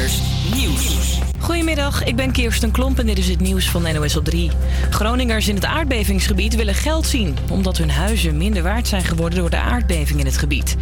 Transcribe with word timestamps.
Creators 0.00 0.39
Nieuws. 0.54 1.18
Goedemiddag, 1.38 2.04
ik 2.04 2.16
ben 2.16 2.32
Kirsten 2.32 2.70
Klomp 2.70 2.98
en 2.98 3.06
dit 3.06 3.18
is 3.18 3.28
het 3.28 3.40
nieuws 3.40 3.68
van 3.68 3.82
NOS 3.82 4.16
op 4.16 4.24
3. 4.24 4.50
Groningers 4.90 5.48
in 5.48 5.54
het 5.54 5.64
aardbevingsgebied 5.64 6.54
willen 6.54 6.74
geld 6.74 7.06
zien... 7.06 7.36
omdat 7.50 7.76
hun 7.76 7.90
huizen 7.90 8.36
minder 8.36 8.62
waard 8.62 8.88
zijn 8.88 9.04
geworden 9.04 9.38
door 9.38 9.50
de 9.50 9.56
aardbeving 9.56 10.20
in 10.20 10.26
het 10.26 10.36
gebied. 10.36 10.76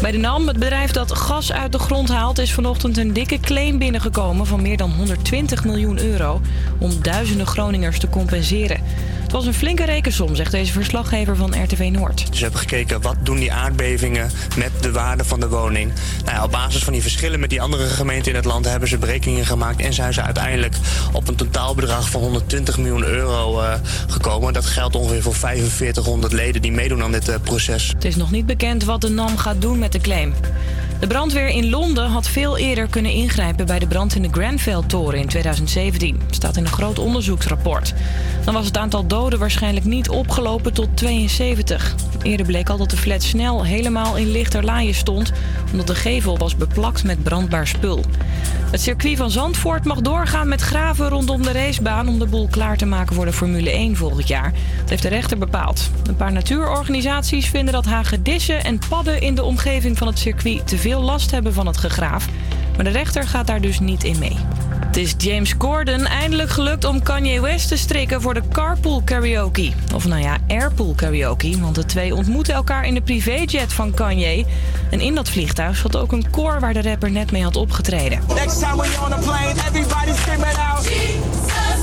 Bij 0.00 0.10
de 0.10 0.18
NAM, 0.18 0.46
het 0.46 0.58
bedrijf 0.58 0.90
dat 0.90 1.12
gas 1.12 1.52
uit 1.52 1.72
de 1.72 1.78
grond 1.78 2.08
haalt... 2.08 2.38
is 2.38 2.52
vanochtend 2.52 2.96
een 2.96 3.12
dikke 3.12 3.40
claim 3.40 3.78
binnengekomen 3.78 4.46
van 4.46 4.62
meer 4.62 4.76
dan 4.76 4.90
120 4.90 5.64
miljoen 5.64 5.98
euro... 5.98 6.40
om 6.78 7.02
duizenden 7.02 7.46
Groningers 7.46 7.98
te 7.98 8.08
compenseren. 8.08 8.80
Het 9.28 9.36
was 9.36 9.46
een 9.46 9.54
flinke 9.54 9.84
rekensom, 9.84 10.34
zegt 10.34 10.50
deze 10.50 10.72
verslaggever 10.72 11.36
van 11.36 11.62
RTV 11.62 11.88
Noord. 11.92 12.26
Dus 12.28 12.36
we 12.36 12.42
hebben 12.42 12.60
gekeken 12.60 13.00
wat 13.00 13.16
doen 13.22 13.38
die 13.38 13.52
aardbevingen 13.52 14.30
met 14.56 14.70
de 14.80 14.92
waarde 14.92 15.24
van 15.24 15.40
de 15.40 15.48
woning. 15.48 15.92
Nou 16.24 16.36
ja, 16.36 16.44
op 16.44 16.50
basis 16.50 16.84
van 16.84 16.92
die 16.92 17.02
verschillen 17.02 17.40
met 17.40 17.50
die 17.50 17.62
andere 17.62 17.86
gemeenten 17.86 18.30
in 18.30 18.36
het 18.36 18.44
land 18.44 18.64
hebben 18.64 18.88
ze 18.88 18.98
berekeningen 19.08 19.46
gemaakt 19.46 19.80
en 19.80 19.92
zijn 19.92 20.12
ze 20.12 20.22
uiteindelijk 20.22 20.76
op 21.12 21.28
een 21.28 21.34
totaalbedrag 21.34 22.10
van 22.10 22.20
120 22.20 22.78
miljoen 22.78 23.04
euro 23.04 23.60
uh, 23.60 23.74
gekomen. 24.08 24.52
Dat 24.52 24.66
geldt 24.66 24.96
ongeveer 24.96 25.22
voor 25.22 25.34
4500 25.34 26.32
leden 26.32 26.62
die 26.62 26.72
meedoen 26.72 27.02
aan 27.02 27.12
dit 27.12 27.28
uh, 27.28 27.34
proces. 27.42 27.88
Het 27.88 28.04
is 28.04 28.16
nog 28.16 28.30
niet 28.30 28.46
bekend 28.46 28.84
wat 28.84 29.00
de 29.00 29.08
NAM 29.08 29.36
gaat 29.36 29.60
doen 29.60 29.78
met 29.78 29.92
de 29.92 29.98
claim. 29.98 30.34
De 31.00 31.06
brandweer 31.06 31.48
in 31.48 31.70
Londen 31.70 32.08
had 32.08 32.28
veel 32.28 32.56
eerder 32.56 32.88
kunnen 32.88 33.12
ingrijpen 33.12 33.66
bij 33.66 33.78
de 33.78 33.86
brand 33.86 34.14
in 34.14 34.22
de 34.22 34.28
Grenfell-toren 34.30 35.18
in 35.18 35.28
2017. 35.28 36.20
staat 36.30 36.56
in 36.56 36.64
een 36.64 36.70
groot 36.70 36.98
onderzoeksrapport. 36.98 37.94
Dan 38.44 38.54
was 38.54 38.66
het 38.66 38.76
aantal 38.76 39.06
doden 39.06 39.38
waarschijnlijk 39.38 39.86
niet 39.86 40.08
opgelopen 40.08 40.72
tot 40.72 40.88
72. 40.94 41.94
Eerder 42.22 42.46
bleek 42.46 42.68
al 42.68 42.76
dat 42.76 42.90
de 42.90 42.96
flat 42.96 43.22
snel 43.22 43.64
helemaal 43.64 44.16
in 44.16 44.30
lichterlaaien 44.30 44.94
stond, 44.94 45.32
omdat 45.70 45.86
de 45.86 45.94
gevel 45.94 46.38
was 46.38 46.56
beplakt 46.56 47.04
met 47.04 47.22
brandbaar 47.22 47.66
spul. 47.66 48.04
Het 48.70 48.80
circuit 48.80 49.16
van 49.16 49.30
Zandvoort 49.30 49.84
mag 49.84 50.00
doorgaan 50.00 50.48
met 50.48 50.60
graven 50.60 51.08
rondom 51.08 51.42
de 51.42 51.52
racebaan 51.52 52.08
om 52.08 52.18
de 52.18 52.26
boel 52.26 52.48
klaar 52.50 52.76
te 52.76 52.86
maken 52.86 53.14
voor 53.14 53.24
de 53.24 53.32
Formule 53.32 53.70
1 53.70 53.96
volgend 53.96 54.28
jaar. 54.28 54.52
Dat 54.80 54.90
heeft 54.90 55.02
de 55.02 55.08
rechter 55.08 55.38
bepaald. 55.38 55.90
Een 56.06 56.16
paar 56.16 56.32
natuurorganisaties 56.32 57.48
vinden 57.48 57.72
dat 57.74 57.84
hagedissen 57.84 58.64
en 58.64 58.78
padden 58.88 59.20
in 59.20 59.34
de 59.34 59.42
omgeving 59.42 59.98
van 59.98 60.06
het 60.06 60.18
circuit 60.18 60.66
te 60.66 60.78
veel 60.78 60.87
last 60.96 61.30
hebben 61.30 61.52
van 61.52 61.66
het 61.66 61.76
gegraaf. 61.76 62.26
Maar 62.76 62.84
de 62.84 62.90
rechter 62.90 63.26
gaat 63.26 63.46
daar 63.46 63.60
dus 63.60 63.80
niet 63.80 64.04
in 64.04 64.18
mee. 64.18 64.36
Het 64.86 64.96
is 64.96 65.14
James 65.18 65.56
Corden 65.56 66.06
eindelijk 66.06 66.50
gelukt 66.50 66.84
om 66.84 67.02
Kanye 67.02 67.40
West 67.40 67.68
te 67.68 67.76
strikken 67.76 68.20
voor 68.22 68.34
de 68.34 68.42
carpool 68.52 69.02
karaoke. 69.04 69.72
Of 69.94 70.06
nou 70.06 70.22
ja, 70.22 70.36
airpool 70.48 70.92
karaoke, 70.96 71.60
want 71.60 71.74
de 71.74 71.84
twee 71.84 72.14
ontmoeten 72.14 72.54
elkaar 72.54 72.86
in 72.86 72.94
de 72.94 73.00
privéjet 73.00 73.72
van 73.72 73.94
Kanye. 73.94 74.46
En 74.90 75.00
in 75.00 75.14
dat 75.14 75.28
vliegtuig 75.28 75.76
zat 75.76 75.96
ook 75.96 76.12
een 76.12 76.30
koor 76.30 76.60
waar 76.60 76.72
de 76.72 76.82
rapper 76.82 77.10
net 77.10 77.30
mee 77.30 77.42
had 77.42 77.56
opgetreden. 77.56 78.20
Next 78.34 78.58
time 78.60 78.76
you're 78.76 79.04
on 79.04 79.12
a 79.12 79.18
plane, 79.18 79.54
everybody 79.68 80.12
screaming 80.12 80.56
out. 80.56 80.84
Jesus, 80.84 81.80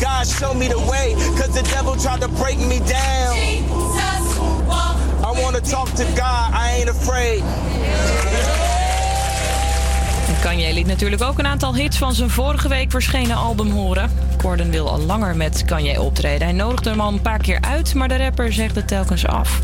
God 0.00 0.26
show 0.26 0.56
me 0.56 0.68
the 0.68 0.84
way, 0.90 1.12
cause 1.12 1.62
the 1.62 1.68
devil 1.74 1.96
tried 1.96 2.20
to 2.20 2.28
break 2.28 2.58
me 2.58 2.78
down. 2.78 3.34
Jesus, 3.34 4.38
I 5.24 5.42
wanna 5.42 5.60
talk 5.60 5.88
to 5.94 6.04
God, 6.04 6.52
I 6.52 6.76
ain't 6.78 6.88
afraid. 6.88 7.42
Kanye 10.40 10.72
liet 10.72 10.86
natuurlijk 10.86 11.22
ook 11.22 11.38
een 11.38 11.46
aantal 11.46 11.74
hits 11.74 11.96
van 11.96 12.14
zijn 12.14 12.30
vorige 12.30 12.68
week 12.68 12.90
verschenen 12.90 13.36
album 13.36 13.70
horen. 13.70 14.10
Corden 14.36 14.70
wil 14.70 14.90
al 14.90 14.98
langer 14.98 15.36
met 15.36 15.64
Kanye 15.64 16.00
optreden. 16.00 16.46
Hij 16.46 16.56
nodigde 16.56 16.90
hem 16.90 17.00
al 17.00 17.12
een 17.12 17.22
paar 17.22 17.38
keer 17.38 17.60
uit, 17.60 17.94
maar 17.94 18.08
de 18.08 18.16
rapper 18.16 18.52
zegt 18.52 18.74
het 18.74 18.88
telkens 18.88 19.26
af. 19.26 19.60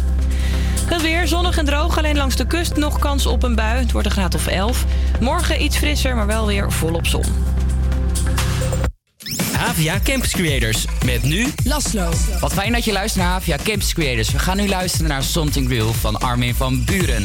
Het 0.86 1.03
weer 1.03 1.27
zonnig 1.27 1.58
en 1.58 1.64
droog, 1.64 1.98
alleen 1.98 2.16
langs 2.16 2.36
de 2.36 2.47
kust 2.47 2.77
nog 2.77 2.98
kans 2.98 3.27
op 3.27 3.42
een 3.42 3.55
bui. 3.55 3.78
Het 3.78 3.92
wordt 3.92 4.06
een 4.06 4.12
graad 4.12 4.34
of 4.34 4.47
11. 4.47 4.84
Morgen 5.20 5.62
iets 5.62 5.77
frisser, 5.77 6.16
maar 6.16 6.27
wel 6.27 6.47
weer 6.47 6.72
volop 6.72 7.06
zon. 7.06 7.25
Havia 9.56 10.00
Campus 10.04 10.32
Creators. 10.32 10.84
Met 11.04 11.22
nu 11.22 11.53
Laslo. 11.65 12.10
Wat 12.41 12.53
fijn 12.53 12.72
dat 12.72 12.84
je 12.84 12.93
luistert 12.93 13.25
naar 13.25 13.32
Havia 13.32 13.56
Campus 13.62 13.93
Creators. 13.93 14.31
We 14.31 14.38
gaan 14.38 14.56
nu 14.56 14.69
luisteren 14.69 15.09
naar 15.09 15.22
Something 15.22 15.69
Real 15.69 15.93
van 15.93 16.21
Armin 16.21 16.54
van 16.54 16.84
Buren. 16.84 17.25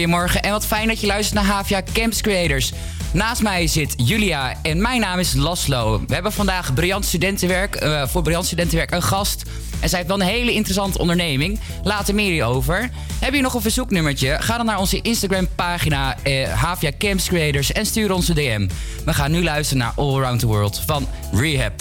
goedemorgen 0.00 0.42
en 0.42 0.50
wat 0.50 0.66
fijn 0.66 0.88
dat 0.88 1.00
je 1.00 1.06
luistert 1.06 1.34
naar 1.34 1.52
Havia 1.52 1.82
Camps 1.92 2.20
Creators. 2.20 2.72
Naast 3.12 3.42
mij 3.42 3.66
zit 3.66 3.94
Julia 3.96 4.54
en 4.62 4.82
mijn 4.82 5.00
naam 5.00 5.18
is 5.18 5.34
Laslo. 5.34 6.02
We 6.06 6.14
hebben 6.14 6.32
vandaag 6.32 6.74
Briljant 6.74 7.04
Studentenwerk, 7.04 7.74
eh, 7.74 8.06
voor 8.06 8.22
Briljant 8.22 8.46
Studentenwerk 8.46 8.90
een 8.90 9.02
gast. 9.02 9.42
En 9.80 9.88
zij 9.88 9.98
heeft 9.98 10.10
wel 10.10 10.20
een 10.20 10.26
hele 10.26 10.52
interessante 10.52 10.98
onderneming. 10.98 11.60
Laat 11.82 12.08
er 12.08 12.14
meer 12.14 12.30
hierover. 12.30 12.90
Heb 13.20 13.34
je 13.34 13.40
nog 13.40 13.54
een 13.54 13.60
verzoeknummertje? 13.60 14.36
Ga 14.40 14.56
dan 14.56 14.66
naar 14.66 14.78
onze 14.78 15.00
Instagram 15.00 15.48
pagina 15.54 16.16
eh, 16.22 16.52
Havia 16.52 16.90
Camps 16.98 17.28
Creators 17.28 17.72
en 17.72 17.86
stuur 17.86 18.12
onze 18.12 18.34
DM. 18.34 18.68
We 19.04 19.14
gaan 19.14 19.30
nu 19.30 19.42
luisteren 19.42 19.82
naar 19.82 19.92
All 19.96 20.16
Around 20.16 20.40
the 20.40 20.46
World 20.46 20.82
van 20.86 21.08
Rehab. 21.32 21.79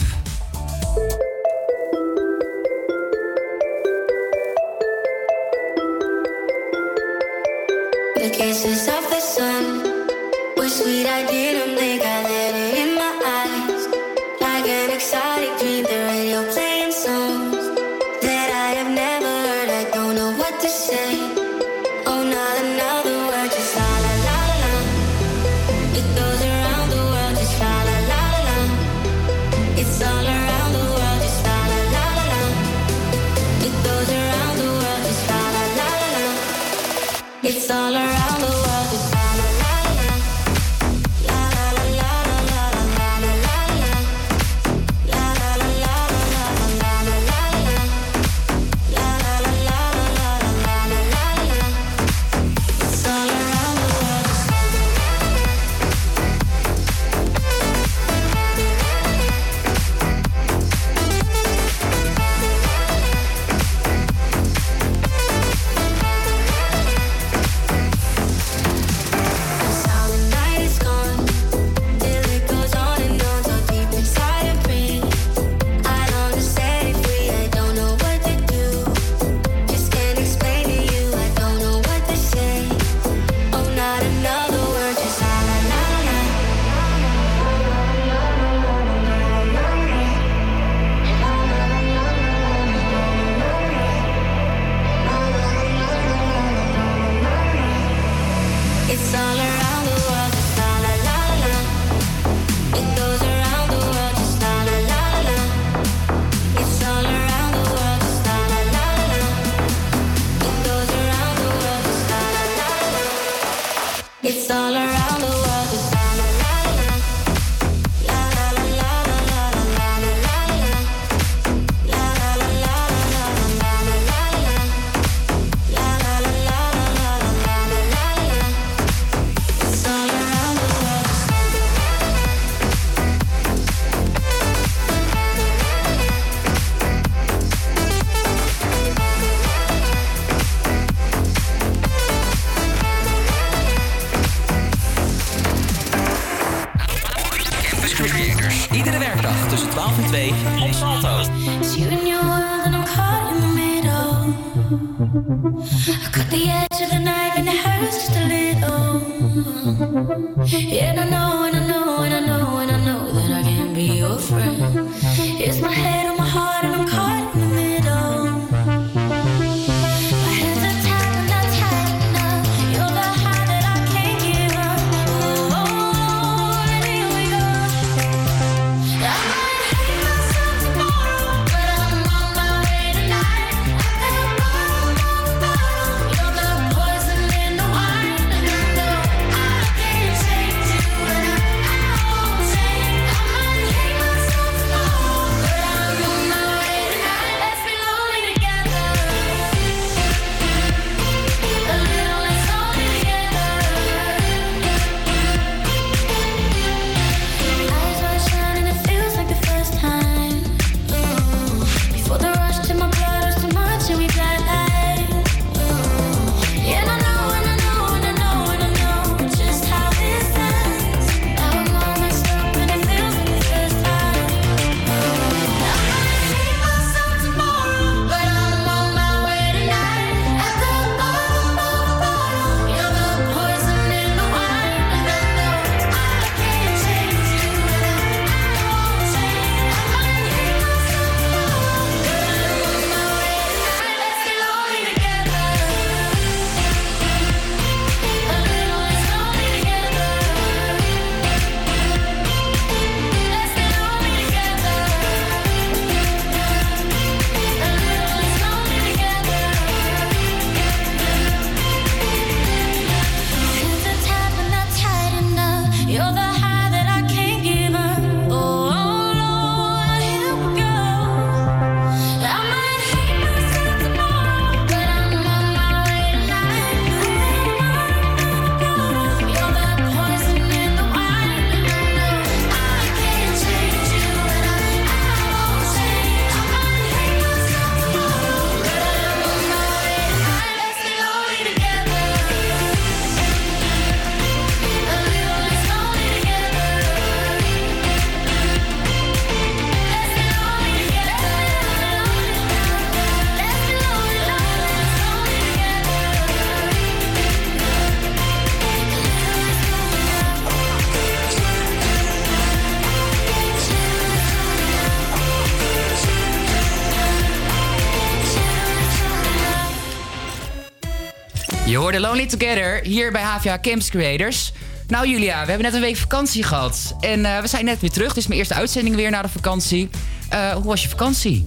Hoorde 321.90 322.08
Lonely 322.08 322.28
Together 322.28 322.80
hier 322.84 323.12
bij 323.12 323.22
HVA 323.22 323.60
Camps 323.62 323.90
Creators. 323.90 324.52
Nou 324.88 325.08
Julia, 325.08 325.42
we 325.42 325.50
hebben 325.50 325.62
net 325.62 325.74
een 325.74 325.82
week 325.82 325.98
vakantie 325.98 326.44
gehad. 326.44 326.96
En 327.00 327.26
eh, 327.26 327.42
we 327.42 327.48
zijn 327.48 327.66
net 327.66 327.80
weer 327.80 327.90
terug. 327.90 328.08
Dit 328.08 328.18
is 328.18 328.28
mijn 328.28 328.40
eerste 328.40 328.54
uitzending 328.54 328.96
weer 328.96 329.12
na 329.12 329.22
de 329.22 329.30
vakantie. 329.30 329.90
Eh, 330.30 330.52
hoe 330.52 330.64
was 330.64 330.82
je 330.82 330.90
vakantie? 330.90 331.46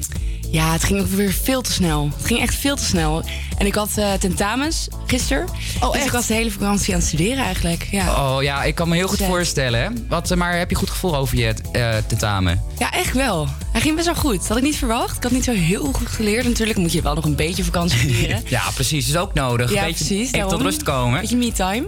Ja, 0.53 0.73
het 0.73 0.85
ging 0.85 1.01
ook 1.01 1.07
weer 1.07 1.33
veel 1.33 1.61
te 1.63 1.73
snel. 1.73 2.11
Het 2.17 2.27
ging 2.27 2.41
echt 2.41 2.55
veel 2.55 2.77
te 2.77 2.85
snel. 2.85 3.23
En 3.59 3.67
ik 3.67 3.75
had 3.75 3.91
eh, 3.97 4.13
tentamens 4.13 4.89
gisteren. 5.07 5.47
Oh, 5.81 5.93
Dus 5.93 6.05
ik 6.05 6.11
was 6.11 6.27
de 6.27 6.35
hele 6.35 6.51
vakantie 6.51 6.95
aan 6.95 6.99
het 7.01 7.09
studeren 7.09 7.45
eigenlijk. 7.45 7.89
Ja, 7.91 8.35
Oh 8.35 8.43
ja, 8.43 8.63
ik 8.65 8.75
kan 8.75 8.89
me 8.89 8.95
heel 8.97 9.09
goed 9.09 9.19
Zet. 9.19 9.27
voorstellen. 9.27 10.07
Wat, 10.09 10.31
eh, 10.31 10.37
maar 10.39 10.59
heb 10.59 10.71
je 10.71 10.77
goed 10.77 10.91
gevoel 10.91 11.17
over 11.17 11.37
je 11.39 11.55
eh, 11.73 11.95
tentamen? 12.07 12.63
ja 12.79 12.91
echt 12.93 13.13
wel. 13.15 13.49
Hij 13.73 13.81
ging 13.81 13.95
best 13.95 14.07
wel 14.07 14.17
goed. 14.17 14.39
Dat 14.39 14.49
had 14.49 14.57
ik 14.57 14.63
niet 14.63 14.77
verwacht. 14.77 15.17
Ik 15.17 15.23
had 15.23 15.33
niet 15.33 15.45
zo 15.45 15.53
heel 15.53 15.93
goed 15.93 16.09
geleerd. 16.09 16.45
Natuurlijk 16.45 16.79
moet 16.79 16.93
je 16.93 17.03
wel 17.03 17.15
nog 17.15 17.25
een 17.25 17.37
beetje 17.37 17.65
vakantie 17.65 17.99
vieren. 18.15 18.43
Ja, 18.47 18.63
precies. 18.75 19.09
Is 19.09 19.17
ook 19.17 19.35
nodig. 19.35 19.73
Ja, 19.73 19.81
een 19.81 19.87
beetje 19.87 20.05
precies, 20.05 20.33
even 20.33 20.49
tot 20.49 20.61
rust 20.61 20.83
komen. 20.83 21.21
beetje 21.21 21.37
me-time. 21.37 21.87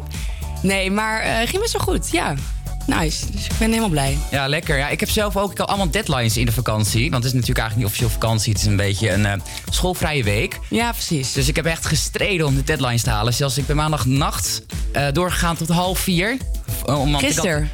Nee, 0.63 0.91
maar 0.91 1.39
het 1.39 1.49
ging 1.49 1.63
best 1.63 1.73
wel 1.73 1.83
goed. 1.83 2.11
Ja, 2.11 2.35
nice. 2.87 3.31
Dus 3.31 3.45
ik 3.45 3.53
ben 3.59 3.69
helemaal 3.69 3.89
blij. 3.89 4.19
Ja, 4.31 4.47
lekker. 4.49 4.79
Ja, 4.79 4.89
ik 4.89 5.01
heb 5.01 5.11
zelf 5.11 5.37
ook 5.37 5.53
ik 5.53 5.59
had 5.59 5.69
allemaal 5.69 5.91
deadlines 5.91 6.37
in 6.37 6.47
de 6.47 6.53
vakantie. 6.53 7.11
Want 7.11 7.25
het 7.25 7.33
is 7.35 7.41
natuurlijk 7.41 7.59
eigenlijk 7.59 7.77
niet 7.77 7.87
officieel 7.87 8.21
vakantie. 8.21 8.53
Het 8.53 8.61
is 8.61 8.67
een 8.67 8.77
beetje 8.77 9.11
een 9.13 9.27
eh, 9.27 9.33
schoolvrije 9.71 10.23
week. 10.25 10.61
Ja, 10.71 10.91
precies. 10.93 11.33
Dus 11.33 11.49
ik 11.49 11.57
heb 11.57 11.65
echt 11.65 11.87
gestreden 11.87 12.47
om 12.47 12.55
de 12.55 12.63
deadlines 12.65 13.03
te 13.03 13.11
halen. 13.11 13.35
Zelfs 13.35 13.59
ik 13.59 13.67
ben 13.67 13.77
maandagnacht 13.77 14.63
eh 14.93 15.07
doorgegaan 15.13 15.57
tot 15.57 15.69
half 15.69 15.99
vier. 15.99 16.37
Eh, 16.87 17.17
Gisteren. 17.17 17.71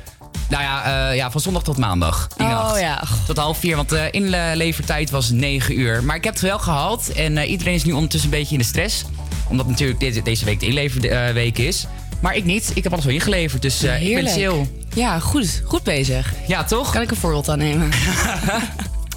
nou 0.48 0.62
ja, 0.62 1.10
ja, 1.10 1.30
van 1.30 1.40
zondag 1.40 1.62
tot 1.62 1.76
maandag. 1.76 2.28
Die 2.36 2.46
Oh 2.46 2.52
nacht. 2.52 2.80
ja. 2.80 3.02
Tot 3.26 3.36
half 3.36 3.58
vier, 3.58 3.76
want 3.76 3.88
de 3.88 4.08
inlevertijd 4.10 5.10
was 5.10 5.30
9 5.30 5.78
uur. 5.80 6.04
Maar 6.04 6.16
ik 6.16 6.24
heb 6.24 6.32
het 6.32 6.42
wel 6.42 6.58
gehaald. 6.58 7.12
En 7.12 7.38
iedereen 7.38 7.74
is 7.74 7.84
nu 7.84 7.92
ondertussen 7.92 8.32
een 8.32 8.38
beetje 8.38 8.52
in 8.52 8.60
de 8.60 8.66
stress. 8.66 9.04
Omdat 9.48 9.66
natuurlijk 9.66 10.00
deze, 10.00 10.22
deze 10.22 10.44
week 10.44 10.60
de 10.60 10.66
inleverweek 10.66 11.58
is. 11.58 11.86
Maar 12.20 12.36
ik 12.36 12.44
niet. 12.44 12.70
Ik 12.74 12.82
heb 12.82 12.92
alles 12.92 13.04
wel 13.04 13.14
ingeleverd. 13.14 13.62
Dus 13.62 13.82
eh, 13.82 14.08
ik 14.08 14.14
ben 14.14 14.32
chill. 14.32 14.66
Ja, 14.94 15.18
goed. 15.18 15.62
Goed 15.64 15.82
bezig. 15.82 16.32
Ja, 16.46 16.64
toch? 16.64 16.92
Kan 16.92 17.02
ik 17.02 17.10
een 17.10 17.16
voorbeeld 17.16 17.48
aan 17.48 17.58
nemen? 17.58 17.90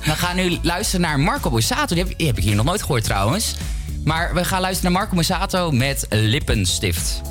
We 0.03 0.11
gaan 0.11 0.35
nu 0.35 0.57
luisteren 0.61 1.01
naar 1.01 1.19
Marco 1.19 1.49
Borsato. 1.49 1.95
Die 1.95 2.03
heb, 2.03 2.17
die 2.17 2.27
heb 2.27 2.37
ik 2.37 2.43
hier 2.43 2.55
nog 2.55 2.65
nooit 2.65 2.81
gehoord 2.81 3.03
trouwens. 3.03 3.55
Maar 4.03 4.33
we 4.33 4.45
gaan 4.45 4.61
luisteren 4.61 4.91
naar 4.91 5.01
Marco 5.01 5.15
Borsato 5.15 5.71
met 5.71 6.05
Lippenstift. 6.09 7.21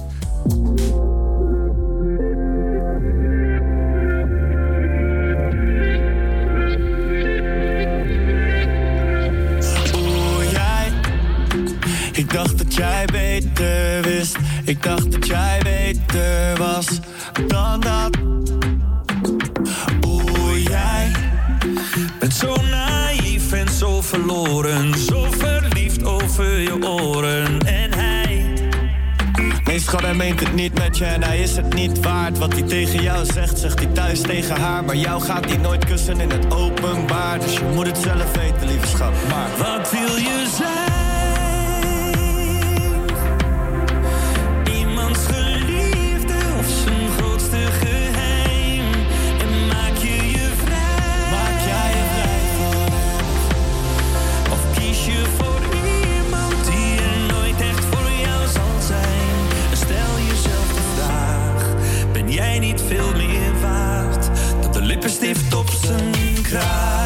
Jij. 10.50 10.92
Ik 12.12 12.32
dacht 12.32 12.58
dat 12.58 12.74
jij 12.74 13.04
beter 13.12 14.02
wist. 14.02 14.36
Ik 14.64 14.82
dacht 14.82 15.12
dat 15.12 15.26
jij 15.26 15.60
beter 15.62 16.56
was 16.58 16.86
dan 17.46 17.80
dat. 17.80 18.16
Oeh, 20.06 20.62
jij. 20.64 21.10
Bent 22.18 22.34
zo 22.34 22.56
naïef 22.70 23.52
en 23.52 23.68
zo 23.68 24.00
verloren. 24.00 24.94
Zo 24.98 25.26
verliefd 25.30 26.04
over 26.04 26.58
je 26.58 26.86
oren. 26.86 27.58
En 27.58 27.94
hij. 27.94 28.44
Nee, 29.64 29.80
schat, 29.80 30.00
hij 30.00 30.14
meent 30.14 30.40
het 30.40 30.54
niet 30.54 30.78
met 30.78 30.98
je 30.98 31.04
en 31.04 31.22
hij 31.22 31.38
is 31.38 31.56
het 31.56 31.74
niet 31.74 32.00
waard. 32.00 32.38
Wat 32.38 32.52
hij 32.52 32.62
tegen 32.62 33.02
jou 33.02 33.24
zegt, 33.24 33.58
zegt 33.58 33.78
hij 33.78 33.88
thuis 33.92 34.20
tegen 34.20 34.60
haar. 34.60 34.84
Maar 34.84 34.96
jou 34.96 35.22
gaat 35.22 35.44
hij 35.44 35.56
nooit 35.56 35.84
kussen 35.84 36.20
in 36.20 36.30
het 36.30 36.54
openbaar. 36.54 37.40
Dus 37.40 37.52
je 37.52 37.64
moet 37.74 37.86
het 37.86 37.98
zelf 37.98 38.32
weten, 38.36 38.66
lieve 38.66 38.86
schat. 38.86 39.12
Maar 39.28 39.48
Wat 39.58 39.90
wil 39.90 40.16
je 40.16 40.46
zijn? 40.56 40.91
stift 65.22 65.54
op 65.54 65.70
zijn 65.70 66.42
kraag. 66.42 67.01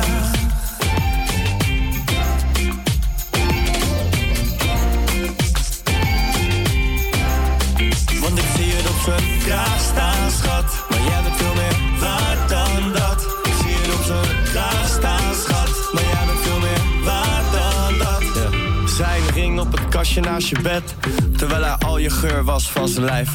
Op 19.66 19.72
het 19.72 19.88
kastje 19.88 20.20
naast 20.20 20.48
je 20.48 20.60
bed. 20.62 20.94
Terwijl 21.36 21.62
hij 21.62 21.72
al 21.72 21.98
je 21.98 22.10
geur 22.10 22.44
was 22.44 22.70
van 22.70 22.88
zijn 22.88 23.04
lijf. 23.04 23.30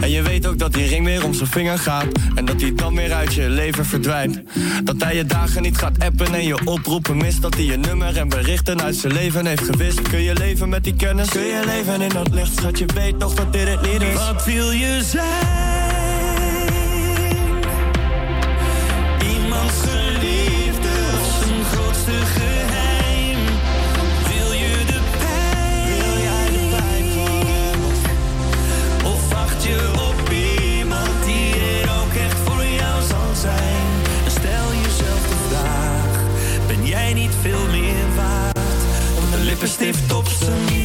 En 0.00 0.10
je 0.10 0.22
weet 0.22 0.46
ook 0.46 0.58
dat 0.58 0.72
die 0.72 0.86
ring 0.86 1.04
weer 1.04 1.24
om 1.24 1.34
zijn 1.34 1.48
vinger 1.48 1.78
gaat. 1.78 2.06
En 2.34 2.44
dat 2.44 2.60
hij 2.60 2.74
dan 2.74 2.94
weer 2.94 3.12
uit 3.12 3.34
je 3.34 3.48
leven 3.48 3.84
verdwijnt. 3.86 4.40
Dat 4.84 5.02
hij 5.02 5.16
je 5.16 5.24
dagen 5.24 5.62
niet 5.62 5.78
gaat 5.78 5.98
appen 5.98 6.34
en 6.34 6.44
je 6.44 6.66
oproepen 6.66 7.16
mist. 7.16 7.42
Dat 7.42 7.54
hij 7.54 7.64
je 7.64 7.76
nummer 7.76 8.16
en 8.16 8.28
berichten 8.28 8.82
uit 8.82 8.96
zijn 8.96 9.12
leven 9.12 9.46
heeft 9.46 9.64
gewist. 9.64 10.02
Kun 10.02 10.22
je 10.22 10.34
leven 10.34 10.68
met 10.68 10.84
die 10.84 10.94
kennis? 10.94 11.28
Kun 11.28 11.42
je 11.42 11.62
leven 11.66 12.00
in 12.00 12.08
dat 12.08 12.30
licht? 12.30 12.56
Schat, 12.56 12.78
je 12.78 12.86
weet 12.94 13.20
toch 13.20 13.34
dat 13.34 13.52
dit 13.52 13.68
het 13.68 13.82
niet 13.82 14.02
is. 14.02 14.14
Wat 14.14 14.44
wil 14.44 14.70
je 14.70 15.00
zijn? 15.02 15.97
stift 39.78 40.12
op 40.12 40.28
zijn 40.28 40.77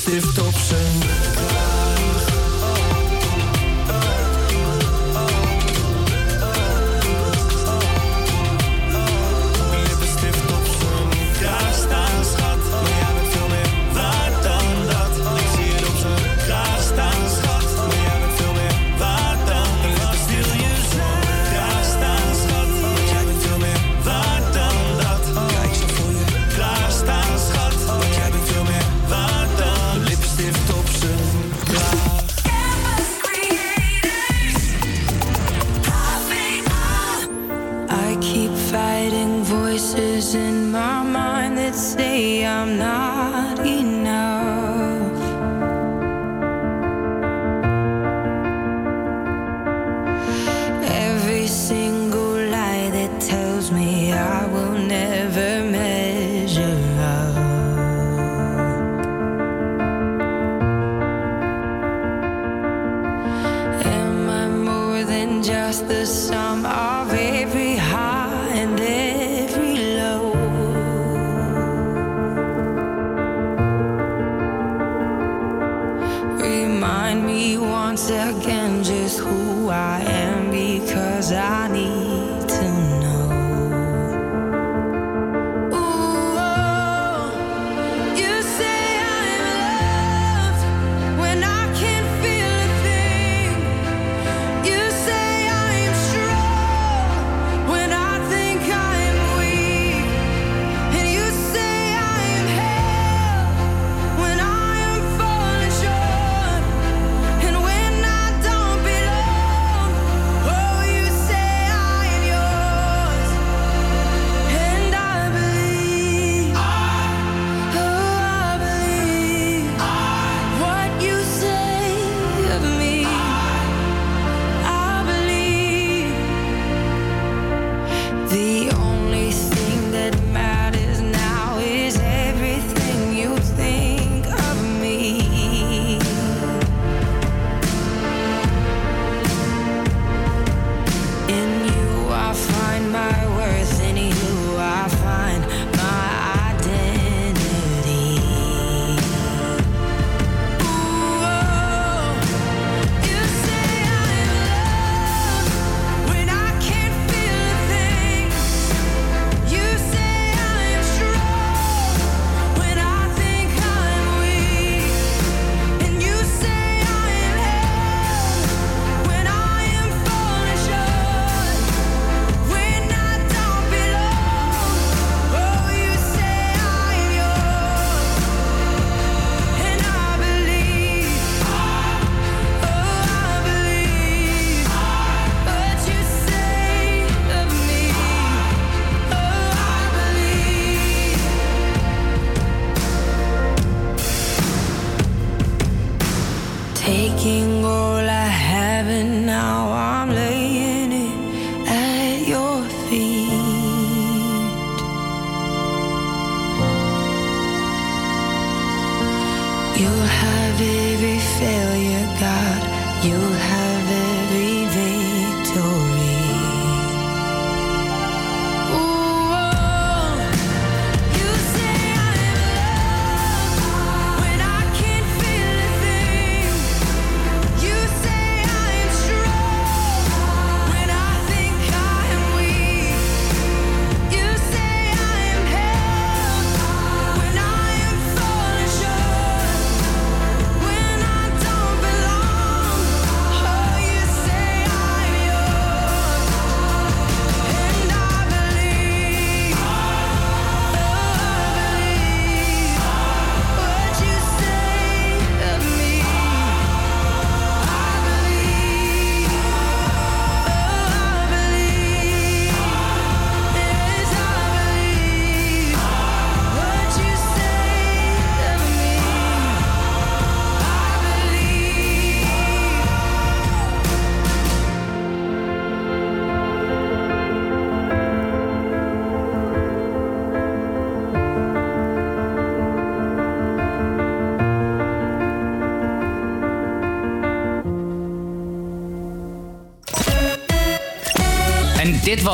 syf 0.00 0.34
to 0.34 0.52
wszędzie 0.52 1.29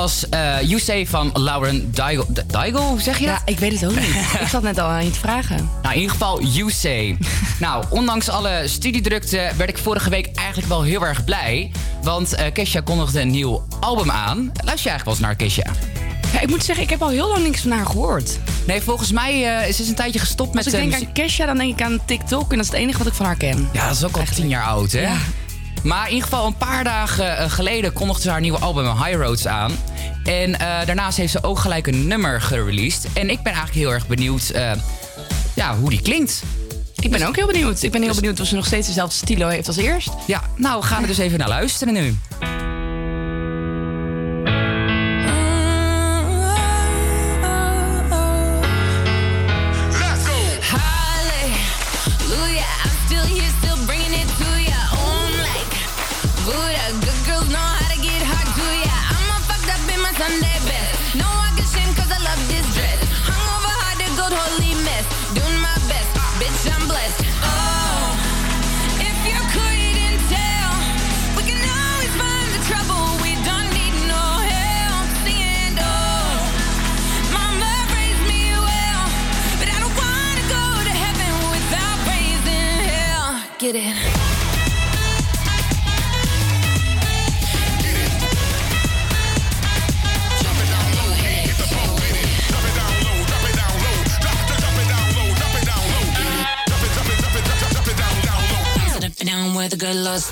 was 0.07 0.29
eh 0.29 0.61
You 0.62 0.81
Say 0.81 1.07
van 1.07 1.31
Lauren 1.35 1.92
Daigle. 1.95 3.01
Zeg 3.01 3.19
je 3.19 3.25
Ja, 3.25 3.33
dat? 3.33 3.42
ik 3.45 3.59
weet 3.59 3.73
het 3.81 3.90
ook 3.90 3.97
niet. 4.01 4.14
ik 4.40 4.49
zat 4.49 4.62
net 4.62 4.79
al 4.79 4.88
aan 4.88 5.05
je 5.05 5.11
te 5.11 5.19
vragen. 5.19 5.71
Nou, 5.83 5.95
in 5.95 6.01
ieder 6.01 6.11
geval 6.16 6.42
You 6.42 6.71
Say. 6.71 7.19
nou, 7.61 7.85
ondanks 7.90 8.29
alle 8.29 8.62
studiedrukte 8.66 9.51
werd 9.57 9.71
ik 9.71 9.79
vorige 9.79 10.11
week 10.11 10.29
eigenlijk 10.35 10.69
wel 10.69 10.83
heel 10.83 11.07
erg 11.07 11.25
blij. 11.25 11.71
Want 12.03 12.35
eh 12.35 12.53
Kesha 12.53 12.81
kondigde 12.81 13.21
een 13.21 13.31
nieuw 13.31 13.66
album 13.81 14.11
aan. 14.11 14.37
Luister 14.64 14.64
je 14.64 14.88
eigenlijk 14.90 15.05
wel 15.05 15.14
eens 15.14 15.23
naar 15.23 15.35
Kesha? 15.37 15.71
Ja, 16.33 16.40
ik 16.40 16.49
moet 16.49 16.64
zeggen, 16.64 16.85
ik 16.85 16.90
heb 16.90 17.03
al 17.03 17.09
heel 17.09 17.29
lang 17.29 17.42
niks 17.42 17.61
van 17.61 17.71
haar 17.71 17.87
gehoord. 17.87 18.38
Nee, 18.66 18.81
volgens 18.83 19.12
mij 19.12 19.59
eh, 19.61 19.69
is 19.69 19.77
ze 19.77 19.88
een 19.88 19.95
tijdje 19.95 20.19
gestopt 20.19 20.55
met... 20.55 20.64
Als 20.64 20.75
ik 20.75 20.81
denk 20.90 20.95
aan 20.95 21.12
Kesha, 21.12 21.47
dan 21.47 21.57
denk 21.59 21.73
ik 21.81 21.83
aan 21.87 21.99
TikTok. 22.05 22.51
En 22.51 22.57
dat 22.57 22.66
is 22.66 22.73
het 22.73 22.81
enige 22.81 22.99
wat 22.99 23.07
ik 23.07 23.12
van 23.14 23.27
haar 23.27 23.37
ken. 23.37 23.69
Ja, 23.73 23.87
dat 23.88 23.97
is 23.97 24.05
ook 24.05 24.16
al 24.16 24.25
tien 24.35 24.49
jaar 24.49 24.64
oud, 24.64 24.92
hè? 24.92 25.01
Ja. 25.01 25.16
Maar 25.83 26.07
in 26.07 26.12
ieder 26.14 26.29
geval 26.29 26.47
een 26.47 26.57
paar 26.57 26.85
dagen 26.85 27.51
geleden 27.51 27.92
kondigde 27.92 28.23
ze 28.23 28.31
haar 28.31 28.40
nieuwe 28.40 28.59
album 28.59 28.85
High 29.05 29.14
Roads 29.16 29.47
aan. 29.47 29.73
En 30.27 30.59
eh, 30.59 30.87
daarnaast 30.87 31.17
heeft 31.17 31.33
ze 31.33 31.43
ook 31.43 31.59
gelijk 31.59 31.87
een 31.87 32.07
nummer 32.07 32.41
gereleased. 32.41 33.07
En 33.12 33.31
ik 33.31 33.43
ben 33.43 33.53
eigenlijk 33.53 33.75
heel 33.75 33.93
erg 33.93 34.07
benieuwd 34.07 34.51
eh, 34.51 34.73
ja, 35.55 35.77
hoe 35.77 35.91
die 35.91 36.03
klinkt. 36.03 36.43
Ik 37.01 37.11
ben 37.11 37.27
ook 37.27 37.37
heel 37.37 37.47
benieuwd. 37.47 37.83
Ik 37.83 37.91
ben 37.91 38.03
heel 38.03 38.15
benieuwd 38.15 38.41
of 38.41 38.47
ze 38.47 38.55
nog 38.55 38.67
steeds 38.67 38.87
dezelfde 38.87 39.17
stilo 39.17 39.49
heeft 39.49 39.67
als 39.67 39.77
eerst. 39.77 40.09
Ja, 40.27 40.43
nou, 40.57 40.81
we 40.81 40.87
gaan 40.87 41.03
er 41.03 41.09
dus 41.09 41.19
even 41.19 41.39
naar 41.39 41.49
luisteren 41.49 41.95
nu. 41.95 42.17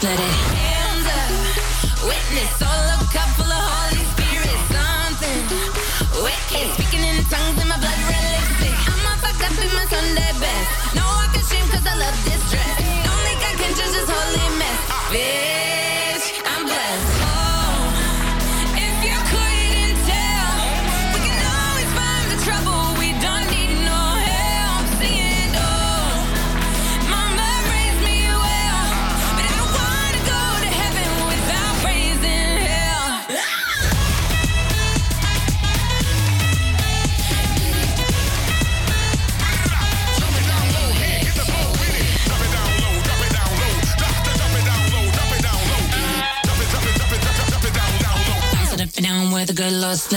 Good 0.05 0.34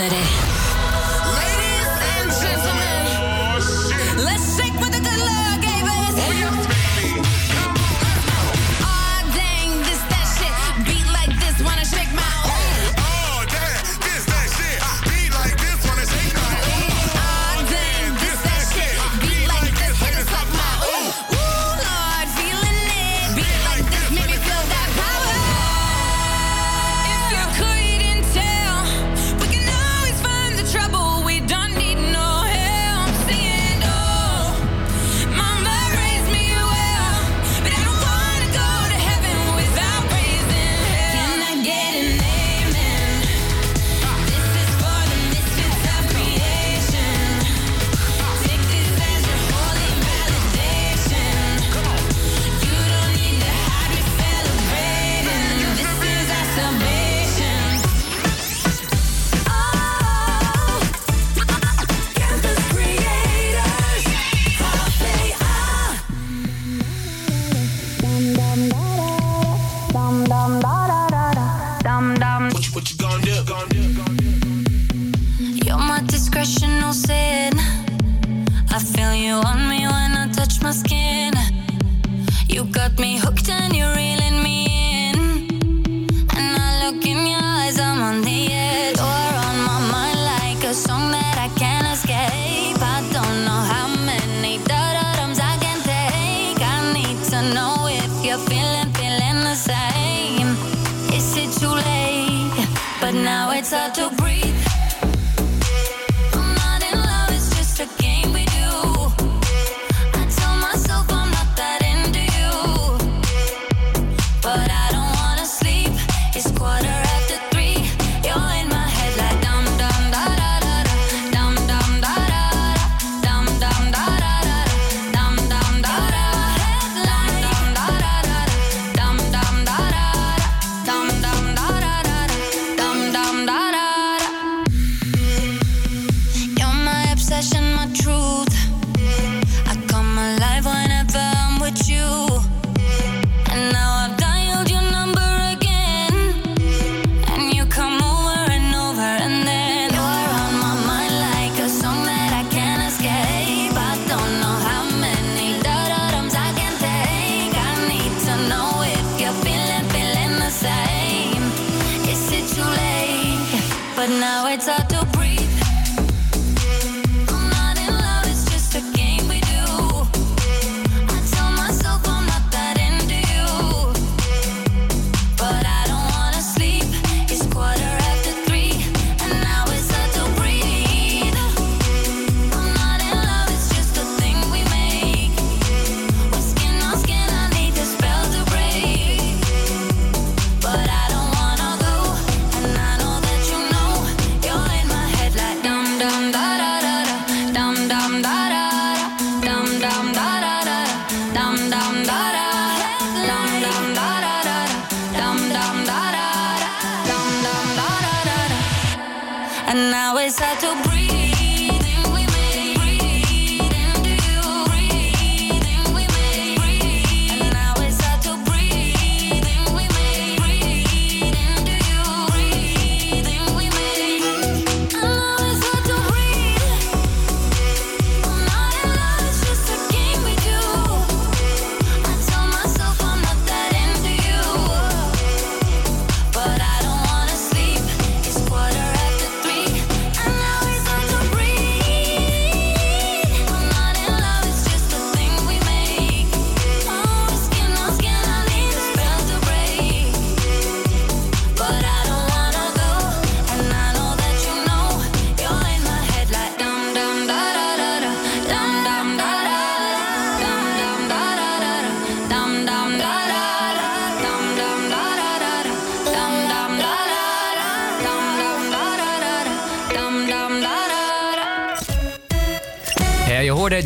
Holiday. 0.08 0.37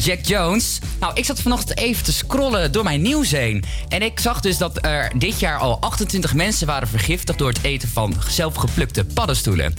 Jack 0.05 0.25
Jones. 0.25 0.79
Nou, 1.01 1.13
ik 1.15 1.25
zat 1.25 1.41
vanochtend 1.41 1.79
even 1.79 2.05
te 2.05 2.13
scrollen 2.13 2.73
door 2.73 2.85
mijn 2.85 3.03
nieuws 3.03 3.31
heen. 3.31 3.65
En 3.89 4.03
ik 4.03 4.21
zag 4.21 4.41
dus 4.41 4.59
dat 4.59 4.85
er 4.85 5.13
dit 5.17 5.41
jaar 5.41 5.59
al 5.59 5.81
28 5.81 6.35
mensen 6.35 6.67
waren 6.67 6.89
vergiftigd... 6.89 7.39
door 7.39 7.49
het 7.49 7.63
eten 7.63 7.89
van 7.89 8.15
zelfgeplukte 8.29 9.05
paddenstoelen. 9.05 9.75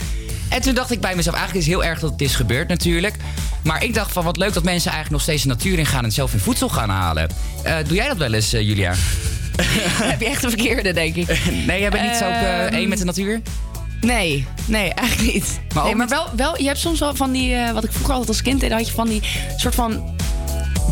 En 0.49 0.61
toen 0.61 0.73
dacht 0.73 0.91
ik 0.91 1.01
bij 1.01 1.15
mezelf, 1.15 1.35
eigenlijk 1.35 1.65
is 1.65 1.73
het 1.73 1.81
heel 1.81 1.89
erg 1.91 1.99
dat 1.99 2.11
het 2.11 2.21
is 2.21 2.35
gebeurd 2.35 2.67
natuurlijk. 2.67 3.15
Maar 3.63 3.83
ik 3.83 3.93
dacht 3.93 4.11
van 4.11 4.23
wat 4.23 4.37
leuk 4.37 4.53
dat 4.53 4.63
mensen 4.63 4.91
eigenlijk 4.91 5.11
nog 5.11 5.21
steeds 5.21 5.41
de 5.41 5.47
natuur 5.47 5.79
in 5.79 5.85
gaan... 5.85 6.03
en 6.03 6.11
zelf 6.11 6.31
hun 6.31 6.39
voedsel 6.39 6.69
gaan 6.69 6.89
halen. 6.89 7.29
Eh, 7.63 7.75
doe 7.87 7.95
jij 7.95 8.07
dat 8.07 8.17
wel 8.17 8.33
eens, 8.33 8.53
eh, 8.53 8.61
Julia? 8.61 8.93
Heb 10.11 10.19
je 10.19 10.25
echt 10.25 10.41
de 10.41 10.49
verkeerde, 10.49 10.93
denk 10.93 11.15
ik. 11.15 11.27
Nee, 11.67 11.79
jij 11.79 11.89
bent 11.89 12.07
niet 12.07 12.15
zo 12.15 12.25
Ehm, 12.25 12.73
één 12.73 12.89
met 12.89 12.97
de 12.97 13.05
natuur? 13.05 13.41
Nee, 14.03 14.45
nee, 14.65 14.93
eigenlijk 14.93 15.33
niet. 15.33 15.59
Maar 15.73 15.83
nee, 15.83 15.95
maar 15.95 16.07
wel, 16.07 16.25
wel, 16.35 16.61
je 16.61 16.67
hebt 16.67 16.79
soms 16.79 16.99
wel 16.99 17.15
van 17.15 17.31
die, 17.31 17.53
eh, 17.53 17.71
wat 17.71 17.83
ik 17.83 17.91
vroeger 17.91 18.11
altijd 18.11 18.29
als 18.29 18.41
kind 18.41 18.59
deed, 18.59 18.71
had 18.71 18.87
je 18.87 18.93
van 18.93 19.07
die 19.07 19.21
soort 19.57 19.75
van 19.75 20.12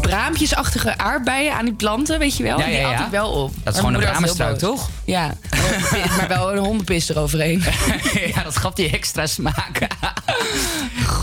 braampjesachtige 0.01 0.97
aardbeien 0.97 1.53
aan 1.53 1.65
die 1.65 1.73
planten, 1.73 2.19
weet 2.19 2.37
je 2.37 2.43
wel? 2.43 2.59
Ja, 2.59 2.67
ja, 2.67 2.87
Die 2.87 2.97
at 2.97 3.05
ik 3.05 3.11
wel 3.11 3.29
op. 3.29 3.53
Dat 3.63 3.73
is 3.73 3.79
gewoon 3.79 3.93
een 3.95 4.01
bramenstruik, 4.01 4.57
toch? 4.57 4.89
Ja, 5.05 5.33
maar 6.17 6.27
wel 6.27 6.51
een 6.51 6.57
hondenpis 6.57 7.09
eroverheen. 7.09 7.63
ja, 8.35 8.43
dat 8.43 8.57
gaf 8.57 8.73
die 8.73 8.89
extra 8.91 9.25
smaak. 9.25 9.79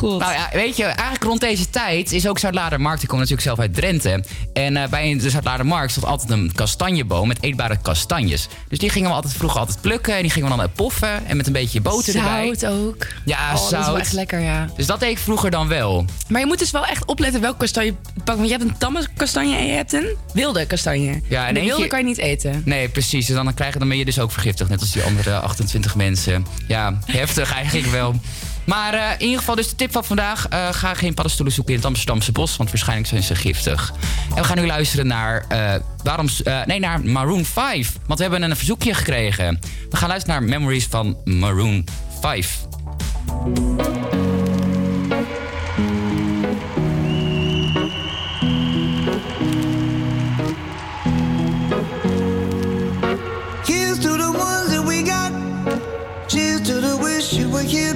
Nou 0.00 0.32
ja, 0.32 0.48
weet 0.52 0.76
je, 0.76 0.84
eigenlijk 0.84 1.22
rond 1.24 1.40
deze 1.40 1.70
tijd 1.70 2.12
is 2.12 2.28
ook 2.28 2.38
Zuidlaardermarkt. 2.38 3.02
Ik 3.02 3.08
kom 3.08 3.18
natuurlijk 3.18 3.46
zelf 3.46 3.58
uit 3.58 3.74
Drenthe. 3.74 4.24
En 4.52 4.76
eh, 4.76 4.88
bij 4.88 5.18
de 5.18 5.30
Zuidlaardermarkt 5.30 5.90
stond 5.90 6.06
altijd 6.06 6.30
een 6.30 6.52
kastanjeboom 6.54 7.28
met 7.28 7.42
eetbare 7.42 7.76
kastanjes. 7.82 8.48
Dus 8.68 8.78
die 8.78 8.90
gingen 8.90 9.08
we 9.08 9.14
altijd 9.14 9.34
vroeger 9.34 9.58
altijd 9.61 9.80
plukken. 9.80 10.14
En 10.16 10.22
die 10.22 10.30
gingen 10.30 10.50
we 10.50 10.56
dan 10.56 10.72
poffen. 10.72 11.26
En 11.26 11.37
met 11.37 11.46
een 11.46 11.52
beetje 11.52 11.80
boter 11.80 12.16
erbij. 12.16 12.54
Zout 12.56 12.72
ook. 12.72 13.06
Ja, 13.24 13.37
Oh, 13.48 13.52
dat 13.54 13.62
is 13.64 13.70
wel 13.70 13.82
zout. 13.82 13.98
echt 13.98 14.12
lekker, 14.12 14.40
ja. 14.40 14.68
Dus 14.76 14.87
dat 14.87 15.00
deed 15.00 15.11
ik 15.11 15.18
vroeger 15.18 15.50
dan 15.50 15.68
wel. 15.68 16.04
Maar 16.28 16.40
je 16.40 16.46
moet 16.46 16.58
dus 16.58 16.70
wel 16.70 16.87
echt 16.87 17.04
opletten 17.04 17.40
welke 17.40 17.58
kastanje 17.58 17.90
je 17.90 18.20
pakt. 18.24 18.38
Want 18.38 18.50
je 18.50 18.56
hebt 18.56 18.68
een 18.70 18.78
tamme 18.78 19.06
kastanje 19.16 19.56
en 19.56 19.66
je 19.66 19.72
hebt 19.72 19.92
een 19.92 20.16
wilde 20.32 20.66
kastanje. 20.66 21.20
Ja, 21.28 21.46
en 21.46 21.54
de 21.54 21.61
wilde 21.61 21.87
kan 21.87 21.98
je 21.98 22.04
niet 22.04 22.18
eten. 22.18 22.62
Nee, 22.64 22.88
precies. 22.88 23.26
Dus 23.26 23.37
dan, 23.37 23.54
krijg 23.54 23.72
je, 23.72 23.78
dan 23.78 23.88
ben 23.88 23.98
je 23.98 24.04
dus 24.04 24.18
ook 24.18 24.32
vergiftigd. 24.32 24.70
Net 24.70 24.80
als 24.80 24.90
die 24.90 25.02
andere 25.02 25.38
28 25.38 25.94
mensen. 25.94 26.46
Ja, 26.68 26.98
heftig 27.04 27.52
eigenlijk 27.52 27.87
wel. 27.87 28.14
Maar 28.68 28.94
eh, 28.94 29.11
in 29.18 29.24
ieder 29.24 29.38
geval, 29.38 29.54
dus 29.54 29.68
de 29.68 29.74
tip 29.74 29.92
van 29.92 30.04
vandaag. 30.04 30.48
eh, 30.48 30.68
ga 30.72 30.94
geen 30.94 31.14
paddenstoelen 31.14 31.54
zoeken 31.54 31.72
in 31.72 31.78
het 31.78 31.88
Amsterdamse 31.88 32.33
bos. 32.33 32.57
Want 32.57 32.70
waarschijnlijk 32.70 33.09
zijn 33.09 33.22
ze 33.22 33.35
giftig. 33.35 33.92
En 34.28 34.42
we 34.42 34.44
gaan 34.44 34.57
nu 34.57 34.66
luisteren 34.66 35.07
naar, 35.07 35.44
eh, 35.48 35.74
waarom, 36.02 36.26
nee, 36.64 36.81
naar 36.81 37.00
Maroon 37.00 37.44
5. 37.44 37.92
Want 38.07 38.18
we 38.18 38.24
hebben 38.24 38.50
een 38.50 38.57
verzoekje 38.57 38.94
gekregen. 38.94 39.61
We 39.90 39.96
gaan 39.96 40.09
luisteren 40.09 40.40
naar 40.40 40.48
Memories 40.48 40.87
van 40.87 41.16
Maroon 41.24 41.85
5. 42.20 42.59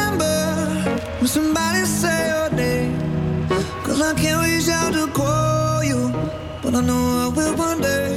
somebody 1.31 1.85
say 1.85 2.27
your 2.27 2.49
name. 2.51 3.47
Cause 3.85 4.01
I 4.01 4.13
can't 4.13 4.45
reach 4.45 4.67
out 4.67 4.91
to 4.93 5.07
call 5.13 5.81
you, 5.81 6.11
but 6.61 6.75
I 6.75 6.81
know 6.81 7.03
I 7.23 7.27
will 7.33 7.55
one 7.55 7.79
day. 7.79 8.11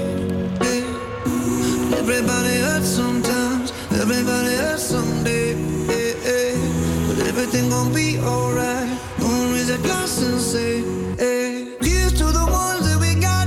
Everybody 2.03 2.55
hurts 2.67 2.89
sometimes, 2.89 3.73
everybody 3.93 4.55
hurts 4.57 4.83
someday. 4.83 5.55
yeah. 5.55 6.59
But 7.07 7.27
everything 7.29 7.71
gon' 7.71 7.95
be 7.95 8.19
alright. 8.19 8.91
Gonna 9.21 9.53
raise 9.53 9.71
a 9.71 9.79
glass 9.79 10.21
and 10.21 10.41
say, 10.41 10.83
hey. 11.17 11.77
Here's 11.81 12.13
to 12.15 12.25
the 12.25 12.47
ones 12.51 12.83
that 12.89 12.99
we 13.01 13.15
got. 13.29 13.47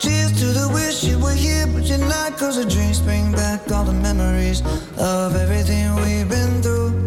Cheers 0.00 0.32
to 0.40 0.46
the 0.46 0.70
wish 0.72 1.04
you 1.04 1.18
were 1.18 1.38
here, 1.46 1.66
but 1.66 1.84
you're 1.84 1.98
not. 1.98 2.38
Cause 2.38 2.56
the 2.56 2.64
drinks 2.64 3.00
bring 3.00 3.32
back 3.32 3.70
all 3.70 3.84
the 3.84 3.92
memories 3.92 4.62
of 4.96 5.36
everything 5.36 5.94
we've 5.96 6.28
been 6.28 6.62
through. 6.62 7.01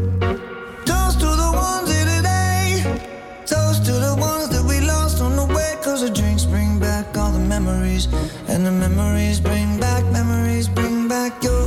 The 6.06 6.13
drinks 6.13 6.46
bring 6.46 6.78
back 6.80 7.18
all 7.18 7.32
the 7.32 7.39
memories. 7.39 8.06
And 8.48 8.65
the 8.65 8.72
memories 8.72 9.39
bring 9.39 9.80
back, 9.80 10.04
memories 10.12 10.68
bring 10.68 11.08
back 11.08 11.44
your. 11.44 11.65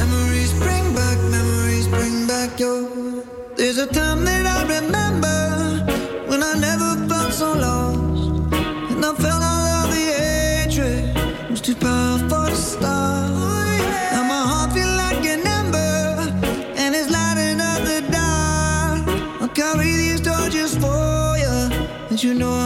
Memories 0.00 0.52
bring 0.64 0.94
back, 0.94 1.18
memories 1.36 1.88
bring 1.88 2.26
back 2.26 2.58
your. 2.58 3.22
There's 3.56 3.78
a 3.78 3.86
time 3.86 4.24
that 4.24 4.44
I 4.46 4.58
remember 4.76 5.38
when 6.28 6.42
I 6.42 6.54
never 6.54 7.15
you 22.22 22.32
know 22.32 22.65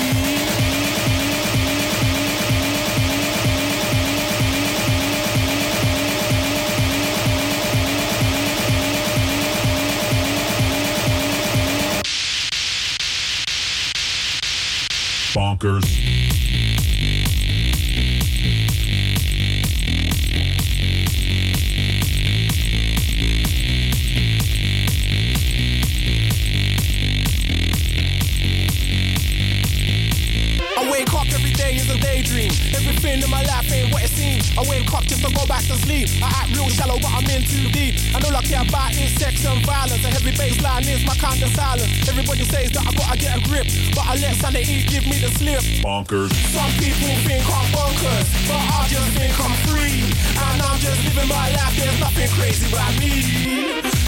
Go 35.91 35.99
back 35.99 36.07
to 36.07 36.07
sleep. 36.07 36.23
I 36.23 36.29
act 36.43 36.55
real 36.55 36.69
shallow, 36.69 36.97
but 36.99 37.11
I'm 37.11 37.27
in 37.29 37.43
too 37.43 37.67
deep. 37.71 37.95
And 38.15 38.23
all 38.23 38.35
I 38.35 38.41
care 38.43 38.63
about 38.63 38.91
is 38.95 39.11
sex 39.19 39.45
and 39.45 39.65
violence. 39.65 40.03
A 40.05 40.09
heavy 40.09 40.31
baseline 40.31 40.87
is 40.87 41.05
my 41.05 41.15
kind 41.15 41.41
of 41.43 41.49
silence. 41.51 41.91
Everybody 42.07 42.43
says 42.45 42.71
that 42.71 42.83
I 42.87 42.91
gotta 42.95 43.17
get 43.17 43.37
a 43.37 43.41
grip, 43.47 43.67
but 43.95 44.05
I 44.07 44.15
let 44.15 44.35
sanity 44.35 44.83
give 44.87 45.05
me 45.05 45.19
the 45.19 45.29
slip. 45.35 45.61
Bonkers. 45.83 46.31
Some 46.51 46.71
people 46.79 47.11
think 47.27 47.43
I'm 47.47 47.67
bonkers, 47.75 48.27
but 48.47 48.61
I 48.61 48.87
just 48.87 49.09
think 49.17 49.33
I'm 49.39 49.55
free. 49.67 49.99
And 50.31 50.61
I'm 50.61 50.79
just 50.79 50.99
living 51.03 51.29
my 51.29 51.47
life, 51.51 51.75
there's 51.75 51.99
nothing 51.99 52.29
crazy 52.37 52.65
about 52.71 52.93
me. 52.99 53.11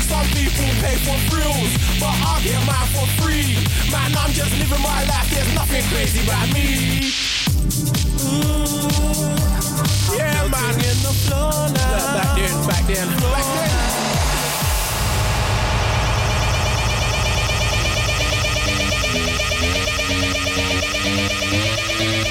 Some 0.07 0.27
people 0.35 0.69
pay 0.83 0.97
for 1.03 1.17
thrills, 1.31 1.71
but 1.99 2.13
I 2.13 2.39
get 2.43 2.59
mine 2.67 2.89
for 2.93 3.07
free. 3.21 3.59
Man, 3.91 4.11
I'm 4.17 4.31
just 4.31 4.51
living 4.57 4.81
my 4.81 5.03
life, 5.05 5.27
there's 5.29 5.51
nothing 5.53 5.83
crazy 5.91 6.23
about 6.23 6.47
me. 6.53 7.42
Yeah, 10.17 10.47
man. 10.47 10.75
In 10.75 10.97
the 11.03 11.13
floor 11.25 11.51
now. 11.51 12.15
Back 12.15 12.31
then, 12.37 12.67
back 12.67 12.83
then, 12.87 13.07
back 13.19 13.45
then. 13.55 13.71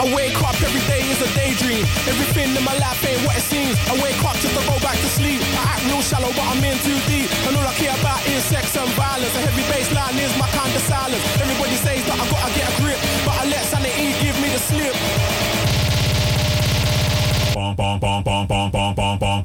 I 0.02 0.05
wake 0.14 0.35
up 0.42 0.59
every 0.62 0.83
day 0.90 0.98
is 1.07 1.20
a 1.22 1.31
daydream. 1.38 1.87
Everything 2.11 2.57
in 2.57 2.64
my 2.64 2.74
life 2.78 2.98
ain't 3.07 3.22
what 3.22 3.37
it 3.37 3.46
seems. 3.46 3.78
I 3.87 3.94
wake 4.02 4.18
up 4.24 4.35
just 4.42 4.50
to 4.59 4.62
go 4.66 4.74
back 4.83 4.98
to 4.98 5.09
sleep. 5.14 5.38
I 5.55 5.78
act 5.78 5.87
real 5.87 6.02
shallow, 6.02 6.33
but 6.35 6.42
I'm 6.42 6.59
in 6.64 6.74
too 6.83 6.98
deep. 7.07 7.31
And 7.46 7.55
all 7.55 7.62
I 7.62 7.74
care 7.78 7.94
about 7.94 8.18
is 8.26 8.42
sex 8.42 8.74
and 8.76 8.90
violence. 8.98 9.31
A 9.37 9.40
heavy 9.46 9.62
baseline 9.70 10.18
is 10.18 10.35
my 10.42 10.48
kind 10.50 10.74
of 10.74 10.83
silence. 10.83 11.22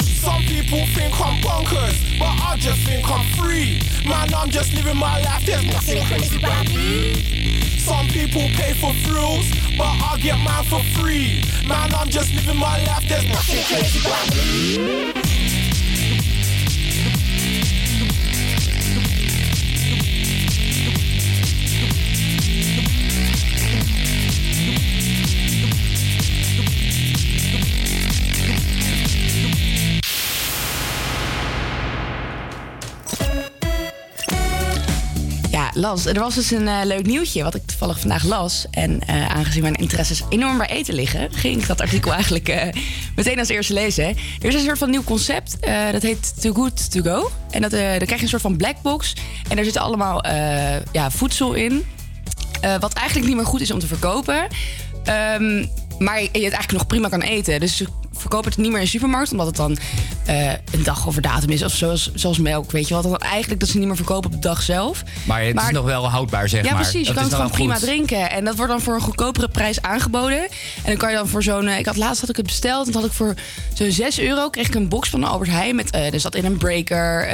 Some 0.02 0.42
people 0.44 0.86
think 0.94 1.13
I'm 1.20 1.42
bonkers, 1.42 2.20
but 2.20 2.34
I 2.42 2.56
just 2.58 2.80
think 2.86 3.10
I'm 3.10 3.26
free. 3.38 3.80
Man, 4.08 4.34
I'm 4.34 4.50
just 4.50 4.74
living 4.74 4.98
my 4.98 5.20
life, 5.22 5.46
there's 5.46 5.66
nothing 5.66 6.04
crazy 6.06 6.38
about 6.38 6.68
me. 6.70 7.80
Some 7.80 8.08
people 8.08 8.42
pay 8.56 8.74
for 8.74 8.94
thrills, 9.06 9.50
but 9.78 9.86
I 9.88 10.18
get 10.22 10.38
mine 10.40 10.66
for 10.66 10.84
free. 11.00 11.42
Man, 11.68 11.94
I'm 11.94 12.10
just 12.10 12.34
living 12.34 12.58
my 12.58 12.84
life, 12.86 13.08
there's 13.08 13.28
nothing 13.28 13.63
crazy 13.63 14.00
about 14.00 14.36
me. 14.36 15.27
Er 35.88 36.19
was 36.19 36.35
dus 36.35 36.52
een 36.52 36.67
eh, 36.67 36.79
leuk 36.83 37.06
nieuwtje 37.06 37.44
wat 37.44 37.56
ik 37.56 37.65
toevallig 37.65 38.00
vandaag 38.00 38.23
las. 38.23 38.65
En 38.71 39.00
eh, 39.00 39.35
aangezien 39.35 39.62
mijn 39.62 39.75
interesses 39.75 40.23
enorm 40.29 40.58
bij 40.58 40.67
eten 40.67 40.94
liggen, 40.94 41.33
ging 41.33 41.62
ik 41.62 41.67
dat 41.67 41.81
artikel 41.81 42.13
eigenlijk 42.19 42.50
eh, 42.50 42.81
meteen 43.15 43.40
als 43.40 43.50
eerste 43.50 43.73
lezen. 43.73 44.06
Er 44.40 44.48
is 44.48 44.54
een 44.54 44.60
soort 44.60 44.77
van 44.77 44.90
nieuw 44.90 45.04
concept, 45.04 45.58
dat 45.92 46.02
heet 46.02 46.42
Too 46.42 46.54
Good 46.54 46.92
To 46.92 47.02
Go. 47.02 47.31
En 47.50 47.62
dat, 47.62 47.71
daar 47.71 47.98
krijg 47.98 48.15
je 48.15 48.21
een 48.21 48.27
soort 48.27 48.42
van 48.42 48.58
blackbox. 48.58 49.13
En 49.50 49.56
daar 49.56 49.65
zit 49.65 49.77
allemaal 49.77 50.25
ja, 50.92 51.12
voedsel 51.12 51.54
in. 51.54 51.85
wat 52.79 52.94
eigenlijk 52.94 53.27
niet 53.27 53.35
meer 53.35 53.46
goed 53.46 53.62
is 53.62 53.71
om 53.71 53.79
te 53.79 53.88
verkopen. 53.88 54.48
Ehm, 55.04 55.65
maar 56.00 56.21
je 56.21 56.27
het 56.27 56.33
eigenlijk 56.33 56.71
nog 56.71 56.88
prima 56.88 57.10
kan 57.10 57.21
eten. 57.21 57.60
Dus 57.60 57.83
ze 58.18 58.22
verkopen 58.22 58.50
het 58.50 58.60
niet 58.60 58.68
meer 58.70 58.78
in 58.80 58.84
de 58.84 58.90
supermarkt, 58.90 59.32
omdat 59.32 59.46
het 59.48 59.56
dan 59.56 59.78
eh, 60.26 60.50
een 60.52 60.84
dag 60.84 61.08
over 61.08 61.22
datum 61.22 61.50
is. 61.50 61.63
Of 61.63 61.72
zoals, 61.74 62.12
zoals 62.13 62.38
melk, 62.38 62.72
weet 62.72 62.88
je 62.88 62.94
wel. 62.94 63.04
Dat 63.04 63.12
dan 63.20 63.30
eigenlijk 63.30 63.60
dat 63.60 63.70
ze 63.70 63.78
niet 63.78 63.88
meer 63.88 63.96
verkopen 63.96 64.26
op 64.30 64.36
de 64.42 64.48
dag 64.48 64.62
zelf. 64.62 65.04
Maar 65.26 65.42
het 65.44 65.62
is 65.62 65.70
nog 65.72 65.86
wel 65.86 66.10
houdbaar, 66.10 66.50
zeg 66.50 66.63
ja, 66.63 66.72
maar. 66.74 66.82
precies. 66.82 67.00
Je 67.00 67.06
Dat 67.06 67.13
kan 67.15 67.24
is 67.24 67.30
het 67.30 67.36
gewoon 67.42 67.52
prima 67.58 67.74
goed. 67.74 67.84
drinken. 67.84 68.32
En 68.32 68.46
dat 68.46 68.56
wordt 68.56 68.72
dan 68.72 68.82
voor 68.82 68.94
een 68.94 69.02
goedkopere 69.02 69.48
prijs 69.50 69.82
aangeboden. 69.82 70.42
En 70.42 70.50
dan 70.86 70.98
kan 70.98 71.10
je 71.10 71.15
dan 71.15 71.28
voor 71.28 71.44
zo'n... 71.44 71.68
eh, 71.68 71.80
Ik 71.80 71.86
had 71.86 71.96
laatst 71.98 72.22
had 72.22 72.30
ik 72.30 72.36
het 72.36 72.46
besteld. 72.46 72.86
En 72.86 72.92
toen 72.92 73.02
had 73.02 73.10
ik 73.10 73.15
voor 73.18 73.34
zo'n 73.74 73.92
6 73.92 74.20
euro... 74.20 74.50
kreeg 74.50 74.68
ik 74.68 74.76
een 74.76 74.90
box 74.90 75.10
van 75.10 75.24
Albert 75.24 75.50
Heijn. 75.52 75.76
Met, 75.76 75.90
eh 75.92 76.13
er 76.13 76.20
zat 76.20 76.36
in 76.36 76.46
een 76.46 76.58
breaker, 76.58 77.28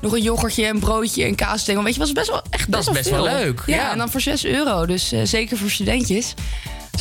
nog 0.00 0.12
een 0.12 0.22
yoghurtje, 0.22 0.68
een 0.68 0.78
broodje, 0.78 1.24
een 1.26 1.34
kaasstengel. 1.34 1.82
Weet 1.82 1.94
je, 1.94 2.00
was 2.00 2.12
best 2.12 2.28
wel 2.30 2.42
echt 2.50 2.70
Dat 2.72 2.84
best 2.84 3.04
is 3.04 3.10
wel 3.10 3.22
best 3.22 3.32
wel 3.32 3.42
leuk, 3.44 3.62
Ja, 3.66 3.76
ja. 3.76 3.90
en 3.92 3.98
dan 3.98 4.10
voor 4.10 4.20
6 4.20 4.44
euro. 4.44 4.86
Dus 4.86 5.12
zeker 5.24 5.56
voor 5.56 5.70
studentjes. 5.70 6.34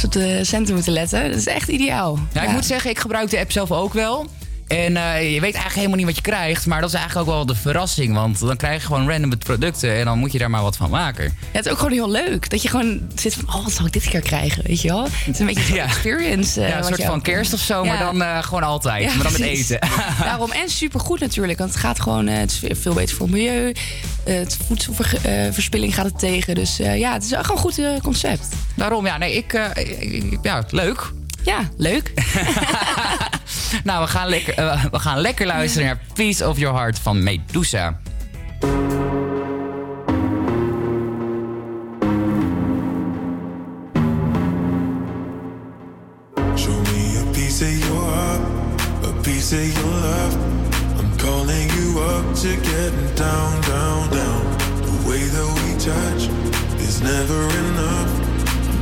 Op 0.03 0.11
de 0.11 0.39
centen 0.43 0.73
moeten 0.73 0.93
letten. 0.93 1.29
Dat 1.29 1.39
is 1.39 1.47
echt 1.47 1.67
ideaal. 1.67 2.19
Ja, 2.33 2.41
ik 2.41 2.49
moet 2.49 2.65
zeggen, 2.65 2.89
ik 2.89 2.99
gebruik 2.99 3.29
de 3.29 3.39
app 3.39 3.51
zelf 3.51 3.71
ook 3.71 3.93
wel. 3.93 4.27
En 4.71 4.97
eh, 4.97 5.23
je 5.33 5.39
weet 5.39 5.41
eigenlijk 5.41 5.75
helemaal 5.75 5.97
niet 5.97 6.05
wat 6.05 6.15
je 6.15 6.21
krijgt. 6.21 6.65
Maar 6.65 6.81
dat 6.81 6.89
is 6.89 6.95
eigenlijk 6.95 7.27
ook 7.29 7.35
wel 7.35 7.45
de 7.45 7.55
verrassing. 7.55 8.13
Want 8.13 8.39
dan 8.39 8.57
krijg 8.57 8.81
je 8.81 8.87
gewoon 8.87 9.09
random 9.09 9.37
producten. 9.37 9.95
En 9.95 10.05
dan 10.05 10.17
moet 10.19 10.31
je 10.31 10.37
daar 10.37 10.49
maar 10.49 10.61
wat 10.61 10.77
van 10.77 10.89
maken. 10.89 11.23
Ja, 11.23 11.31
het 11.51 11.65
is 11.65 11.71
ook 11.71 11.77
gewoon 11.77 11.93
heel 11.93 12.09
leuk. 12.11 12.49
Dat 12.49 12.61
je 12.61 12.67
gewoon 12.69 13.01
zit 13.15 13.33
van, 13.33 13.47
oh, 13.55 13.63
wat 13.63 13.71
zal 13.71 13.85
ik 13.85 13.93
dit 13.93 14.03
keer 14.03 14.21
krijgen? 14.21 14.63
Weet 14.67 14.81
je 14.81 14.87
wel? 14.87 15.03
Het 15.03 15.33
is 15.33 15.39
een 15.39 15.45
beetje 15.45 15.63
zo'n 15.63 15.75
Ja. 15.75 15.83
experience. 15.83 16.61
eh, 16.61 16.69
ja, 16.69 16.77
een 16.77 16.83
soort 16.83 17.03
van 17.03 17.21
kerst 17.21 17.53
of 17.53 17.59
zo. 17.59 17.83
Maar 17.83 17.99
dan 17.99 18.21
eh, 18.21 18.43
gewoon 18.43 18.63
altijd. 18.63 19.05
Maar 19.15 19.23
dan 19.23 19.31
met 19.31 19.41
eten. 19.41 19.79
Daarom 20.23 20.51
en 20.51 20.69
supergoed 20.69 21.19
natuurlijk. 21.19 21.59
Want 21.59 21.71
het 21.71 21.79
gaat 21.79 21.99
gewoon, 21.99 22.27
het 22.27 22.51
is 22.51 22.79
veel 22.79 22.93
beter 22.93 23.15
voor 23.15 23.25
het 23.25 23.35
milieu. 23.35 23.73
Het 24.23 24.57
voedselverspilling 24.67 25.95
gaat 25.95 26.05
het 26.05 26.19
tegen. 26.19 26.55
Dus 26.55 26.77
ja, 26.77 27.13
het 27.13 27.23
is 27.23 27.29
gewoon 27.29 27.57
een 27.57 27.57
goed 27.57 28.01
concept. 28.03 28.47
Daarom, 28.75 29.05
ja, 29.05 29.17
nee, 29.17 29.33
ik, 29.35 29.53
ik- 29.99 30.37
ja, 30.41 30.63
leuk. 30.69 31.11
Ja, 31.43 31.69
leuk. 31.77 32.11
nou, 33.83 34.03
we 34.03 34.07
gaan, 34.07 34.29
lekker, 34.29 34.53
eh, 34.53 34.85
we 34.91 34.99
gaan 34.99 35.19
lekker 35.19 35.45
luisteren 35.45 35.87
naar 35.87 35.99
Peace 36.13 36.47
of 36.47 36.57
Your 36.57 36.77
Heart 36.77 36.99
van 36.99 37.23
Medusa. 37.23 37.99
Show 46.55 46.81
me 46.81 47.19
a 47.19 47.31
piece 47.31 47.65
of 47.65 47.87
your 47.87 48.03
heart, 48.03 48.41
a 49.03 49.21
piece 49.21 49.55
of 49.55 49.73
your 49.73 49.93
love. 49.93 50.35
I'm 50.99 51.17
calling 51.17 51.71
you 51.71 51.99
up 51.99 52.35
to 52.35 52.47
getting 52.47 53.15
down, 53.15 53.61
down, 53.61 54.09
down. 54.09 54.41
The 54.81 55.07
way 55.07 55.29
that 55.29 55.53
we 55.53 55.75
touch 55.77 56.29
is 56.79 57.01
never 57.01 57.47
enough. 57.57 58.30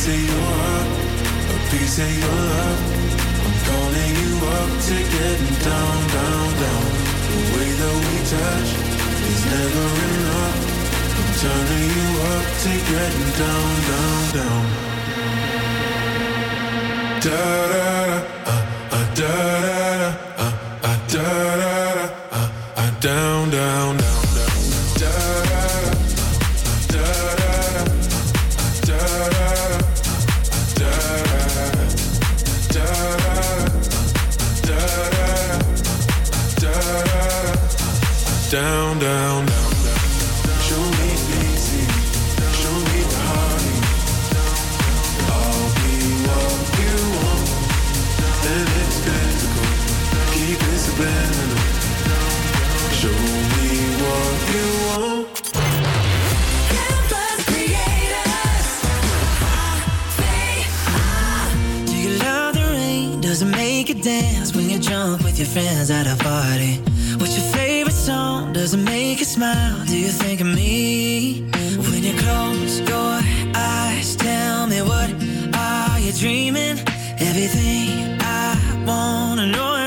Piece 0.00 0.16
of 0.16 0.24
your 0.30 0.40
heart, 0.40 0.88
a 1.52 1.70
piece 1.70 1.98
of 1.98 2.10
your 2.20 2.36
love. 2.48 2.80
I'm 3.44 3.56
calling 3.68 4.12
you 4.22 4.32
up 4.56 4.70
to 4.88 4.96
getting 4.96 5.56
down, 5.60 5.98
down, 6.16 6.48
down. 6.62 6.86
The 7.28 7.40
way 7.52 7.68
that 7.80 7.96
we 8.04 8.16
touch 8.32 8.70
is 9.28 9.42
never 9.52 9.86
enough. 10.08 10.56
I'm 11.20 11.30
turning 11.44 11.88
you 11.98 12.08
up 12.32 12.46
to 12.64 12.72
getting 12.90 13.30
down, 13.44 13.72
down, 13.90 14.20
down. 14.38 14.64
Da 17.20 17.40
da 17.72 17.84
da, 18.00 18.24
uh, 18.46 18.62
uh, 18.96 19.06
da 19.18 19.34
da 19.60 19.80
da, 20.00 20.08
uh, 20.38 20.52
uh, 20.82 20.98
da 21.12 21.28
da 21.60 21.76
da, 21.92 22.08
uh, 22.32 22.90
down, 23.00 23.50
down, 23.50 23.50
down, 23.50 23.96
down. 23.96 23.99
Down, 38.50 38.98
down, 38.98 39.46
down, 39.46 39.46
down. 39.46 40.00
Show 40.66 40.82
me 40.98 41.10
easy, 41.46 41.86
show 42.50 42.76
me 42.90 42.98
the 43.06 43.20
honey. 43.30 43.78
I'll 45.30 45.70
be 45.78 45.94
what 46.26 46.58
you 46.82 46.94
want, 47.14 47.46
and 48.50 48.68
it's 48.82 48.98
physical. 49.06 49.68
Keep 50.34 50.58
it 50.66 50.80
subliminal. 50.82 51.62
Show 52.98 53.18
me 53.54 53.70
what 54.02 54.34
you 54.50 54.66
want. 54.88 55.26
Do 61.86 61.94
you 61.96 62.12
love 62.18 62.54
the 62.54 62.66
rain? 62.72 63.20
Does 63.20 63.42
it 63.42 63.46
make 63.46 63.88
you 63.90 63.94
dance 63.94 64.56
when 64.56 64.68
you 64.68 64.80
jump 64.80 65.22
with 65.22 65.38
your 65.38 65.46
friends 65.46 65.90
at 65.92 66.08
a 66.08 66.16
party? 66.24 66.89
Song? 68.00 68.54
Does 68.54 68.72
it 68.72 68.78
make 68.78 69.18
you 69.18 69.26
smile? 69.26 69.84
Do 69.84 69.94
you 69.94 70.08
think 70.08 70.40
of 70.40 70.46
me? 70.46 71.42
When 71.76 72.02
you 72.02 72.14
close 72.16 72.80
your 72.80 73.20
eyes, 73.54 74.16
tell 74.16 74.66
me 74.66 74.80
what 74.80 75.10
are 75.54 76.00
you 76.00 76.12
dreaming? 76.12 76.78
Everything 77.28 78.16
I 78.22 78.56
wanna 78.86 79.46
know 79.48 79.79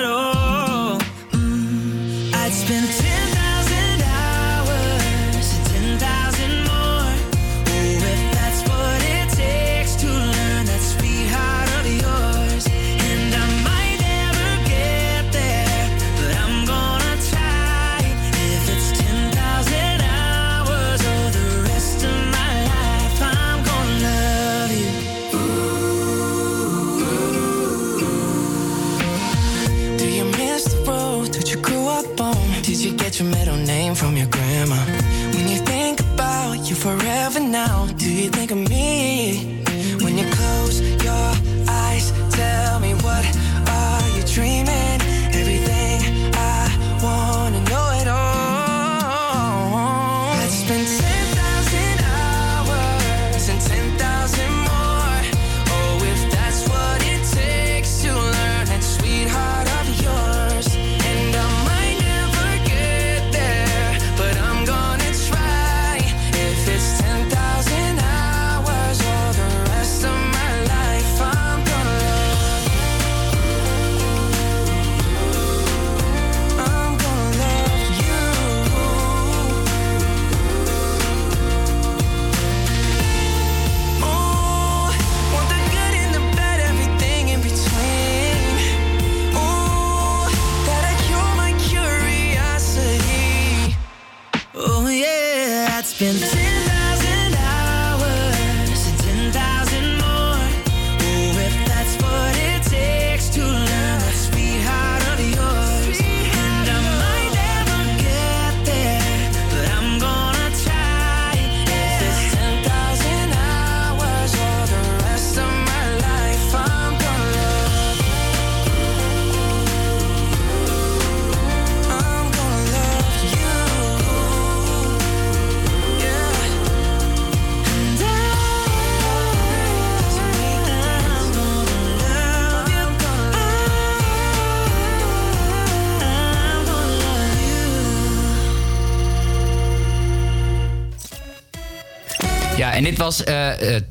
dit 142.83 142.97
was 142.97 143.23
eh, 143.23 143.75
eh, 143.75 143.81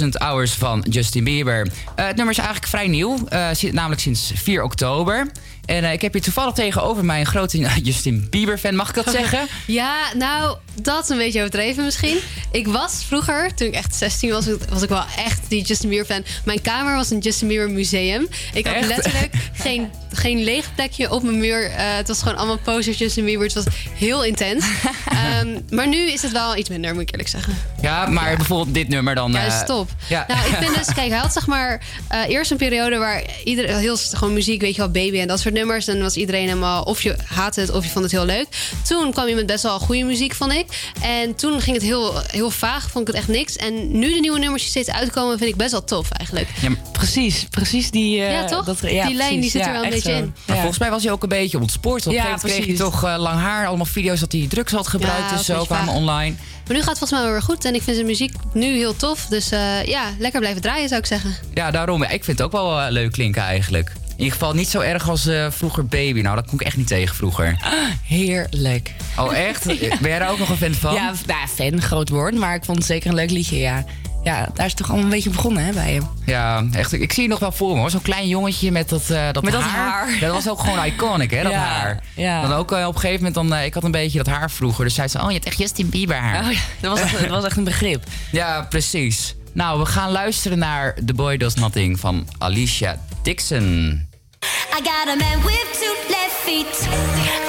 10.000 0.00 0.08
Hours 0.18 0.52
van 0.52 0.84
Justin 0.90 1.24
Bieber. 1.24 1.66
Eh, 1.94 2.06
het 2.06 2.16
nummer 2.16 2.34
is 2.34 2.38
eigenlijk 2.38 2.68
vrij 2.68 2.86
nieuw, 2.88 3.26
eh, 3.28 3.46
si- 3.52 3.70
namelijk 3.70 4.00
sinds 4.00 4.32
4 4.34 4.62
oktober. 4.62 5.26
En 5.68 5.84
eh, 5.84 5.92
ik 5.92 6.02
heb 6.02 6.12
hier 6.12 6.22
toevallig 6.22 6.54
tegenover 6.54 7.04
mij 7.04 7.20
een 7.20 7.26
grote 7.26 7.58
Justin 7.82 8.26
Bieber-fan, 8.30 8.74
mag 8.74 8.88
ik 8.88 8.94
dat 8.94 9.10
zeggen? 9.10 9.46
Ja, 9.66 9.96
nou, 10.16 10.56
dat 10.82 11.02
is 11.02 11.08
een 11.08 11.16
beetje 11.16 11.38
overdreven 11.38 11.84
misschien. 11.84 12.18
Ik 12.50 12.66
was 12.66 13.04
vroeger, 13.06 13.54
toen 13.54 13.66
ik 13.66 13.74
echt 13.74 13.94
16 13.94 14.30
was, 14.30 14.46
was 14.68 14.82
ik 14.82 14.88
wel 14.88 15.04
echt 15.16 15.40
die 15.48 15.62
Justin 15.62 15.88
Bieber 15.88 16.06
fan. 16.06 16.24
Mijn 16.44 16.62
kamer 16.62 16.94
was 16.94 17.10
een 17.10 17.18
Justin 17.18 17.48
Bieber 17.48 17.70
museum. 17.70 18.28
Ik 18.52 18.66
had 18.66 18.74
Echt? 18.74 18.86
letterlijk 18.86 19.34
geen, 19.64 19.90
geen 20.12 20.44
leeg 20.44 20.74
plekje 20.74 21.10
op 21.10 21.22
mijn 21.22 21.38
muur. 21.38 21.70
Eh, 21.70 21.96
het 21.96 22.08
was 22.08 22.22
gewoon 22.22 22.36
allemaal 22.36 22.58
posters 22.58 22.98
Justin 22.98 23.24
Bieber. 23.24 23.44
Het 23.44 23.54
was 23.54 23.64
heel 23.94 24.24
intens. 24.24 24.66
Ehm, 25.08 25.60
maar 25.70 25.88
nu 25.88 26.10
is 26.10 26.22
het 26.22 26.32
wel 26.32 26.56
iets 26.56 26.68
minder, 26.68 26.92
moet 26.92 27.02
ik 27.02 27.10
eerlijk 27.10 27.28
zeggen. 27.28 27.56
Ja, 27.82 28.06
maar 28.06 28.36
bijvoorbeeld 28.36 28.74
dit 28.74 28.88
nummer 28.88 29.14
dan... 29.14 29.32
Ja, 29.32 29.44
eh, 29.44 29.62
stop. 29.62 29.90
Ja. 30.08 30.24
Nou, 30.28 30.48
ik 30.48 30.54
vind 30.54 30.74
dus, 30.74 30.94
kijk, 30.94 31.08
hij 31.08 31.18
had 31.18 31.32
zeg 31.32 31.46
maar 31.46 31.80
eerst 32.28 32.50
een 32.50 32.56
periode 32.56 32.96
waar 32.96 33.22
iedereen 33.44 33.76
heel 33.76 33.96
gewoon 33.96 34.34
muziek, 34.34 34.60
weet 34.60 34.74
je 34.74 34.80
wel, 34.80 34.90
baby 34.90 35.20
en 35.20 35.28
dat 35.28 35.40
soort 35.40 35.54
nummers. 35.58 35.86
En 35.86 35.94
dan 35.94 36.02
was 36.02 36.16
iedereen 36.16 36.46
helemaal 36.48 36.82
of 36.82 37.02
je 37.02 37.16
haatte 37.24 37.60
het 37.60 37.70
of 37.70 37.84
je 37.84 37.90
vond 37.90 38.04
het 38.04 38.12
heel 38.12 38.24
leuk. 38.24 38.46
Toen 38.88 39.12
kwam 39.12 39.28
je 39.28 39.34
met 39.34 39.46
best 39.46 39.62
wel 39.62 39.78
goede 39.78 40.02
muziek, 40.04 40.34
vond 40.34 40.52
ik. 40.52 40.66
En 41.02 41.34
toen 41.34 41.60
ging 41.60 41.76
het 41.76 41.84
heel, 41.84 42.14
heel 42.26 42.50
vaag, 42.50 42.90
vond 42.90 43.08
ik 43.08 43.14
het 43.14 43.16
echt 43.22 43.28
niks. 43.28 43.56
En 43.56 43.98
nu 43.98 44.12
de 44.14 44.20
nieuwe 44.20 44.38
nummers 44.38 44.62
die 44.62 44.70
steeds 44.70 44.90
uitkomen, 44.90 45.38
vind 45.38 45.50
ik 45.50 45.56
best 45.56 45.70
wel 45.70 45.84
tof 45.84 46.10
eigenlijk. 46.10 46.48
Ja, 46.60 46.68
Precies, 46.92 47.46
precies 47.50 47.90
die... 47.90 48.20
eh, 48.22 48.32
Ja, 48.32 48.44
toch? 48.44 48.64
Dat, 48.64 48.80
Die 48.80 49.14
lijn, 49.14 49.40
die 49.40 49.50
zit 49.50 49.66
er 49.66 49.72
wel 49.72 49.82
een 49.84 49.90
beetje 49.90 50.10
zo. 50.10 50.16
in. 50.16 50.34
Maar 50.46 50.56
volgens 50.56 50.78
mij 50.78 50.90
was 50.90 51.02
hij 51.02 51.12
ook 51.12 51.22
een 51.22 51.28
beetje 51.28 51.58
ontspoord. 51.58 52.00
Op 52.06 52.06
een 52.06 52.12
Ja, 52.18 52.22
gegeven 52.24 52.48
moment 52.48 52.64
kreeg 52.64 52.78
hij 52.78 52.86
toch 52.90 53.04
eh, 53.04 53.18
lang 53.18 53.40
haar. 53.40 53.66
Allemaal 53.66 53.86
video's 53.86 54.20
dat 54.20 54.32
hij 54.32 54.46
drugs 54.48 54.72
had 54.72 54.86
gebruikt. 54.88 55.30
Ja, 55.30 55.36
dus 55.36 55.46
zo 55.46 55.64
kwamen 55.64 55.94
online. 55.94 56.34
Maar 56.66 56.76
nu 56.76 56.82
gaat 56.82 56.88
het 56.88 56.98
volgens 56.98 57.10
mij 57.10 57.20
wel 57.22 57.30
weer 57.30 57.42
goed. 57.42 57.64
En 57.64 57.74
ik 57.74 57.82
vind 57.82 57.96
zijn 57.96 58.08
muziek 58.08 58.32
nu 58.52 58.76
heel 58.76 58.96
tof. 58.96 59.26
Dus 59.26 59.50
eh, 59.50 59.84
ja, 59.84 60.02
lekker 60.18 60.40
blijven 60.40 60.62
draaien 60.62 60.88
zou 60.88 61.00
ik 61.00 61.06
zeggen. 61.06 61.34
Ja, 61.54 61.70
daarom. 61.70 62.02
Ik 62.02 62.24
vind 62.24 62.38
het 62.38 62.42
ook 62.42 62.52
wel 62.52 62.90
leuk 62.90 63.12
klinken 63.12 63.42
eigenlijk 63.42 63.92
in 64.18 64.24
ieder 64.24 64.38
geval 64.38 64.54
niet 64.54 64.68
zo 64.68 64.80
erg 64.80 65.08
als 65.08 65.26
eh, 65.26 65.46
vroeger 65.50 65.86
baby. 65.86 66.20
Nou, 66.20 66.34
dat 66.36 66.46
kon 66.46 66.60
ik 66.60 66.66
echt 66.66 66.76
niet 66.76 66.86
tegen 66.86 67.14
vroeger. 67.14 67.56
Ah, 67.60 67.72
heerlijk. 68.04 68.94
Oh, 69.18 69.34
echt? 69.36 69.64
ja. 69.80 69.96
Ben 70.00 70.10
jij 70.10 70.18
daar 70.18 70.30
ook 70.30 70.38
nog 70.38 70.48
een 70.48 70.56
fan 70.56 70.74
van? 70.74 70.94
Ja, 70.94 71.12
nou, 71.26 71.48
fan, 71.48 71.80
groot 71.82 72.08
woord. 72.08 72.34
Maar 72.34 72.54
ik 72.54 72.64
vond 72.64 72.78
het 72.78 72.86
zeker 72.86 73.08
een 73.08 73.14
leuk 73.14 73.30
liedje, 73.30 73.58
ja. 73.58 73.84
Ja, 74.22 74.48
daar 74.54 74.66
is 74.66 74.74
toch 74.74 74.86
allemaal 74.86 75.04
een 75.04 75.10
beetje 75.10 75.30
begonnen 75.30 75.64
hè, 75.64 75.72
bij 75.72 75.92
hem. 75.92 76.08
Ja, 76.26 76.64
echt. 76.72 76.92
Ik 76.92 77.12
zie 77.12 77.22
je 77.22 77.28
nog 77.28 77.38
wel 77.38 77.52
voor 77.52 77.74
me 77.74 77.80
hoor. 77.80 77.90
Zo'n 77.90 78.02
klein 78.02 78.28
jongetje 78.28 78.70
met 78.72 78.88
dat, 78.88 79.10
uh, 79.10 79.32
dat, 79.32 79.42
met 79.42 79.54
haar. 79.54 79.62
dat 79.62 79.70
haar. 79.70 80.18
Dat 80.20 80.32
was 80.32 80.48
ook 80.48 80.60
gewoon 80.60 80.84
iconic, 80.84 81.30
hè, 81.30 81.42
dat 81.42 81.52
haar. 81.52 82.02
Ja. 82.14 82.42
Dan 82.42 82.52
ook 82.52 82.72
eh, 82.72 82.86
op 82.86 82.94
een 82.94 83.00
gegeven 83.00 83.24
moment, 83.24 83.50
dan, 83.50 83.58
ik 83.58 83.74
had 83.74 83.84
een 83.84 83.90
beetje 83.90 84.18
dat 84.18 84.26
haar 84.26 84.50
vroeger. 84.50 84.84
Dus 84.84 84.94
zei 84.94 85.08
ze, 85.08 85.18
oh, 85.18 85.26
je 85.26 85.32
hebt 85.32 85.46
echt 85.46 85.58
Justin 85.58 85.88
Bieber 85.88 86.16
haar. 86.16 86.44
Oh, 86.44 86.52
ja. 86.52 86.58
dat, 86.80 87.00
was 87.00 87.12
dat 87.20 87.28
was 87.28 87.44
echt 87.44 87.56
een 87.56 87.64
begrip. 87.64 88.04
Ja, 88.32 88.66
precies. 88.68 89.34
Nou, 89.52 89.78
we 89.78 89.86
gaan 89.86 90.10
luisteren 90.10 90.58
naar 90.58 90.94
The 91.06 91.14
Boy 91.14 91.36
Does 91.36 91.54
Nothing 91.54 92.00
van 92.00 92.28
Alicia 92.38 92.98
Dixon. 93.22 94.07
I 94.42 94.80
got 94.80 95.08
a 95.08 95.16
man 95.16 95.44
with 95.44 95.68
two 95.80 95.94
left 96.10 96.34
feet, 96.44 96.88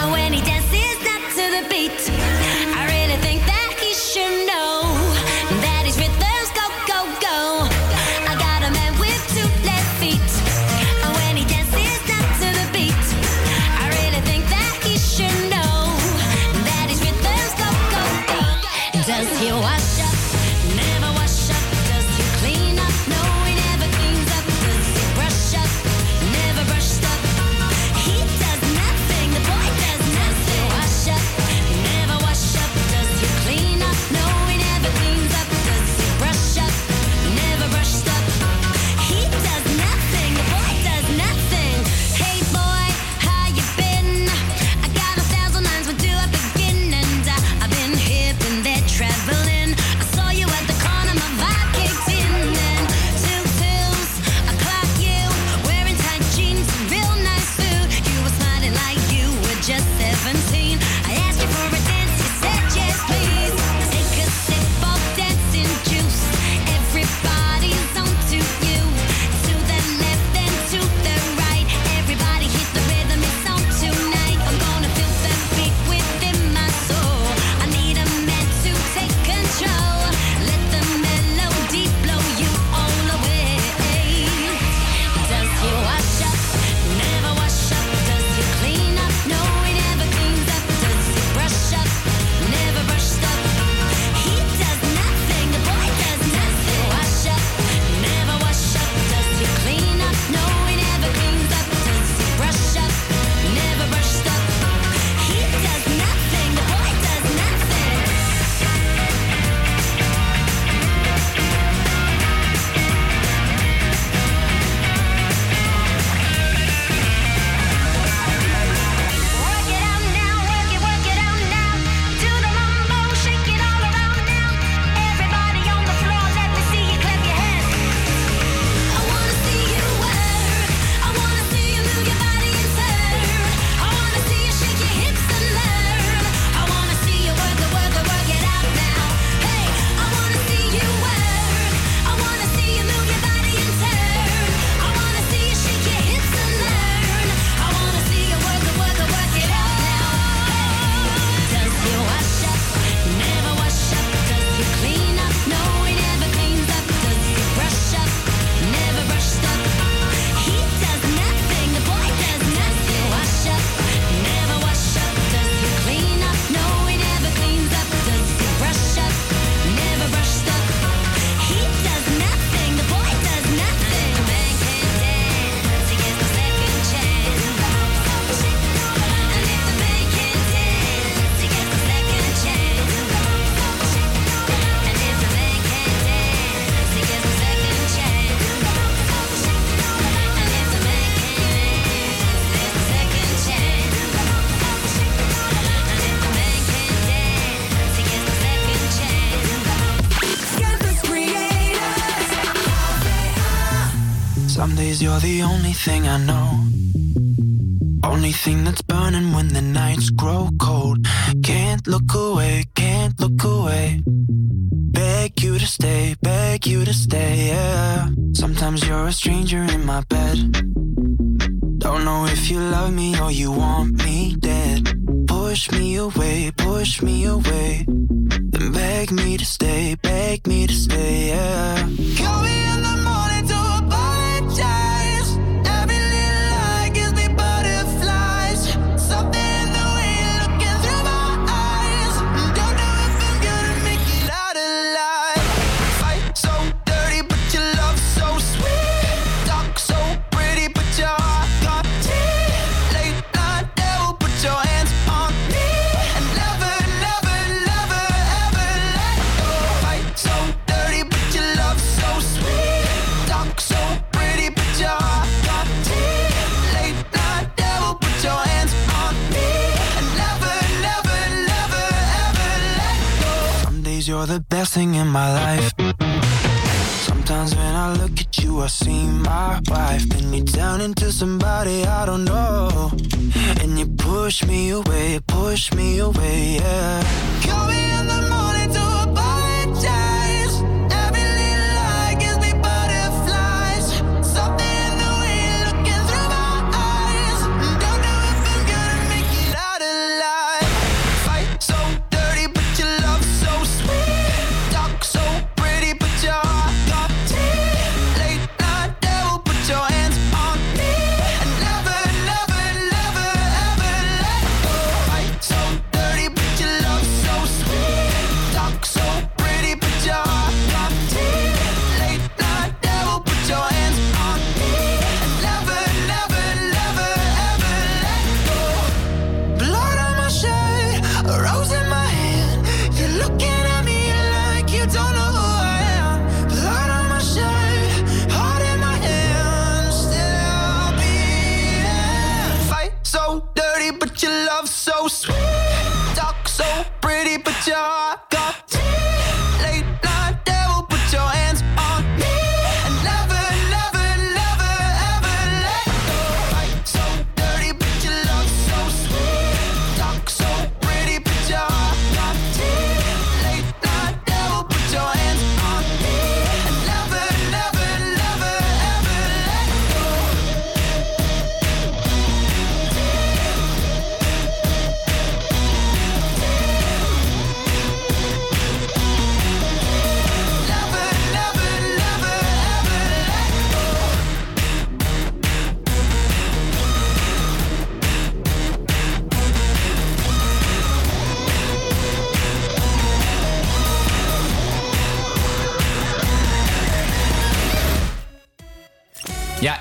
and 0.02 0.12
when 0.12 0.34
he 0.34 0.42
dances. 0.42 0.79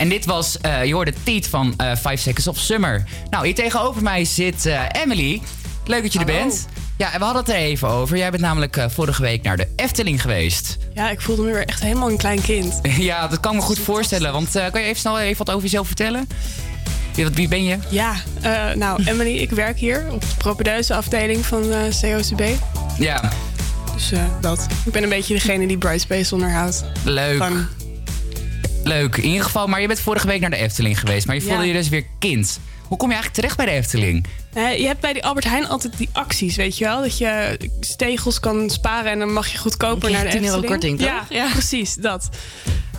En 0.08 0.14
dit 0.14 0.24
was, 0.24 0.60
eh, 0.60 0.84
je 0.84 0.92
hoorde 0.94 1.12
Tiet 1.22 1.48
van 1.48 1.74
eh 1.76 1.96
5 1.96 2.20
Seconds 2.20 2.46
of 2.48 2.58
Summer. 2.58 3.04
Nou, 3.30 3.44
hier 3.44 3.54
tegenover 3.54 4.02
mij 4.02 4.24
zit 4.24 4.66
eh, 4.66 4.80
Emily. 4.92 5.42
Leuk 5.86 6.02
dat 6.02 6.12
je 6.12 6.18
er 6.18 6.24
bent. 6.24 6.66
Ja, 6.96 7.12
en 7.12 7.18
we 7.18 7.24
hadden 7.24 7.42
het 7.44 7.52
er 7.52 7.58
even 7.58 7.88
over. 7.88 8.16
Jij 8.16 8.30
bent 8.30 8.42
namelijk 8.42 8.86
vorige 8.88 9.22
week 9.22 9.42
naar 9.42 9.56
de 9.56 9.68
Efteling 9.76 10.20
geweest. 10.22 10.76
Ja, 10.94 11.10
ik 11.10 11.20
voelde 11.20 11.42
me 11.42 11.52
weer 11.52 11.66
echt 11.66 11.82
helemaal 11.82 12.10
een 12.10 12.16
klein 12.16 12.42
kind. 12.42 12.80
ja, 13.10 13.28
dat 13.28 13.40
kan 13.40 13.56
me 13.56 13.62
goed 13.62 13.78
voorstellen. 13.78 14.32
Want 14.32 14.50
kan 14.50 14.80
je 14.80 14.86
even 14.86 15.00
snel 15.00 15.18
even 15.18 15.38
wat 15.38 15.50
over 15.50 15.62
jezelf 15.62 15.86
vertellen? 15.86 16.28
Wie, 17.32 17.48
ben 17.48 17.64
je? 17.64 17.78
Ja, 17.90 18.14
nou, 18.74 19.02
Emily, 19.10 19.36
ik 19.36 19.50
werk 19.50 19.78
hier 19.78 20.06
op 20.10 20.20
de 20.20 20.26
propedeuse 20.38 20.94
afdeling 20.94 21.46
van 21.46 21.72
eh, 21.72 21.80
COCB. 22.00 22.42
Ja, 22.98 23.32
Dus 23.94 24.12
dat. 24.40 24.66
Ik 24.84 24.92
ben 24.92 25.02
een 25.02 25.08
beetje 25.08 25.34
degene 25.34 25.66
die 25.66 25.78
Bright 25.78 26.00
Space 26.00 26.34
onderhoudt. 26.34 26.84
leuk. 27.04 27.36
Van, 27.38 27.68
Leuk. 28.88 29.16
In 29.16 29.24
ieder 29.28 29.44
geval, 29.44 29.66
maar 29.66 29.80
je 29.80 29.86
bent 29.86 30.00
vorige 30.00 30.26
week 30.26 30.40
naar 30.40 30.50
de 30.50 30.56
Efteling 30.56 31.00
geweest. 31.00 31.26
Maar 31.26 31.34
je 31.36 31.42
voelde 31.42 31.56
Ja. 31.62 31.62
je 31.66 31.72
dus 31.72 31.88
weer 31.88 32.04
kind. 32.18 32.58
Hoe 32.82 32.96
kom 32.96 33.08
je 33.08 33.14
eigenlijk 33.14 33.34
terecht 33.42 33.56
bij 33.56 33.66
de 33.66 33.72
Efteling? 33.82 34.26
eh, 34.52 34.78
je 34.78 34.86
hebt 34.86 35.00
bij 35.00 35.12
die 35.12 35.24
Albert 35.24 35.44
Heijn 35.44 35.68
altijd 35.68 35.96
die 35.98 36.08
acties, 36.12 36.56
weet 36.56 36.78
je 36.78 36.84
wel? 36.84 37.00
Dat 37.02 37.18
je 37.18 37.58
stegels 37.80 38.40
kan 38.40 38.70
sparen 38.70 39.10
en 39.12 39.18
dan 39.18 39.32
mag 39.32 39.48
je 39.48 39.58
goedkoper 39.58 40.10
naar 40.10 40.20
de 40.20 40.26
je 40.26 40.32
10 40.32 40.44
euro 40.44 40.56
Efteling. 40.62 40.80
korting, 40.80 40.98
toch? 41.10 41.26
Ja, 41.38 41.48
precies, 41.52 41.94
dat. 41.94 42.28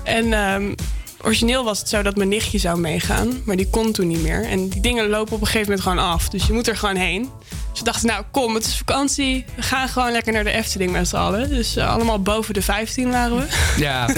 En 0.04 0.34
ehm, 0.34 0.74
origineel 1.22 1.64
was 1.64 1.80
het 1.80 1.90
zo 1.90 2.02
dat 2.02 2.16
mijn 2.16 2.30
nichtje 2.30 2.58
zou 2.58 2.80
meegaan, 2.80 3.42
maar 3.46 3.56
die 3.56 3.70
kon 3.70 3.92
toen 3.92 4.08
niet 4.08 4.22
meer. 4.22 4.46
En 4.46 4.70
die 4.70 4.82
dingen 4.82 5.10
lopen 5.10 5.34
op 5.34 5.42
een 5.42 5.48
gegeven 5.48 5.68
moment 5.68 5.82
gewoon 5.82 6.06
af. 6.14 6.30
Dus 6.30 6.48
je 6.48 6.54
moet 6.54 6.68
er 6.68 6.78
gewoon 6.78 6.96
heen. 6.96 7.30
Dus 7.70 7.80
we 7.80 7.86
dachten, 7.86 8.08
nou 8.08 8.24
kom, 8.32 8.56
het 8.56 8.66
is 8.66 8.78
vakantie. 8.78 9.46
We 9.56 9.62
gaan 9.62 9.90
gewoon 9.90 10.12
lekker 10.12 10.34
naar 10.34 10.44
de 10.44 10.52
Efteling 10.52 10.92
met 10.92 11.08
z'n 11.08 11.16
allen. 11.16 11.50
Dus 11.50 11.76
eh, 11.76 11.94
allemaal 11.94 12.22
boven 12.22 12.54
de 12.54 12.62
15 12.62 13.12
waren 13.12 13.38
we. 13.38 13.46
Ja. 13.78 14.08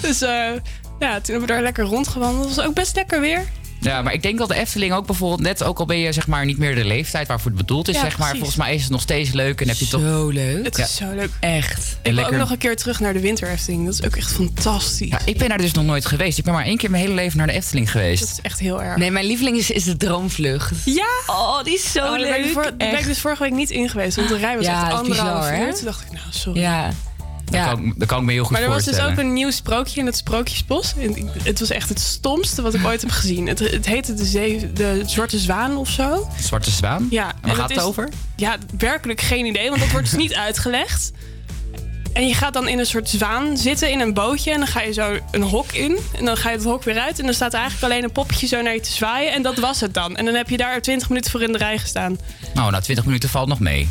Dus 0.00 0.22
eh, 0.22 0.50
ja, 0.98 1.14
toen 1.14 1.22
hebben 1.22 1.40
we 1.40 1.46
daar 1.46 1.62
lekker 1.62 1.84
rondgewandeld. 1.84 2.46
Het 2.46 2.56
was 2.56 2.64
ook 2.64 2.74
best 2.74 2.94
lekker 2.94 3.20
weer. 3.20 3.44
Ja, 3.84 4.02
maar 4.02 4.12
ik 4.12 4.22
denk 4.22 4.38
dat 4.38 4.48
de 4.48 4.54
Efteling 4.54 4.92
ook 4.92 5.06
bijvoorbeeld, 5.06 5.40
net 5.40 5.62
ook 5.62 5.78
al 5.78 5.86
ben 5.86 5.98
je 5.98 6.12
zeg 6.12 6.26
maar 6.26 6.44
niet 6.44 6.58
meer 6.58 6.74
de 6.74 6.84
leeftijd 6.84 7.26
waarvoor 7.28 7.50
het 7.50 7.60
bedoeld 7.60 7.88
is, 7.88 7.94
Ja, 7.94 8.00
zeg 8.00 8.10
maar, 8.10 8.28
precies. 8.28 8.38
volgens 8.38 8.58
mij 8.66 8.74
is 8.74 8.82
het 8.82 8.90
nog 8.90 9.00
steeds 9.00 9.30
leuk 9.32 9.60
en 9.60 9.68
heb 9.68 9.76
je 9.76 9.88
toch. 9.88 10.00
Zo 10.00 10.28
leuk. 10.28 10.64
Het 10.64 10.76
Ja. 10.76 10.84
is 10.84 10.94
zo 10.96 11.12
leuk. 11.14 11.30
Echt. 11.40 11.96
Ik 12.02 12.14
wil 12.14 12.24
ook 12.24 12.30
nog 12.36 12.50
een 12.50 12.58
keer 12.58 12.76
terug 12.76 13.00
naar 13.00 13.12
de 13.12 13.20
winter 13.20 13.48
Efteling. 13.48 13.84
Dat 13.84 13.94
is 13.94 14.02
ook 14.04 14.16
echt 14.16 14.32
fantastisch. 14.32 15.08
Ja, 15.08 15.18
ik 15.24 15.38
ben 15.38 15.48
daar 15.48 15.58
dus 15.58 15.72
nog 15.72 15.84
nooit 15.84 16.06
geweest. 16.06 16.38
Ik 16.38 16.44
ben 16.44 16.54
maar 16.54 16.64
één 16.64 16.76
keer 16.76 16.90
mijn 16.90 17.02
hele 17.02 17.14
leven 17.14 17.38
naar 17.38 17.46
de 17.46 17.52
Efteling 17.52 17.90
geweest. 17.90 18.20
Dat 18.20 18.30
is 18.30 18.40
echt 18.42 18.58
heel 18.58 18.82
erg. 18.82 18.96
Nee, 18.96 19.10
mijn 19.10 19.26
lieveling 19.26 19.56
is, 19.56 19.70
is 19.70 19.84
de 19.84 19.96
droomvlucht. 19.96 20.72
Ja! 20.84 21.06
Oh, 21.26 21.64
die 21.64 21.74
is 21.74 21.92
zo 21.92 22.00
Oh, 22.12 22.18
leuk. 22.18 22.54
Daar 22.54 22.72
ben 22.76 22.98
ik 22.98 23.04
dus 23.04 23.18
vorige 23.18 23.42
week 23.42 23.52
niet 23.52 23.70
in 23.70 23.88
geweest. 23.88 24.16
Want 24.16 24.28
de 24.28 24.36
rij 24.36 24.56
was 24.56 24.64
Ja, 24.64 24.84
echt 24.86 24.92
anderhalf 24.98 25.50
uur. 25.50 25.74
Toen 25.74 25.84
dacht 25.84 26.02
ik, 26.02 26.12
nou, 26.12 26.24
sorry. 26.30 26.60
Ja. 26.60 26.90
Dat, 27.52 27.60
Ja. 27.60 27.72
kan, 27.72 27.84
ik- 27.84 27.98
dat 27.98 28.08
kan 28.08 28.18
ik 28.18 28.24
me 28.24 28.32
heel 28.32 28.42
goed 28.42 28.52
Maar 28.52 28.62
er 28.62 28.68
was 28.68 28.76
dus 28.76 28.84
voorstellen. 28.86 29.12
ook 29.12 29.18
een 29.18 29.32
nieuw 29.32 29.50
sprookje 29.50 30.00
in 30.00 30.06
het 30.06 30.16
Sprookjesbos. 30.16 30.94
En 30.98 31.30
het 31.42 31.60
was 31.60 31.70
echt 31.70 31.88
het 31.88 32.00
stomste 32.00 32.62
wat 32.62 32.74
ik 32.74 32.84
ooit 32.84 33.00
heb 33.00 33.10
gezien. 33.10 33.46
Het, 33.46 33.58
het 33.58 33.86
heette 33.86 34.14
de, 34.14 34.24
Zee- 34.24 34.72
de 34.72 35.02
Zwarte 35.06 35.38
Zwaan 35.38 35.76
of 35.76 35.88
zo. 35.88 36.28
Zwarte 36.40 36.70
Zwaan? 36.70 37.06
Ja, 37.10 37.28
En 37.28 37.36
waar 37.42 37.54
gaat 37.56 37.68
het 37.68 37.78
is- 37.78 37.84
over? 37.84 38.08
Ja, 38.36 38.56
werkelijk 38.78 39.20
geen 39.20 39.46
idee, 39.46 39.68
want 39.68 39.80
dat 39.80 39.90
wordt 39.90 40.10
dus 40.10 40.18
niet 40.18 40.34
uitgelegd. 40.34 41.10
En 42.12 42.26
je 42.26 42.34
gaat 42.34 42.52
dan 42.52 42.68
in 42.68 42.78
een 42.78 42.86
soort 42.86 43.08
zwaan 43.08 43.56
zitten 43.56 43.90
in 43.90 44.00
een 44.00 44.14
bootje. 44.14 44.50
En 44.50 44.58
dan 44.58 44.66
ga 44.66 44.80
je 44.80 44.92
zo 44.92 45.18
een 45.30 45.42
hok 45.42 45.72
in. 45.72 45.98
En 46.18 46.24
dan 46.24 46.36
ga 46.36 46.50
je 46.50 46.56
het 46.56 46.64
hok 46.64 46.82
weer 46.84 46.98
uit. 46.98 47.18
En 47.18 47.24
dan 47.24 47.34
staat 47.34 47.52
er 47.52 47.60
eigenlijk 47.60 47.92
alleen 47.92 48.04
een 48.04 48.12
poppetje 48.12 48.46
zo 48.46 48.62
naar 48.62 48.74
je 48.74 48.80
te 48.80 48.92
zwaaien. 48.92 49.32
En 49.32 49.42
dat 49.42 49.58
was 49.58 49.80
het 49.80 49.94
dan. 49.94 50.16
En 50.16 50.24
dan 50.24 50.34
heb 50.34 50.48
je 50.48 50.56
daar 50.56 50.80
20 50.82 51.08
minuten 51.08 51.30
voor 51.30 51.42
in 51.42 51.52
de 51.52 51.58
rij 51.58 51.78
gestaan. 51.78 52.18
Nou, 52.54 52.70
na 52.70 52.80
20 52.80 53.04
minuten 53.04 53.28
valt 53.28 53.48
nog 53.48 53.60
mee. 53.60 53.88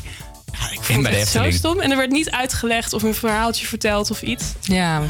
Ik 0.72 0.82
vond 0.82 1.02
bij 1.02 1.12
de 1.12 1.18
het 1.18 1.28
zo 1.28 1.52
stom. 1.52 1.80
En 1.80 1.92
er 1.92 1.98
werd 1.98 2.12
niet 2.12 2.32
uitgelegd 2.32 2.94
of 2.94 3.04
een 3.04 3.14
verhaaltje 3.14 3.66
verteld 3.68 4.12
of 4.12 4.22
iets. 4.22 4.44
Ja, 4.62 5.02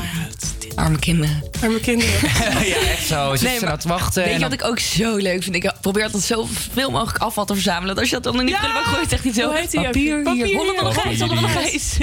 arme 0.76 1.00
kinderen. 1.00 1.44
Arme 1.62 1.80
kinderen. 1.80 2.14
ja, 2.68 2.76
echt 2.76 3.06
zo. 3.08 3.30
Zitten 3.30 3.48
Nee, 3.48 3.54
ze 3.58 3.60
maar 3.60 3.60
nou 3.70 3.80
te 3.80 3.88
wachten. 3.88 4.14
Weet 4.24 4.26
en 4.26 4.34
je 4.34 4.40
dan- 4.40 4.50
wat 4.50 4.60
ik 4.60 4.66
ook 4.66 4.80
zo 4.80 5.16
leuk 5.16 5.44
vind? 5.44 5.56
Ik 5.56 5.72
probeer 5.82 6.04
altijd 6.04 6.24
zoveel 6.24 6.92
mogelijk 6.92 7.18
afval 7.24 7.46
te 7.46 7.54
verzamelen. 7.54 7.96
Als 7.96 8.10
je 8.10 8.16
dat 8.16 8.24
dan 8.24 8.40
in 8.40 8.46
die 8.46 8.56
Ja! 8.56 8.62
prullenbak 8.62 8.94
gooit, 8.94 9.12
echt 9.12 9.24
niet 9.24 9.36
zo. 9.36 9.48
Hoe 9.48 9.58
heet 9.58 9.72
die 9.72 9.80
ook? 9.80 9.86
papier, 9.86 10.14
hier, 10.16 10.24
Papier, 10.24 10.48
ja. 10.48 11.18
van 11.18 11.28
de 11.28 11.48
gijs. 11.48 11.98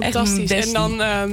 Fantastisch. 0.00 0.50
En 0.50 0.72
dan 0.72 1.02
ehm, 1.02 1.32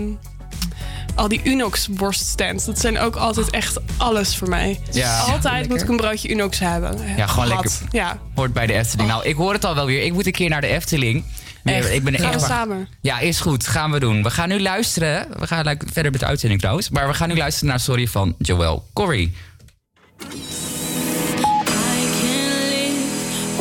al 1.16 1.28
die 1.28 1.42
Unox 1.44 1.88
worststands. 1.92 2.66
Dat 2.66 2.80
zijn 2.80 3.00
ook 3.00 3.16
altijd 3.16 3.50
echt 3.50 3.78
alles 3.98 4.38
voor 4.38 4.50
mij. 4.50 4.80
Ja. 4.92 5.20
Altijd 5.20 5.70
moet 5.70 5.82
ik 5.82 5.88
een 5.90 5.98
broodje 5.98 6.30
Unox 6.30 6.60
hebben. 6.60 6.98
Ja, 7.18 7.28
gewoon 7.28 7.48
lekker. 7.48 7.72
Ja. 7.92 8.20
Hoort 8.36 8.54
bij 8.54 8.68
de 8.68 8.74
Efteling. 8.74 9.10
Nou, 9.10 9.26
ik 9.26 9.36
hoor 9.36 9.54
het 9.54 9.66
al 9.66 9.76
wel 9.76 9.86
weer. 9.86 10.04
Ik 10.04 10.14
moet 10.14 10.26
een 10.26 10.32
keer 10.32 10.50
naar 10.50 10.62
de 10.62 10.68
Efteling. 10.68 11.24
Nee, 11.64 11.76
Echt? 11.76 11.90
Ik 11.92 12.04
ben 12.04 12.14
Gaan 12.14 12.32
echt 12.32 12.42
we 12.42 12.48
samen? 12.48 12.88
Ja, 13.02 13.20
is 13.20 13.40
goed. 13.40 13.68
Gaan 13.68 13.92
we 13.92 14.00
doen. 14.00 14.24
We 14.24 14.30
gaan 14.30 14.50
nu 14.50 14.62
luisteren. 14.62 15.28
We 15.40 15.48
gaan 15.48 15.66
like, 15.66 15.86
verder 15.94 16.12
met 16.12 16.20
de 16.20 16.26
uitzending 16.26 16.60
trouwens. 16.60 16.90
Maar 16.90 17.08
we 17.08 17.14
gaan 17.14 17.30
nu 17.30 17.36
luisteren 17.36 17.70
naar 17.70 17.80
Sorry 17.80 18.08
van 18.08 18.36
Joel 18.38 18.86
Corey. 18.94 19.32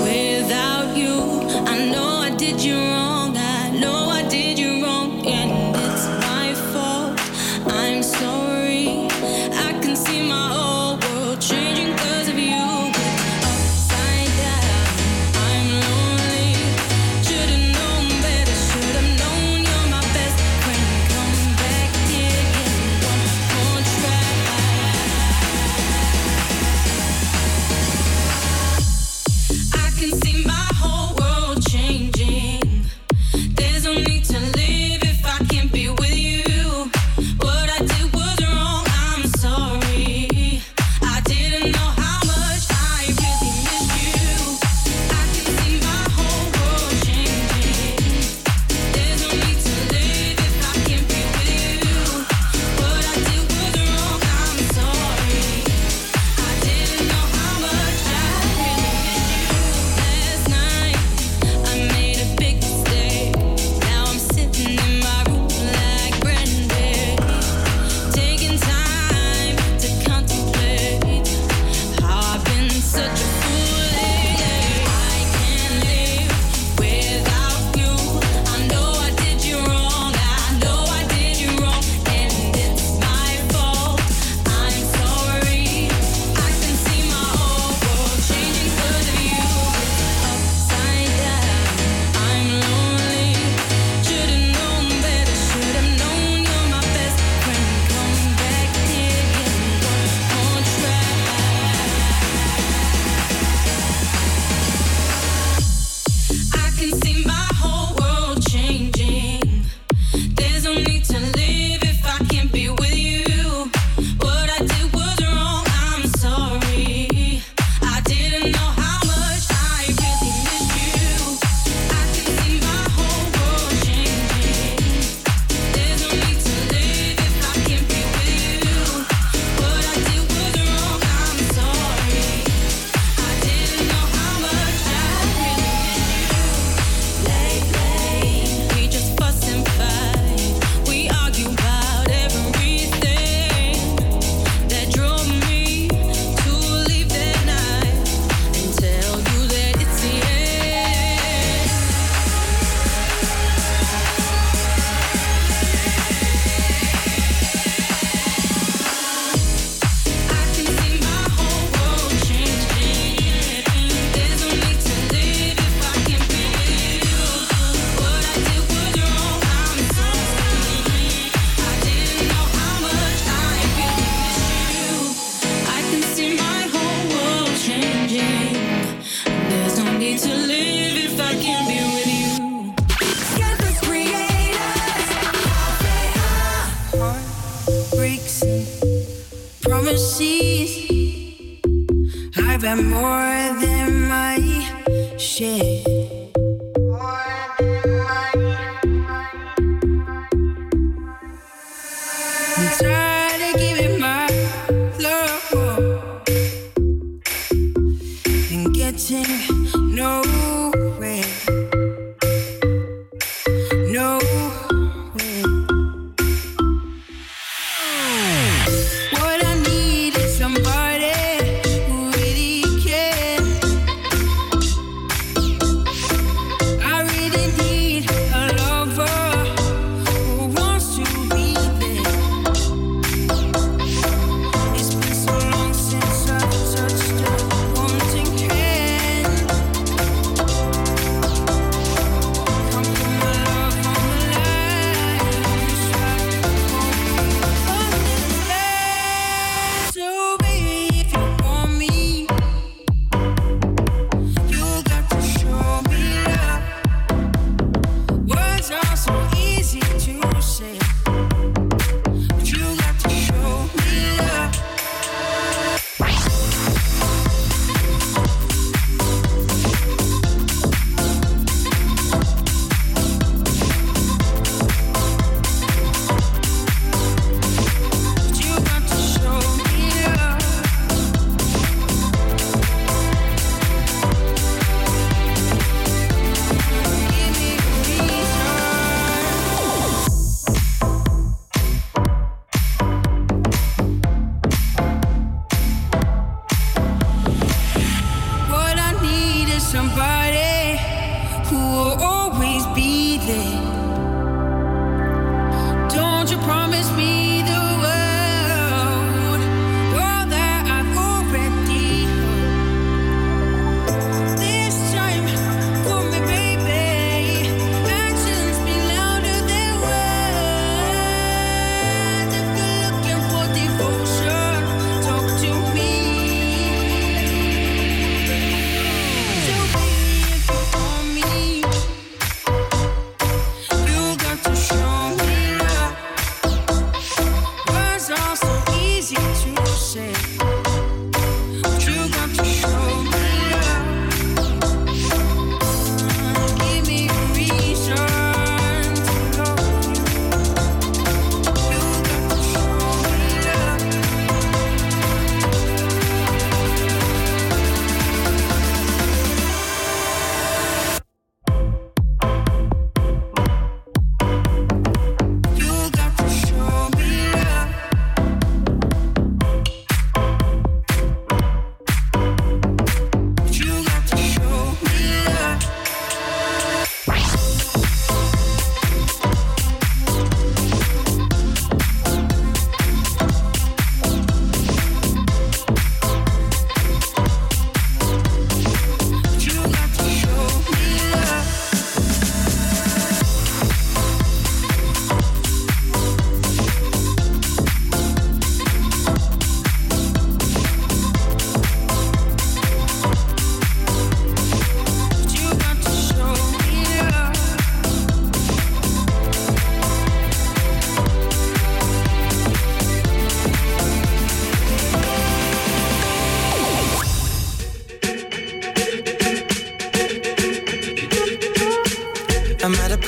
without 0.05 0.97
you. 0.97 1.15
I 1.67 1.91
know 1.91 2.23
I 2.23 2.37
did 2.37 2.65
you 2.65 2.77
wrong. 2.77 3.12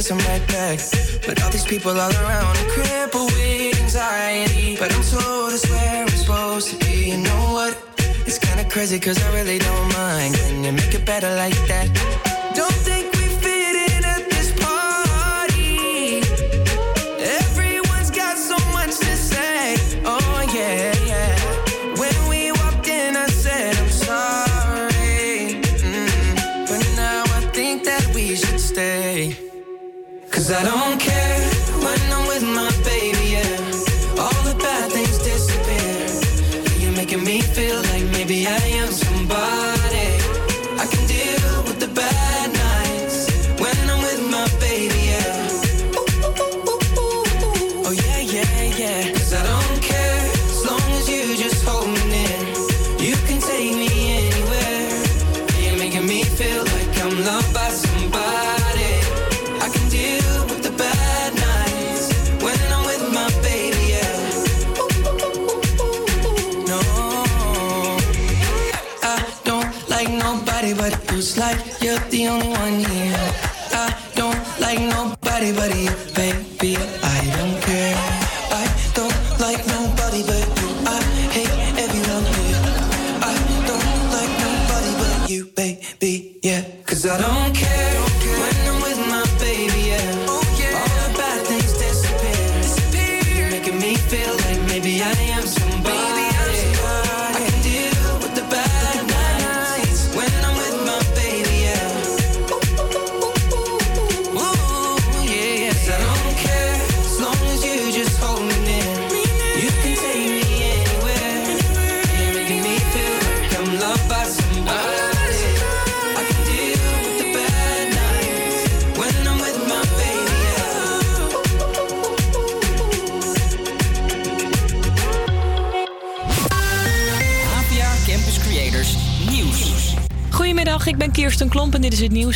Kiss 0.00 0.08
them 0.08 0.16
right 0.16 0.48
back. 0.48 0.78
But 1.26 1.42
all 1.42 1.50
these 1.50 1.66
people 1.66 1.90
all 1.90 2.10
around, 2.10 2.56
I'm 2.56 2.70
crippled 2.70 3.30
with 3.32 3.78
anxiety. 3.82 4.74
But 4.78 4.94
I'm 4.94 5.02
told 5.02 5.52
it's 5.52 5.68
where 5.68 6.04
I'm 6.04 6.08
supposed 6.08 6.70
to 6.70 6.76
be. 6.86 7.10
You 7.10 7.18
know 7.18 7.52
what? 7.52 7.76
It's 8.24 8.38
kinda 8.38 8.64
crazy, 8.64 8.98
cause 8.98 9.22
I 9.22 9.30
really 9.34 9.58
don't 9.58 9.92
mind. 9.92 10.36
Can 10.36 10.64
you 10.64 10.72
make 10.72 10.94
it 10.94 11.04
better 11.04 11.28
like 11.36 11.60
that? 11.68 12.29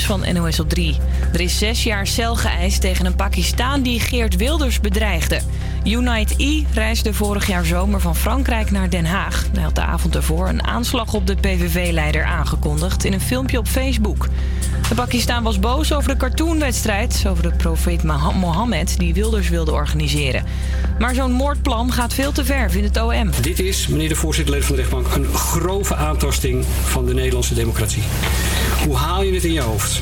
Van 0.05 0.25
NOS 0.33 0.61
op 0.61 0.69
3. 0.69 0.97
Er 1.33 1.41
is 1.41 1.59
zes 1.59 1.83
jaar 1.83 2.07
cel 2.07 2.37
geëist 2.37 2.81
tegen 2.81 3.07
een 3.07 3.17
Pakistaan 3.17 3.83
die 3.83 4.01
Geert 4.01 4.37
Wilders 4.37 4.81
bedreigde. 4.81 5.41
Unite 5.85 6.35
E 6.37 6.63
reisde 6.75 7.15
vorig 7.15 7.47
jaar 7.47 7.65
zomer 7.65 8.01
van 8.01 8.17
Frankrijk 8.17 8.71
naar 8.71 8.91
Den 8.91 9.05
Haag. 9.05 9.47
Hij 9.53 9.63
had 9.63 9.75
de 9.75 9.81
avond 9.81 10.15
ervoor 10.15 10.49
een 10.49 10.67
aanslag 10.67 11.15
op 11.15 11.27
de 11.27 11.35
PVV-leider 11.35 12.25
aangekondigd 12.25 13.05
in 13.05 13.13
een 13.13 13.21
filmpje 13.21 13.59
op 13.59 13.67
Facebook. 13.67 14.29
De 14.89 14.95
Pakistaan 14.95 15.43
was 15.43 15.59
boos 15.59 15.93
over 15.93 16.11
de 16.11 16.17
cartoonwedstrijd 16.17 17.25
over 17.29 17.43
de 17.43 17.57
profeet 17.57 18.03
Mohammed 18.03 18.99
die 18.99 19.15
Wilders 19.15 19.49
wilde 19.49 19.73
organiseren. 19.73 20.45
Maar 20.99 21.15
zo'n 21.15 21.33
moordplan 21.33 21.93
gaat 21.93 22.15
veel 22.15 22.33
te 22.33 22.45
ver, 22.45 22.71
vindt 22.71 22.89
het 22.89 23.05
OM. 23.05 23.31
Dit 23.41 23.61
is, 23.61 23.87
meneer 23.87 24.09
de 24.09 24.15
voorzitter 24.15 24.55
leden 24.55 24.69
van 24.69 24.77
de 24.77 24.83
rechtbank, 24.83 25.15
een 25.15 25.35
grove 25.35 25.95
aantasting 25.95 26.65
van 26.85 27.07
de 27.07 27.15
Nederlandse 27.15 27.55
democratie. 27.55 28.03
Hoe 28.85 28.97
haal 28.97 29.22
je 29.22 29.35
het 29.35 29.45
in 29.45 29.53
je 29.53 29.61
hoofd? 29.61 30.01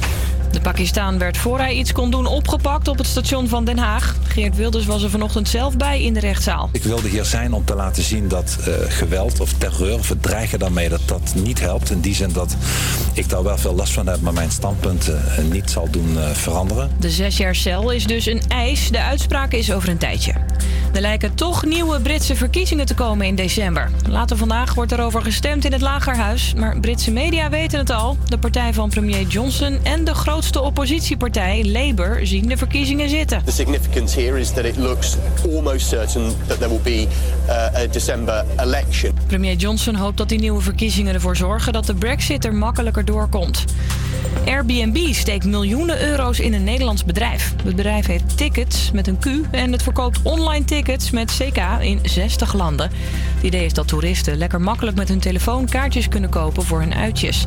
De 0.50 0.60
Pakistaan 0.60 1.18
werd 1.18 1.36
voor 1.36 1.58
hij 1.58 1.74
iets 1.74 1.92
kon 1.92 2.10
doen 2.10 2.26
opgepakt 2.26 2.88
op 2.88 2.98
het 2.98 3.06
station 3.06 3.48
van 3.48 3.64
Den 3.64 3.78
Haag. 3.78 4.16
Geert 4.22 4.56
Wilders 4.56 4.86
was 4.86 5.02
er 5.02 5.10
vanochtend 5.10 5.48
zelf 5.48 5.76
bij 5.76 6.02
in 6.02 6.14
de 6.14 6.20
rechtszaal. 6.20 6.68
Ik 6.72 6.82
wilde 6.82 7.08
hier 7.08 7.24
zijn 7.24 7.52
om 7.52 7.64
te 7.64 7.74
laten 7.74 8.02
zien 8.02 8.28
dat 8.28 8.56
eh, 8.60 8.74
geweld 8.88 9.40
of 9.40 9.52
terreur 9.52 9.98
of 9.98 10.08
het 10.08 10.22
dreigen 10.22 10.58
daarmee 10.58 10.88
dat 10.88 11.00
dat 11.06 11.32
niet 11.34 11.60
helpt. 11.60 11.90
In 11.90 12.00
die 12.00 12.14
zin 12.14 12.32
dat 12.32 12.56
ik 13.12 13.28
daar 13.28 13.42
wel 13.42 13.58
veel 13.58 13.74
last 13.74 13.92
van 13.92 14.06
heb, 14.06 14.20
maar 14.20 14.32
mijn 14.32 14.50
standpunt 14.50 15.08
eh, 15.08 15.44
niet 15.50 15.70
zal 15.70 15.90
doen 15.90 16.18
eh, 16.18 16.30
veranderen. 16.30 16.90
De 16.98 17.10
zes 17.10 17.36
jaar 17.36 17.54
cel 17.54 17.90
is 17.90 18.06
dus 18.06 18.26
een 18.26 18.42
eis. 18.48 18.90
De 18.90 19.02
uitspraak 19.02 19.52
is 19.52 19.72
over 19.72 19.88
een 19.88 19.98
tijdje. 19.98 20.31
Er 20.92 21.00
lijken 21.00 21.34
toch 21.34 21.64
nieuwe 21.64 22.00
Britse 22.00 22.36
verkiezingen 22.36 22.86
te 22.86 22.94
komen 22.94 23.26
in 23.26 23.34
december. 23.34 23.90
Later 24.08 24.36
vandaag 24.36 24.74
wordt 24.74 24.92
erover 24.92 25.22
gestemd 25.22 25.64
in 25.64 25.72
het 25.72 25.80
Lagerhuis. 25.80 26.54
Maar 26.56 26.80
Britse 26.80 27.10
media 27.10 27.50
weten 27.50 27.78
het 27.78 27.90
al. 27.90 28.16
De 28.28 28.38
partij 28.38 28.74
van 28.74 28.88
premier 28.88 29.26
Johnson 29.26 29.78
en 29.82 30.04
de 30.04 30.14
grootste 30.14 30.60
oppositiepartij, 30.60 31.64
Labour, 31.64 32.26
zien 32.26 32.48
de 32.48 32.56
verkiezingen 32.56 33.08
zitten. 33.08 33.44
The 33.44 33.52
significance 33.52 34.20
here 34.20 34.40
is 34.40 34.50
that 34.50 34.64
it 34.64 34.76
looks 34.76 35.16
almost 35.54 35.86
certain 35.86 36.32
that 36.46 36.58
there 36.58 36.68
will 36.68 36.82
be 36.82 37.06
uh, 37.46 37.82
a 37.82 37.86
December 37.86 38.44
election. 38.56 39.12
Premier 39.26 39.56
Johnson 39.56 39.94
hoopt 39.94 40.16
dat 40.16 40.28
die 40.28 40.38
nieuwe 40.38 40.60
verkiezingen 40.60 41.14
ervoor 41.14 41.36
zorgen 41.36 41.72
dat 41.72 41.86
de 41.86 41.94
brexit 41.94 42.44
er 42.44 42.54
makkelijker 42.54 43.04
doorkomt. 43.04 43.64
Airbnb 44.46 45.12
steekt 45.12 45.44
miljoenen 45.44 46.02
euro's 46.02 46.40
in 46.40 46.52
een 46.52 46.64
Nederlands 46.64 47.04
bedrijf. 47.04 47.54
Het 47.64 47.76
bedrijf 47.76 48.06
heeft 48.06 48.36
Tickets 48.36 48.90
met 48.90 49.06
een 49.06 49.18
Q 49.18 49.26
en 49.50 49.72
het 49.72 49.82
verkoopt 49.82 50.20
online 50.22 50.64
tickets 50.64 51.10
met 51.10 51.36
CK 51.38 51.62
in 51.80 51.98
60 52.02 52.52
landen. 52.52 52.90
Het 53.34 53.42
idee 53.42 53.64
is 53.64 53.72
dat 53.72 53.88
toeristen 53.88 54.36
lekker 54.36 54.60
makkelijk 54.60 54.96
met 54.96 55.08
hun 55.08 55.20
telefoon 55.20 55.66
kaartjes 55.68 56.08
kunnen 56.08 56.30
kopen 56.30 56.62
voor 56.62 56.80
hun 56.80 56.94
uitjes. 56.94 57.46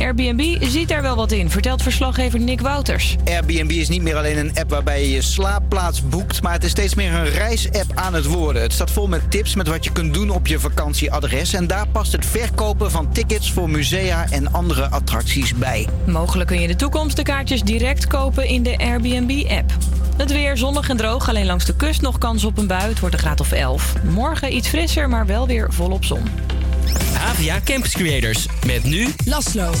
Airbnb 0.00 0.64
ziet 0.64 0.90
er 0.90 1.02
wel 1.02 1.16
wat 1.16 1.32
in, 1.32 1.50
vertelt 1.50 1.82
verslaggever 1.82 2.40
Nick 2.40 2.60
Wouters. 2.60 3.16
Airbnb 3.24 3.70
is 3.70 3.88
niet 3.88 4.02
meer 4.02 4.16
alleen 4.16 4.38
een 4.38 4.50
app 4.54 4.70
waarbij 4.70 5.02
je 5.02 5.10
je 5.10 5.22
slaapplaats 5.22 6.08
boekt, 6.08 6.42
maar 6.42 6.52
het 6.52 6.64
is 6.64 6.70
steeds 6.70 6.94
meer 6.94 7.12
een 7.12 7.28
reisapp 7.28 7.92
aan 7.94 8.14
het 8.14 8.24
worden. 8.24 8.62
Het 8.62 8.72
staat 8.72 8.90
vol 8.90 9.08
met 9.08 9.30
tips 9.30 9.54
met 9.54 9.68
wat 9.68 9.84
je 9.84 9.92
kunt 9.92 10.14
doen 10.14 10.30
op 10.30 10.46
je 10.46 10.58
vakantieadres 10.58 11.52
en 11.52 11.66
daar 11.66 11.88
past 11.88 12.12
het 12.12 12.26
verkopen 12.26 12.90
van 12.90 13.12
tickets 13.12 13.52
voor 13.52 13.70
musea 13.70 14.26
en 14.30 14.52
andere 14.52 14.90
attracties 14.90 15.54
bij. 15.54 15.86
Mogelijk 16.06 16.48
kun 16.48 16.56
je 16.56 16.62
in 16.62 16.68
de 16.68 16.76
toekomst 16.76 17.16
de 17.16 17.22
kaartjes 17.22 17.62
direct 17.62 18.06
kopen 18.06 18.46
in 18.46 18.62
de 18.62 18.78
Airbnb-app. 18.78 19.72
Het 20.16 20.32
weer 20.32 20.56
zonnig 20.56 20.88
en 20.88 20.96
droog, 20.96 21.28
alleen 21.28 21.46
langs 21.46 21.64
de 21.64 21.76
kust 21.76 22.00
nog 22.00 22.18
kans 22.18 22.44
op 22.44 22.58
een 22.58 22.66
bui. 22.66 22.88
Het 22.88 23.00
wordt 23.00 23.14
een 23.14 23.20
graad 23.20 23.40
of 23.40 23.52
11. 23.52 23.94
Morgen 24.02 24.56
iets 24.56 24.68
frisser, 24.68 25.08
maar 25.08 25.26
wel 25.26 25.46
weer 25.46 25.72
volop 25.72 26.04
zon. 26.04 26.22
APA 27.18 27.60
Campus 27.64 27.92
Creators. 27.92 28.46
Met 28.66 28.84
nu 28.84 29.14
Laslo. 29.24 29.72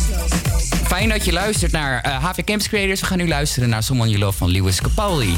Fijn 0.86 1.08
dat 1.08 1.24
je 1.24 1.32
luistert 1.32 1.72
naar 1.72 2.00
eh 2.00 2.24
HV 2.24 2.44
Campus 2.44 2.68
Creators. 2.68 3.00
We 3.00 3.06
gaan 3.06 3.18
nu 3.18 3.28
luisteren 3.28 3.68
naar 3.68 3.82
Someone 3.82 4.10
You 4.10 4.22
Love 4.22 4.38
van 4.38 4.50
Lewis 4.50 4.80
Capaldi. 4.80 5.36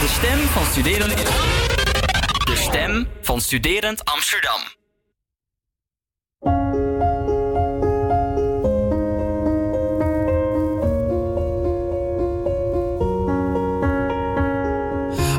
de 0.00 0.08
stem 0.08 0.38
van 0.38 0.66
studerend... 0.70 1.16
De 2.44 2.56
stem 2.56 3.08
van 3.22 3.40
studerend 3.40 4.04
Amsterdam. 4.04 4.60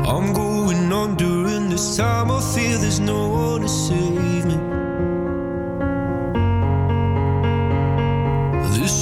I'm 0.06 0.34
going 0.34 0.92
on 0.92 1.16
during 1.16 1.70
this 1.70 1.96
time. 1.96 2.30
I 2.30 2.40
feel 2.40 2.78
there's 2.78 3.00
no 3.00 3.28
one 3.28 3.60
to 3.62 3.68
save 3.68 4.29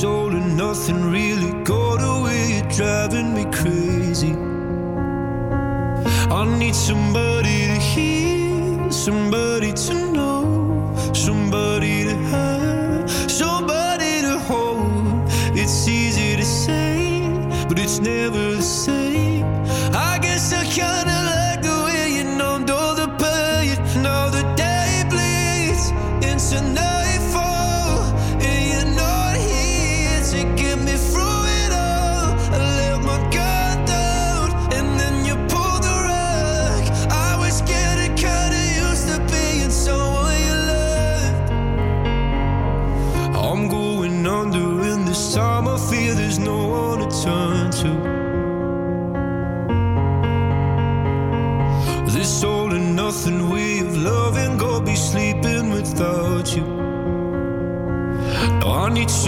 all 0.05 0.30
and 0.30 0.57
nothing 0.57 1.11
really 1.11 1.53
got 1.64 2.01
away. 2.03 2.62
Driving 2.76 3.34
me 3.34 3.44
crazy. 3.53 4.34
I 6.30 6.44
need 6.59 6.74
somebody 6.74 7.66
to 7.68 7.78
hear, 7.90 8.90
somebody 8.90 9.72
to 9.72 9.94
know, 10.12 10.42
somebody 11.14 11.78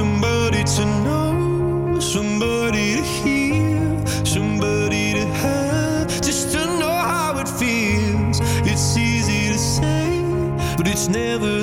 somebody 0.01 0.65
to 0.65 0.85
know, 1.05 2.01
somebody 2.01 2.97
to 2.97 3.03
hear, 3.03 4.07
somebody 4.25 5.13
to 5.13 5.27
have, 5.43 6.09
just 6.23 6.53
to 6.53 6.65
know 6.81 6.97
how 7.13 7.39
it 7.39 7.47
feels. 7.47 8.41
It's 8.71 8.97
easy 8.97 9.53
to 9.53 9.59
say, 9.59 10.09
but 10.79 10.89
it's 10.89 11.09
never 11.09 11.60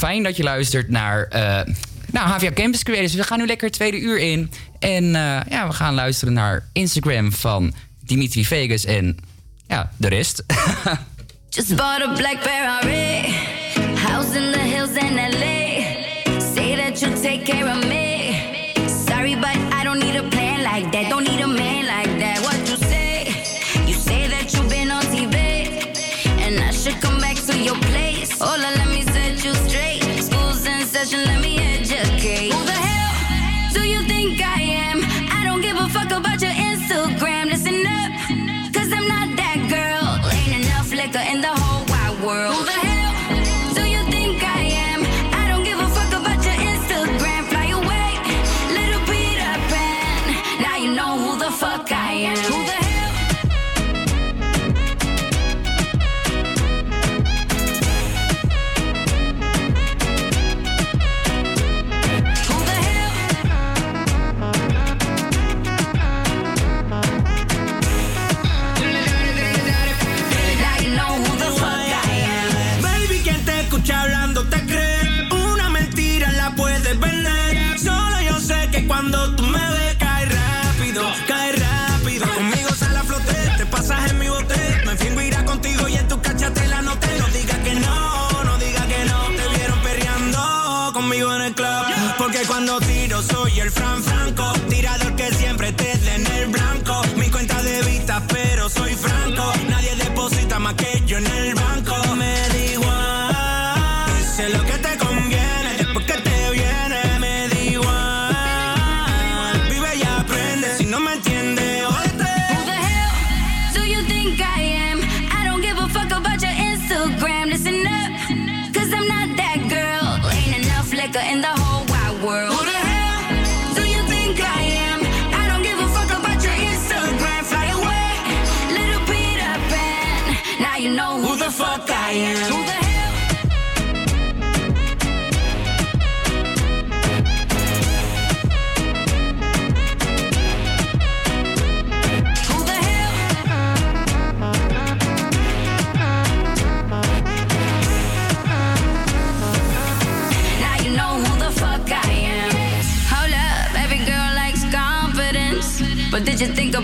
fijn 0.00 0.22
dat 0.22 0.36
je 0.36 0.42
luistert 0.42 0.88
naar 0.88 1.26
eh, 1.28 1.42
uh, 1.42 1.74
nou, 2.12 2.28
HVA 2.28 2.52
Campus 2.52 2.82
Creators. 2.82 3.14
We 3.14 3.22
gaan 3.22 3.38
nu 3.38 3.46
lekker 3.46 3.66
het 3.66 3.76
tweede 3.76 4.00
uur 4.00 4.18
in. 4.18 4.50
En 4.78 5.04
eh, 5.04 5.40
ja, 5.48 5.66
we 5.66 5.72
gaan 5.72 5.94
luisteren 5.94 6.34
naar 6.34 6.68
Instagram 6.72 7.32
van 7.32 7.74
Dimitri 8.04 8.44
Vegas 8.44 8.84
en 8.84 9.16
ja, 9.66 9.90
de 9.96 10.08
rest. 10.08 10.42
Just 11.48 11.76
bought 11.76 12.02
a 12.02 13.49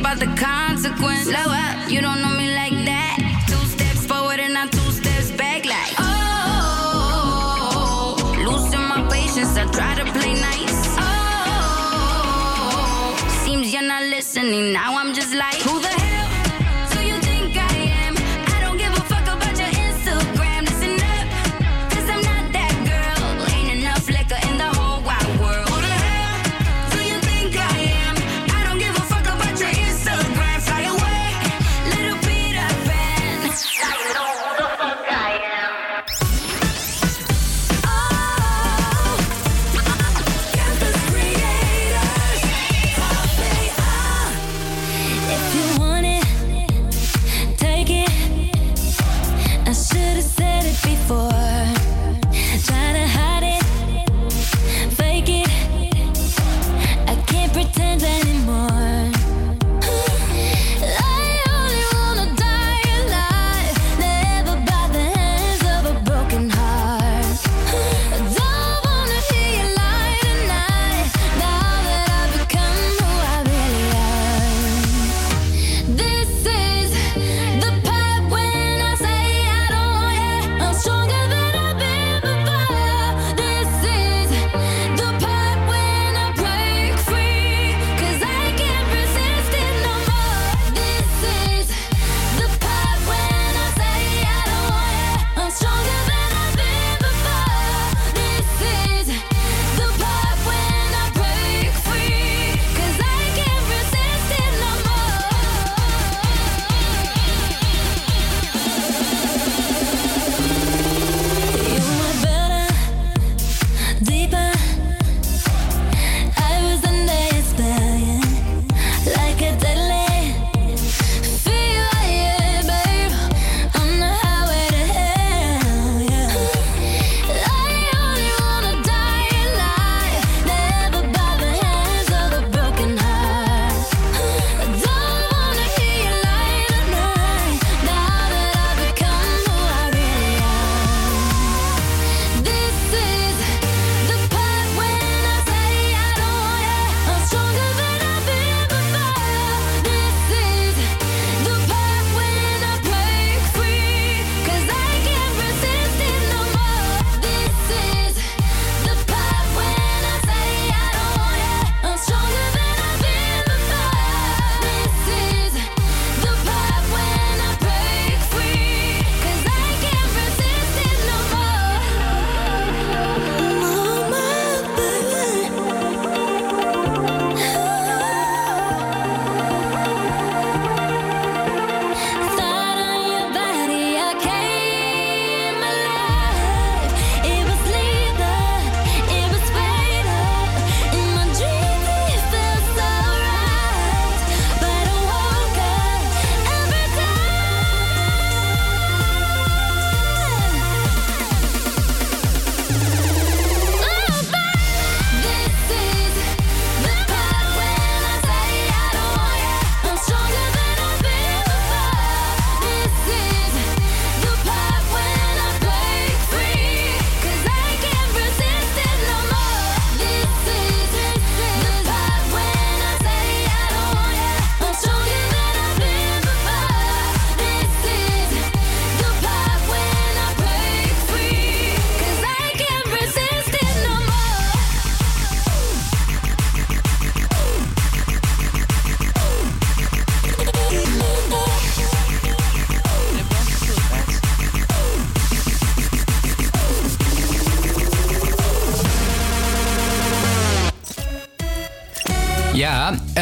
about 0.01 0.19
the 0.19 0.27
consequence. 0.37 1.25
Slow 1.25 1.53
up, 1.53 1.91
you 1.91 2.01
don't 2.01 2.21
know 2.21 2.36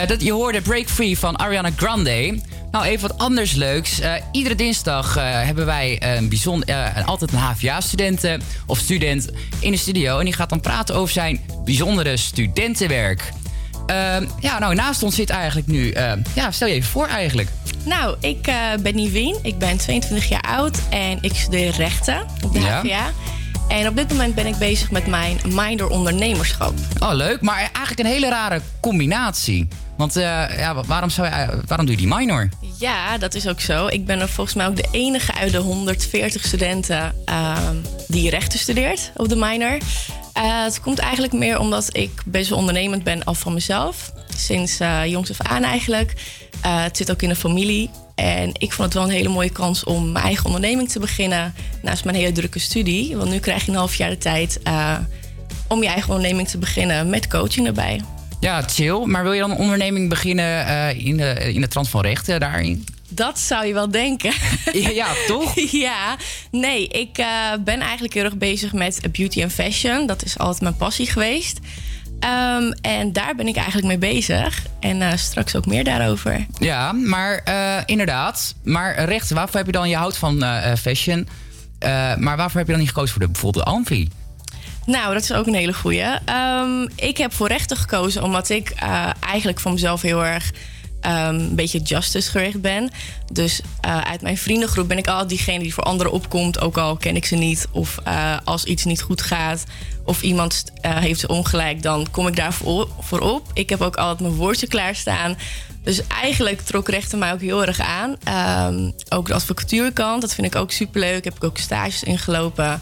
Eh, 0.05 0.11
dat, 0.11 0.23
je 0.23 0.33
hoorde 0.33 0.61
Break 0.61 0.89
Free 0.89 1.19
van 1.19 1.37
Ariana 1.37 1.71
Grande. 1.77 2.41
Nou, 2.71 2.85
even 2.85 3.09
wat 3.09 3.19
anders 3.19 3.53
leuks. 3.53 4.01
Eh, 4.01 4.13
iedere 4.33 4.55
dinsdag 4.55 5.17
eh, 5.17 5.25
hebben 5.25 5.67
wij 5.67 6.17
een 6.17 6.29
bijzonder, 6.29 7.03
altijd 7.05 7.33
een 7.33 7.39
HVA-student 7.39 8.27
of 8.67 8.79
student 8.79 9.29
in 9.61 9.71
de 9.71 9.77
studio. 9.77 10.19
En 10.19 10.25
die 10.25 10.35
gaat 10.35 10.49
dan 10.49 10.61
praten 10.61 10.95
over 10.95 11.13
zijn 11.13 11.41
bijzondere 11.65 12.17
studentenwerk. 12.17 13.33
Ehm, 13.87 14.27
ja, 14.41 14.59
nou, 14.59 14.75
naast 14.75 15.03
ons 15.03 15.15
zit 15.15 15.31
eigenlijk 15.31 15.67
nu... 15.67 15.95
ja, 16.35 16.51
stel 16.51 16.69
je 16.69 16.75
even 16.75 16.91
voor 16.91 17.07
eigenlijk. 17.07 17.49
Nou, 17.85 18.17
ik 18.21 18.43
ben 18.81 18.95
Nivien. 18.95 19.39
Ik 19.43 19.59
ben 19.59 19.77
22 19.77 20.29
jaar 20.29 20.43
oud 20.43 20.79
en 20.91 21.19
ik 21.21 21.35
studeer 21.35 21.71
rechten 21.71 22.27
op 22.43 22.53
de. 22.53 22.61
HVA. 22.61 23.13
En 23.69 23.89
op 23.89 23.97
dit 23.97 24.09
moment 24.09 24.35
ben 24.35 24.47
ik 24.47 24.57
bezig 24.57 24.91
met 24.91 25.07
mijn 25.07 25.39
Minder 25.49 25.89
Ondernemerschap. 25.89 26.73
Oh, 26.99 27.13
leuk. 27.13 27.41
Maar 27.41 27.59
eigenlijk 27.59 27.99
een 27.99 28.07
hele 28.07 28.29
rare 28.29 28.61
combinatie. 28.81 29.69
Want 29.97 30.17
eh, 30.17 30.59
ja, 30.59 30.85
waarom, 30.87 31.11
zou, 31.11 31.29
uh, 31.29 31.49
waarom 31.67 31.87
doe 31.87 31.95
je 31.95 32.01
die 32.01 32.15
minor? 32.15 32.49
Ja, 32.79 33.19
dat 33.19 33.35
is 33.35 33.49
ook 33.49 33.61
zo. 33.61 33.87
Ik 33.87 34.07
ben 34.07 34.29
volgens 34.29 34.57
mij 34.57 34.67
ook 34.67 34.77
de 34.77 34.89
enige 34.91 35.35
uit 35.35 35.53
de 35.53 35.59
140 35.59 36.45
studenten 36.45 37.15
ehm, 37.25 37.77
die 38.09 38.31
rechten 38.31 38.59
studeert 38.59 39.13
op 39.17 39.29
de 39.29 39.37
minor. 39.37 39.79
Eh, 40.33 40.63
het 40.63 40.81
komt 40.81 40.99
eigenlijk 40.99 41.33
meer 41.33 41.59
omdat 41.59 41.97
ik 41.97 42.23
best 42.27 42.49
wel 42.49 42.59
ondernemend 42.59 43.05
ben 43.05 43.25
af 43.25 43.39
van 43.39 43.55
mezelf. 43.55 44.13
Sinds 44.37 44.79
jongs 45.07 45.31
af 45.31 45.47
aan 45.47 45.63
eigenlijk. 45.63 46.13
het 46.61 46.97
zit 46.97 47.11
ook 47.11 47.23
in 47.23 47.29
de 47.29 47.37
familie. 47.37 47.91
En 48.15 48.51
ik 48.53 48.73
vond 48.73 48.85
het 48.85 48.95
wel 48.95 49.03
een 49.03 49.17
hele 49.17 49.29
mooie 49.29 49.51
kans 49.51 49.85
om 49.85 50.13
mijn 50.13 50.25
eigen 50.25 50.47
onderneming 50.47 50.89
te 50.89 50.99
beginnen. 50.99 51.55
Naast 51.83 52.05
mijn 52.05 52.17
hele 52.17 52.33
drukke 52.33 52.59
studie. 52.59 53.17
Want 53.17 53.31
nu 53.31 53.39
krijg 53.39 53.65
je 53.65 53.71
een 53.71 53.77
half 53.77 53.95
jaar 53.95 54.11
de 54.11 54.19
tijd 54.19 54.61
eh, 54.63 54.97
om 55.69 55.83
je 55.83 55.89
eigen 55.89 56.11
onderneming 56.11 56.49
te 56.49 56.59
beginnen 56.59 57.11
met 57.11 57.29
coaching 57.29 57.67
erbij. 57.67 58.01
Ja, 58.41 58.63
chill. 58.63 59.05
Maar 59.05 59.23
wil 59.23 59.33
je 59.33 59.41
dan 59.41 59.51
een 59.51 59.57
onderneming 59.57 60.09
beginnen 60.09 60.67
eh, 60.67 61.07
in, 61.07 61.17
de, 61.17 61.53
in 61.53 61.61
de 61.61 61.69
trant 61.69 61.89
van 61.89 62.01
rechten 62.01 62.41
daarin? 62.41 62.85
Dat 63.09 63.39
zou 63.39 63.67
je 63.67 63.73
wel 63.73 63.91
denken. 63.91 64.33
Ja, 64.73 65.07
toch? 65.27 65.61
ja, 65.87 66.17
nee, 66.51 66.89
ik 66.89 67.19
eh, 67.19 67.27
ben 67.61 67.81
eigenlijk 67.81 68.15
heel 68.15 68.25
erg 68.25 68.37
bezig 68.37 68.73
met 68.73 69.01
beauty 69.13 69.43
en 69.43 69.51
fashion. 69.51 70.07
Dat 70.07 70.25
is 70.25 70.39
altijd 70.39 70.63
mijn 70.63 70.77
passie 70.77 71.07
geweest. 71.07 71.59
Ehm, 72.21 72.73
en 72.81 73.13
daar 73.13 73.35
ben 73.37 73.47
ik 73.47 73.57
eigenlijk 73.57 73.87
mee 73.87 74.13
bezig. 74.13 74.63
En 74.81 75.03
eh, 75.03 75.17
straks 75.17 75.57
ook 75.57 75.67
meer 75.67 75.85
daarover. 75.85 76.47
Ja, 76.59 76.93
maar 76.93 77.41
eh, 77.45 77.83
inderdaad. 77.87 78.55
Maar 78.63 79.05
rechten, 79.05 79.37
waarvoor 79.37 79.57
heb 79.57 79.67
je 79.67 79.73
dan... 79.73 79.89
Je 79.89 79.97
houdt 79.97 80.17
van 80.17 80.43
eh, 80.43 80.75
fashion. 80.75 81.29
maar 82.19 82.37
waarvoor 82.37 82.59
heb 82.59 82.67
je 82.67 82.73
dan 82.73 82.81
niet 82.81 82.89
gekozen 82.89 83.11
voor 83.11 83.23
de, 83.23 83.29
bijvoorbeeld 83.29 83.65
de 83.65 83.71
Amfi? 83.71 84.09
Nou, 84.87 85.13
dat 85.15 85.23
is 85.23 85.33
ook 85.33 85.47
een 85.47 85.55
hele 85.55 85.75
goeie. 85.75 86.03
Ehm, 86.25 86.89
ik 86.95 87.17
heb 87.17 87.33
voor 87.33 87.49
rechten 87.49 87.77
gekozen 87.77 88.23
omdat 88.23 88.49
ik 88.49 88.71
eigenlijk 89.21 89.61
van 89.61 89.73
mezelf 89.73 90.03
heel 90.03 90.25
erg 90.25 90.51
ehm, 91.01 91.35
een 91.35 91.55
beetje 91.55 91.81
justice 91.81 92.31
gericht 92.31 92.61
ben. 92.61 92.91
Dus 93.33 93.61
uit 93.81 94.23
mijn 94.23 94.39
vriendengroep 94.39 94.89
ben 94.89 94.99
ik 94.99 95.07
altijd 95.07 95.29
diegene 95.29 95.63
die 95.63 95.75
voor 95.75 95.85
anderen 95.85 96.13
opkomt, 96.13 96.61
ook 96.61 96.79
al 96.79 96.97
ken 96.97 97.17
ik 97.17 97.25
ze 97.25 97.37
niet. 97.37 97.67
Of 97.71 97.99
als 98.45 98.65
iets 98.65 98.85
niet 98.85 99.03
goed 99.03 99.23
gaat 99.23 99.65
of 100.05 100.23
iemand 100.23 100.65
eh, 100.81 100.97
heeft 100.97 101.27
ongelijk, 101.27 101.83
dan 101.83 102.07
kom 102.11 102.27
ik 102.27 102.37
daar 102.37 102.53
voor, 102.53 102.89
op. 103.21 103.47
Ik 103.53 103.69
heb 103.71 103.81
ook 103.81 103.97
altijd 103.97 104.21
mijn 104.21 104.35
woordje 104.35 104.67
klaarstaan. 104.67 105.37
Dus 105.83 106.07
eigenlijk 106.07 106.61
trok 106.61 106.89
rechten 106.89 107.19
mij 107.19 107.33
ook 107.33 107.41
heel 107.41 107.67
erg 107.67 107.81
aan. 107.81 108.17
Ehm, 108.25 108.91
ook 109.09 109.27
de 109.27 109.35
advocatuurkant, 109.35 110.21
dat 110.21 110.35
vind 110.35 110.47
ik 110.47 110.55
ook 110.57 110.71
superleuk. 110.73 111.25
Heb 111.25 111.37
ik 111.37 111.45
ook 111.45 111.59
stages 111.59 112.03
ingelopen. 112.03 112.81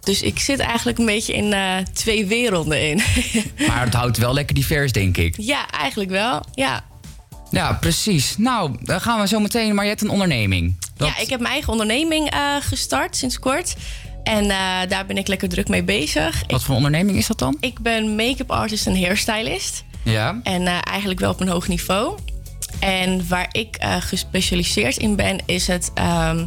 Dus 0.00 0.22
ik 0.22 0.38
zit 0.38 0.58
eigenlijk 0.58 0.98
een 0.98 1.06
beetje 1.06 1.32
in 1.32 1.52
eh, 1.52 1.76
twee 1.92 2.26
werelden 2.26 2.88
in. 2.88 2.96
Maar 3.68 3.84
het 3.84 3.94
houdt 3.94 4.18
wel 4.18 4.34
lekker 4.34 4.54
divers, 4.54 4.92
denk 4.92 5.16
ik. 5.16 5.34
ja, 5.38 5.70
eigenlijk 5.70 6.10
wel. 6.10 6.42
Ja. 6.54 6.84
Ja, 7.50 7.72
precies. 7.72 8.34
Nou, 8.38 8.76
dan 8.80 9.00
gaan 9.00 9.20
we 9.20 9.26
zo 9.26 9.40
meteen. 9.40 9.74
Maar 9.74 9.84
je 9.84 9.90
hebt 9.90 10.02
een 10.02 10.10
onderneming. 10.10 10.76
Dat- 10.96 11.08
ja, 11.08 11.18
ik 11.18 11.28
heb 11.30 11.40
mijn 11.40 11.52
eigen 11.52 11.72
onderneming 11.72 12.30
eh, 12.30 12.40
gestart 12.60 13.16
sinds 13.16 13.38
kort. 13.38 13.74
En 14.22 14.50
eh, 14.50 14.88
daar 14.88 15.06
ben 15.06 15.16
ik 15.16 15.26
lekker 15.26 15.48
druk 15.48 15.68
mee 15.68 15.82
bezig. 15.82 16.42
Wat 16.46 16.62
voor 16.62 16.74
onderneming 16.74 17.18
is 17.18 17.26
dat 17.26 17.38
dan? 17.38 17.56
Ik 17.60 17.80
ben 17.80 18.14
make-up 18.16 18.50
artist 18.50 18.86
en 18.86 19.02
hairstylist. 19.02 19.84
Ja. 20.02 20.40
En 20.42 20.66
eh, 20.66 20.78
eigenlijk 20.84 21.20
wel 21.20 21.30
op 21.30 21.40
een 21.40 21.48
hoog 21.48 21.68
niveau. 21.68 22.18
En 22.80 23.28
waar 23.28 23.48
ik 23.52 23.76
eh, 23.76 23.96
gespecialiseerd 24.00 24.96
in 24.96 25.16
ben, 25.16 25.38
is 25.46 25.66
het 25.66 25.90
ehm, 25.94 26.44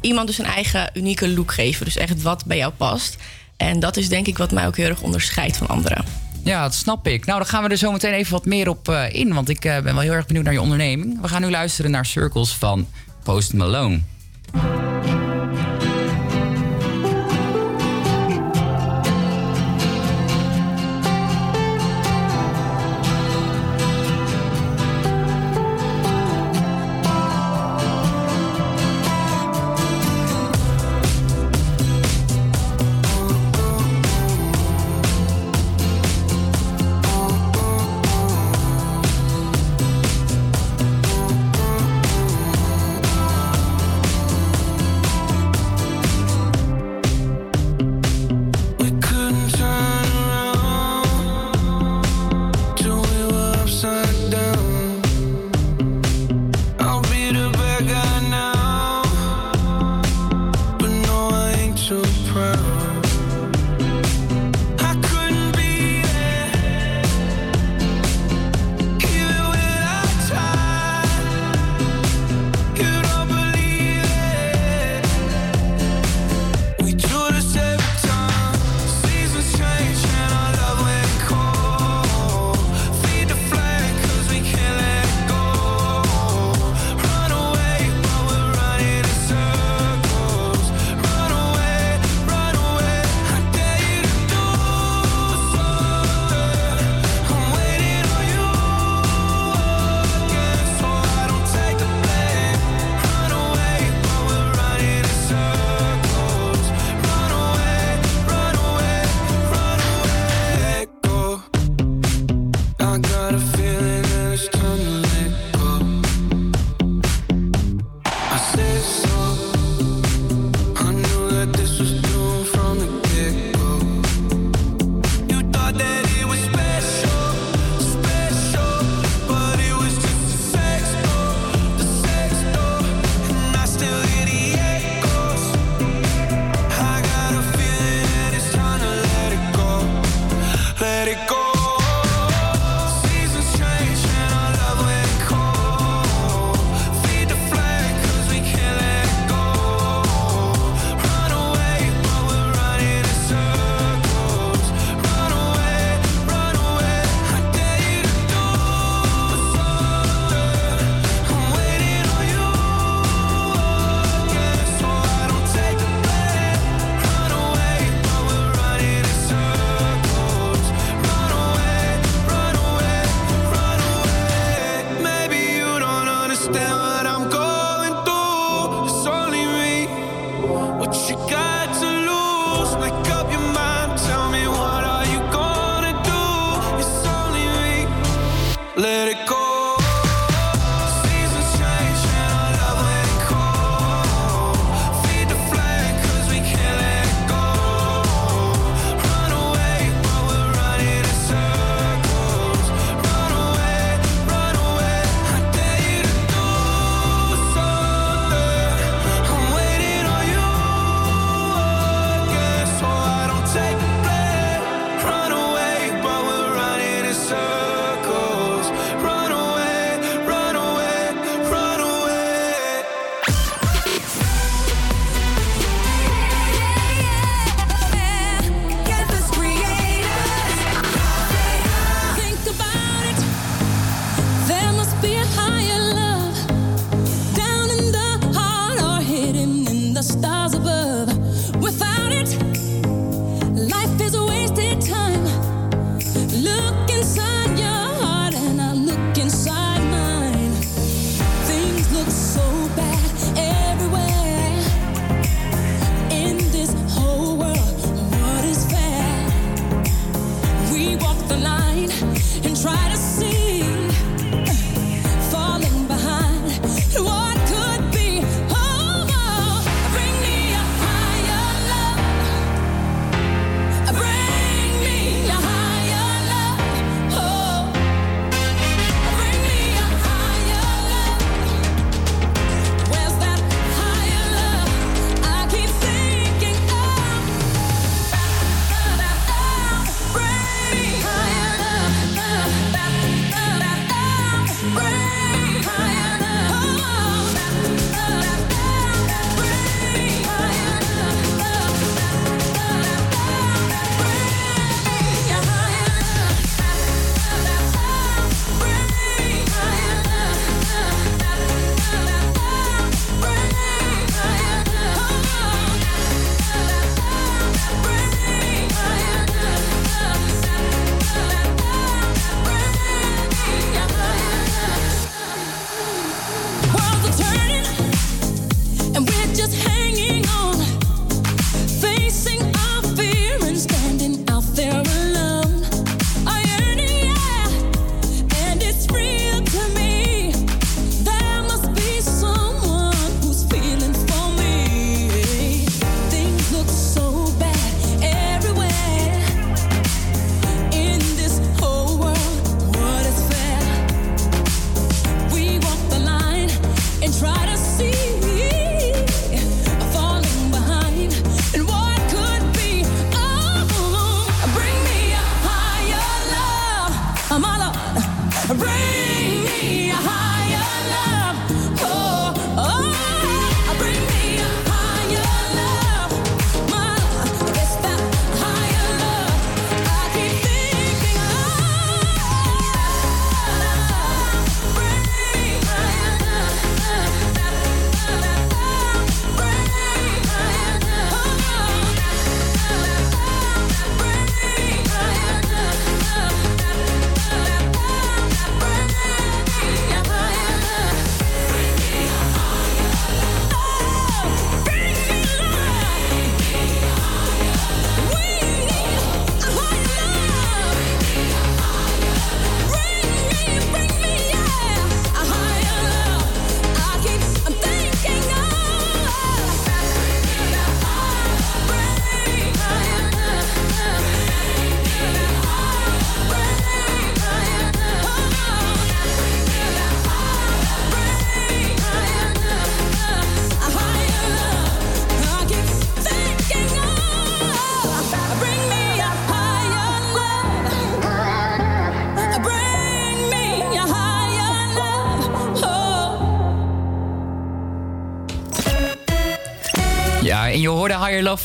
iemand 0.00 0.26
dus 0.26 0.38
een 0.38 0.44
eigen 0.44 0.90
unieke 0.94 1.28
look 1.28 1.52
geven. 1.52 1.84
Dus 1.84 1.96
echt 1.96 2.22
wat 2.22 2.44
bij 2.44 2.56
jou 2.56 2.72
past. 2.72 3.16
En 3.56 3.80
dat 3.80 3.96
is 3.96 4.08
denk 4.08 4.26
ik 4.26 4.38
wat 4.38 4.52
mij 4.52 4.66
ook 4.66 4.76
heel 4.76 4.88
erg 4.88 5.00
onderscheidt 5.00 5.56
van 5.56 5.66
anderen. 5.66 6.04
Ja, 6.44 6.62
dat 6.62 6.74
snap 6.74 7.06
ik. 7.06 7.24
Nou, 7.24 7.38
dan 7.38 7.48
gaan 7.48 7.62
we 7.62 7.68
er 7.68 7.76
zo 7.76 7.92
meteen 7.92 8.12
even 8.12 8.32
wat 8.32 8.44
meer 8.44 8.68
op 8.68 8.88
in. 9.12 9.34
Want 9.34 9.48
ik 9.48 9.60
ben 9.60 9.84
wel 9.84 9.98
heel 9.98 10.12
erg 10.12 10.26
benieuwd 10.26 10.44
naar 10.44 10.52
je 10.52 10.60
onderneming. 10.60 11.20
We 11.20 11.28
gaan 11.28 11.42
nu 11.42 11.50
luisteren 11.50 11.90
naar 11.90 12.06
Circles 12.06 12.54
van 12.54 12.86
Post 13.22 13.52
Malone. 13.52 14.00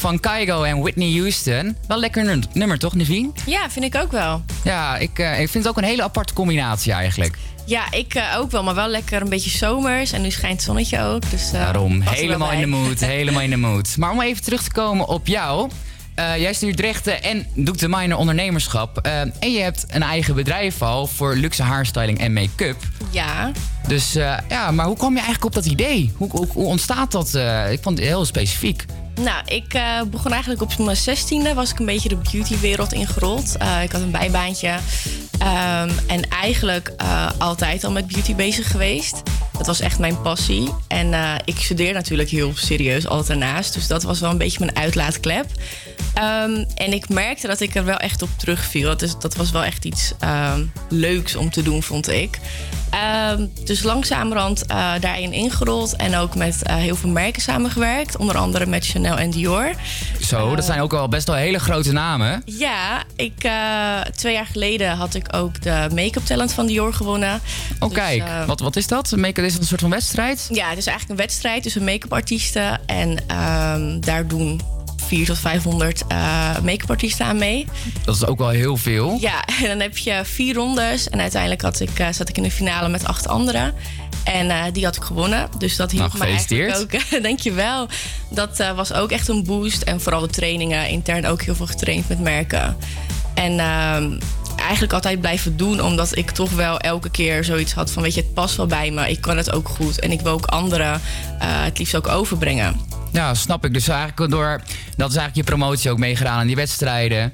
Van 0.09 0.19
Kygo 0.19 0.63
en 0.63 0.81
Whitney 0.81 1.11
Houston. 1.11 1.77
Wel 1.87 1.99
lekker 1.99 2.23
nu- 2.25 2.43
nummer, 2.53 2.79
toch, 2.79 2.95
Naveen? 2.95 3.33
Ja, 3.45 3.69
vind 3.69 3.85
ik 3.85 3.95
ook 3.95 4.11
wel. 4.11 4.41
Ja, 4.63 4.97
ik, 4.97 5.19
eh, 5.19 5.31
ik 5.31 5.49
vind 5.49 5.63
het 5.63 5.67
ook 5.67 5.77
een 5.77 5.83
hele 5.89 6.03
aparte 6.03 6.33
combinatie 6.33 6.91
eigenlijk. 6.91 7.37
Ja, 7.65 7.91
ik 7.91 8.13
eh, 8.13 8.23
ook 8.37 8.51
wel, 8.51 8.63
maar 8.63 8.75
wel 8.75 8.87
lekker 8.87 9.21
een 9.21 9.29
beetje 9.29 9.49
zomers. 9.49 10.11
En 10.11 10.21
nu 10.21 10.31
schijnt 10.31 10.55
het 10.55 10.63
zonnetje 10.63 11.01
ook. 11.03 11.29
Dus, 11.29 11.45
eh, 11.51 11.51
Daarom, 11.51 12.01
helemaal 12.01 12.51
in 12.51 12.59
de 12.59 12.65
mood, 12.65 12.99
helemaal 13.15 13.41
in 13.41 13.49
de 13.49 13.57
mood. 13.57 13.97
Maar 13.97 14.11
om 14.11 14.21
even 14.21 14.43
terug 14.43 14.63
te 14.63 14.71
komen 14.71 15.07
op 15.07 15.27
jou. 15.27 15.69
Jij 16.15 16.53
stuurt 16.53 16.79
rechten 16.79 17.23
en 17.23 17.47
doet 17.55 17.79
de 17.79 17.87
minor 17.89 18.17
ondernemerschap. 18.17 18.97
En 18.97 19.51
je 19.51 19.59
hebt 19.59 19.85
een 19.89 20.03
eigen 20.03 20.35
bedrijf 20.35 20.81
al 20.81 21.07
voor 21.07 21.35
luxe 21.35 21.63
haarstyling 21.63 22.19
en 22.19 22.33
make-up. 22.33 22.77
Ja. 23.11 23.51
Dus 23.87 24.13
ja, 24.49 24.71
maar 24.71 24.85
hoe 24.85 24.97
kwam 24.97 25.09
je 25.11 25.21
eigenlijk 25.21 25.45
op 25.45 25.63
dat 25.63 25.71
idee? 25.71 26.11
Hoe, 26.17 26.29
hoe, 26.31 26.47
hoe 26.53 26.65
ontstaat 26.65 27.11
dat? 27.11 27.35
ik 27.71 27.79
vond 27.81 27.97
het 27.97 28.07
heel 28.07 28.25
specifiek. 28.25 28.85
Nou, 29.19 29.43
ik 29.45 29.73
eh, 29.73 30.01
begon 30.11 30.31
eigenlijk 30.31 30.61
op 30.61 30.77
mijn 30.77 30.97
zestiende. 30.97 31.53
Was 31.53 31.71
ik 31.71 31.79
een 31.79 31.85
beetje 31.85 32.09
de 32.09 32.17
beautywereld 32.31 32.93
ingerold. 32.93 33.57
Eh, 33.57 33.83
ik 33.83 33.91
had 33.91 34.01
een 34.01 34.11
bijbaantje. 34.11 34.77
Ehm, 35.39 35.89
en 36.07 36.29
eigenlijk 36.29 36.93
eh, 36.97 37.29
altijd 37.37 37.83
al 37.83 37.91
met 37.91 38.07
beauty 38.07 38.35
bezig 38.35 38.71
geweest. 38.71 39.21
Dat 39.57 39.67
was 39.67 39.79
echt 39.79 39.99
mijn 39.99 40.21
passie. 40.21 40.69
En 40.87 41.13
ik 41.45 41.57
studeer 41.57 41.93
natuurlijk 41.93 42.29
heel 42.29 42.51
serieus 42.55 43.07
altijd 43.07 43.29
ernaast. 43.29 43.73
Dus 43.73 43.87
dat 43.87 44.03
was 44.03 44.19
wel 44.19 44.29
een 44.29 44.37
beetje 44.37 44.59
mijn 44.59 44.77
uitlaatklep. 44.77 45.45
Ehm, 46.13 46.65
en 46.75 46.93
ik 46.93 47.09
merkte 47.09 47.47
dat 47.47 47.59
ik 47.59 47.75
er 47.75 47.85
wel 47.85 47.97
echt 47.97 48.21
op 48.21 48.29
terugviel. 48.37 48.97
Dat 49.19 49.35
was 49.35 49.51
wel 49.51 49.63
echt 49.63 49.85
iets 49.85 50.13
ehm, 50.19 50.65
leuks 50.89 51.35
om 51.35 51.49
te 51.49 51.61
doen, 51.61 51.83
vond 51.83 52.09
ik. 52.09 52.39
Ehm, 52.89 53.45
dus 53.65 53.83
langzamerhand 53.83 54.65
eh, 54.65 54.91
daarin 54.99 55.33
ingerold. 55.33 55.95
En 55.95 56.15
ook 56.15 56.35
met 56.35 56.63
eh, 56.63 56.75
heel 56.75 56.95
veel 56.95 57.09
merken 57.09 57.41
samengewerkt. 57.41 58.17
Onder 58.17 58.37
andere 58.37 58.65
met 58.65 58.85
Chanel 58.85 59.17
en 59.17 59.29
Dior. 59.29 59.71
Zo, 60.21 60.55
dat 60.55 60.65
zijn 60.65 60.81
ook 60.81 60.91
wel 60.91 61.07
best 61.07 61.27
wel 61.27 61.35
hele 61.35 61.59
grote 61.59 61.91
namen. 61.91 62.41
Ja, 62.45 63.03
ik, 63.15 63.43
eh, 63.43 63.99
twee 64.15 64.33
jaar 64.33 64.45
geleden 64.45 64.89
had 64.91 65.13
ik 65.13 65.35
ook 65.35 65.61
de 65.61 65.87
make-up 65.95 66.25
talent 66.25 66.53
van 66.53 66.67
Dior 66.67 66.93
gewonnen. 66.93 67.41
Oh, 67.79 67.89
Dus, 67.89 67.97
kijk, 67.97 68.21
eh, 68.21 68.45
wat, 68.45 68.59
wat 68.59 68.75
is 68.75 68.87
dat? 68.87 69.11
Make-up 69.15 69.45
is 69.45 69.51
dat 69.51 69.61
een 69.61 69.67
soort 69.67 69.81
van 69.81 69.89
wedstrijd? 69.89 70.47
Ja, 70.51 70.69
het 70.69 70.77
is 70.77 70.85
eigenlijk 70.85 71.19
een 71.19 71.25
wedstrijd 71.25 71.63
tussen 71.63 71.83
make-up 71.83 72.13
artiesten. 72.13 72.79
En 72.85 73.17
ehm, 73.27 73.99
daar 73.99 74.27
doen 74.27 74.61
400 75.09 75.27
tot 75.27 75.51
500 75.51 76.03
eh 76.07 76.59
make-up 76.63 76.89
artiesten 76.89 77.25
aan 77.25 77.37
mee. 77.37 77.65
Dat 78.05 78.15
is 78.15 78.25
ook 78.25 78.37
wel 78.37 78.49
heel 78.49 78.77
veel. 78.77 79.17
Ja, 79.19 79.45
en 79.61 79.67
dan 79.67 79.79
heb 79.79 79.97
je 79.97 80.21
vier 80.23 80.55
rondes. 80.55 81.09
En 81.09 81.19
uiteindelijk 81.21 81.61
had 81.61 81.79
ik, 81.79 81.99
eh, 81.99 82.07
zat 82.11 82.29
ik 82.29 82.37
in 82.37 82.43
de 82.43 82.51
finale 82.51 82.89
met 82.89 83.05
acht 83.05 83.27
anderen. 83.27 83.73
En 84.23 84.49
eh, 84.49 84.63
die 84.73 84.85
had 84.85 84.95
ik 84.95 85.03
gewonnen. 85.03 85.49
Dus 85.57 85.75
dat 85.75 85.91
hielp 85.91 86.13
Nou, 86.13 86.19
me 86.19 86.25
eigenlijk 86.25 86.75
ook. 86.77 87.21
Dankjewel. 87.23 87.87
Dat 88.29 88.63
was 88.75 88.93
ook 88.93 89.11
echt 89.11 89.27
een 89.27 89.43
boost. 89.43 89.81
En 89.81 90.01
vooral 90.01 90.21
de 90.21 90.27
trainingen. 90.27 90.87
Intern 90.87 91.25
ook 91.25 91.41
heel 91.41 91.55
veel 91.55 91.67
getraind 91.67 92.09
met 92.09 92.19
merken. 92.19 92.77
En 93.33 93.59
ehm, 93.59 94.19
eigenlijk 94.57 94.93
altijd 94.93 95.21
blijven 95.21 95.57
doen. 95.57 95.83
Omdat 95.83 96.17
ik 96.17 96.31
toch 96.31 96.51
wel 96.51 96.79
elke 96.79 97.09
keer 97.09 97.43
zoiets 97.43 97.73
had 97.73 97.91
van... 97.91 98.03
weet 98.03 98.13
je, 98.13 98.21
het 98.21 98.33
past 98.33 98.55
wel 98.55 98.67
bij 98.67 98.91
me. 98.91 99.09
Ik 99.09 99.21
kan 99.21 99.37
het 99.37 99.51
ook 99.51 99.69
goed. 99.69 99.99
En 99.99 100.11
ik 100.11 100.21
wil 100.21 100.31
ook 100.31 100.45
anderen 100.45 101.01
het 101.39 101.77
liefst 101.77 101.95
ook 101.95 102.07
overbrengen. 102.07 102.88
Ja, 103.11 103.33
snap 103.33 103.65
ik. 103.65 103.73
Dus 103.73 103.87
eigenlijk 103.87 104.31
door, 104.31 104.61
dat 104.95 105.09
is 105.09 105.15
eigenlijk 105.15 105.35
je 105.35 105.43
promotie 105.43 105.91
ook 105.91 105.97
meegedaan 105.97 106.39
aan 106.39 106.47
die 106.47 106.55
wedstrijden. 106.55 107.33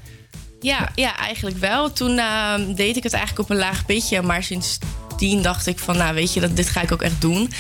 Ja, 0.60 0.90
ja, 0.96 1.18
eigenlijk 1.18 1.58
wel. 1.58 1.94
Toen 1.94 2.18
ehm, 2.18 2.74
deed 2.74 2.98
ik 2.98 3.04
het 3.04 3.14
eigenlijk 3.14 3.50
op 3.50 3.56
een 3.56 3.62
laag 3.62 3.86
pitje. 3.86 4.22
Maar 4.22 4.44
sindsdien 4.44 5.42
dacht 5.42 5.68
ik 5.68 5.80
van, 5.80 5.98
nou 5.98 6.14
weet 6.14 6.34
je, 6.34 6.40
dat, 6.40 6.56
dit 6.56 6.70
ga 6.70 6.82
ik 6.82 6.92
ook 6.92 7.02
echt 7.02 7.22
doen. 7.22 7.52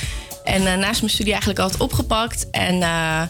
En 0.45 0.67
eh, 0.67 0.77
naast 0.77 0.99
mijn 0.99 1.13
studie 1.13 1.31
eigenlijk 1.31 1.59
altijd 1.59 1.81
opgepakt. 1.81 2.49
En 2.49 2.81
eh, 2.81 3.21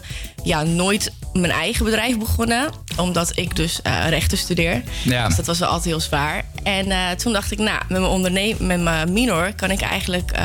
ja, 0.44 0.62
nooit 0.62 1.12
mijn 1.32 1.52
eigen 1.52 1.84
bedrijf 1.84 2.18
begonnen. 2.18 2.70
Omdat 2.96 3.36
ik 3.36 3.56
dus 3.56 3.82
eh, 3.82 4.08
rechten 4.08 4.38
studeer. 4.38 4.82
Ja. 5.02 5.26
Dus 5.26 5.36
dat 5.36 5.46
was 5.46 5.58
wel 5.58 5.68
altijd 5.68 5.86
heel 5.86 6.00
zwaar. 6.00 6.44
En 6.62 7.16
toen 7.16 7.32
dacht 7.32 7.52
ik, 7.52 7.58
nou, 7.58 7.78
met 7.78 7.88
mijn, 7.88 8.02
onderneem 8.02 8.56
met 8.60 8.80
mijn 8.80 9.12
minor 9.12 9.54
kan 9.54 9.70
ik 9.70 9.80
eigenlijk 9.80 10.38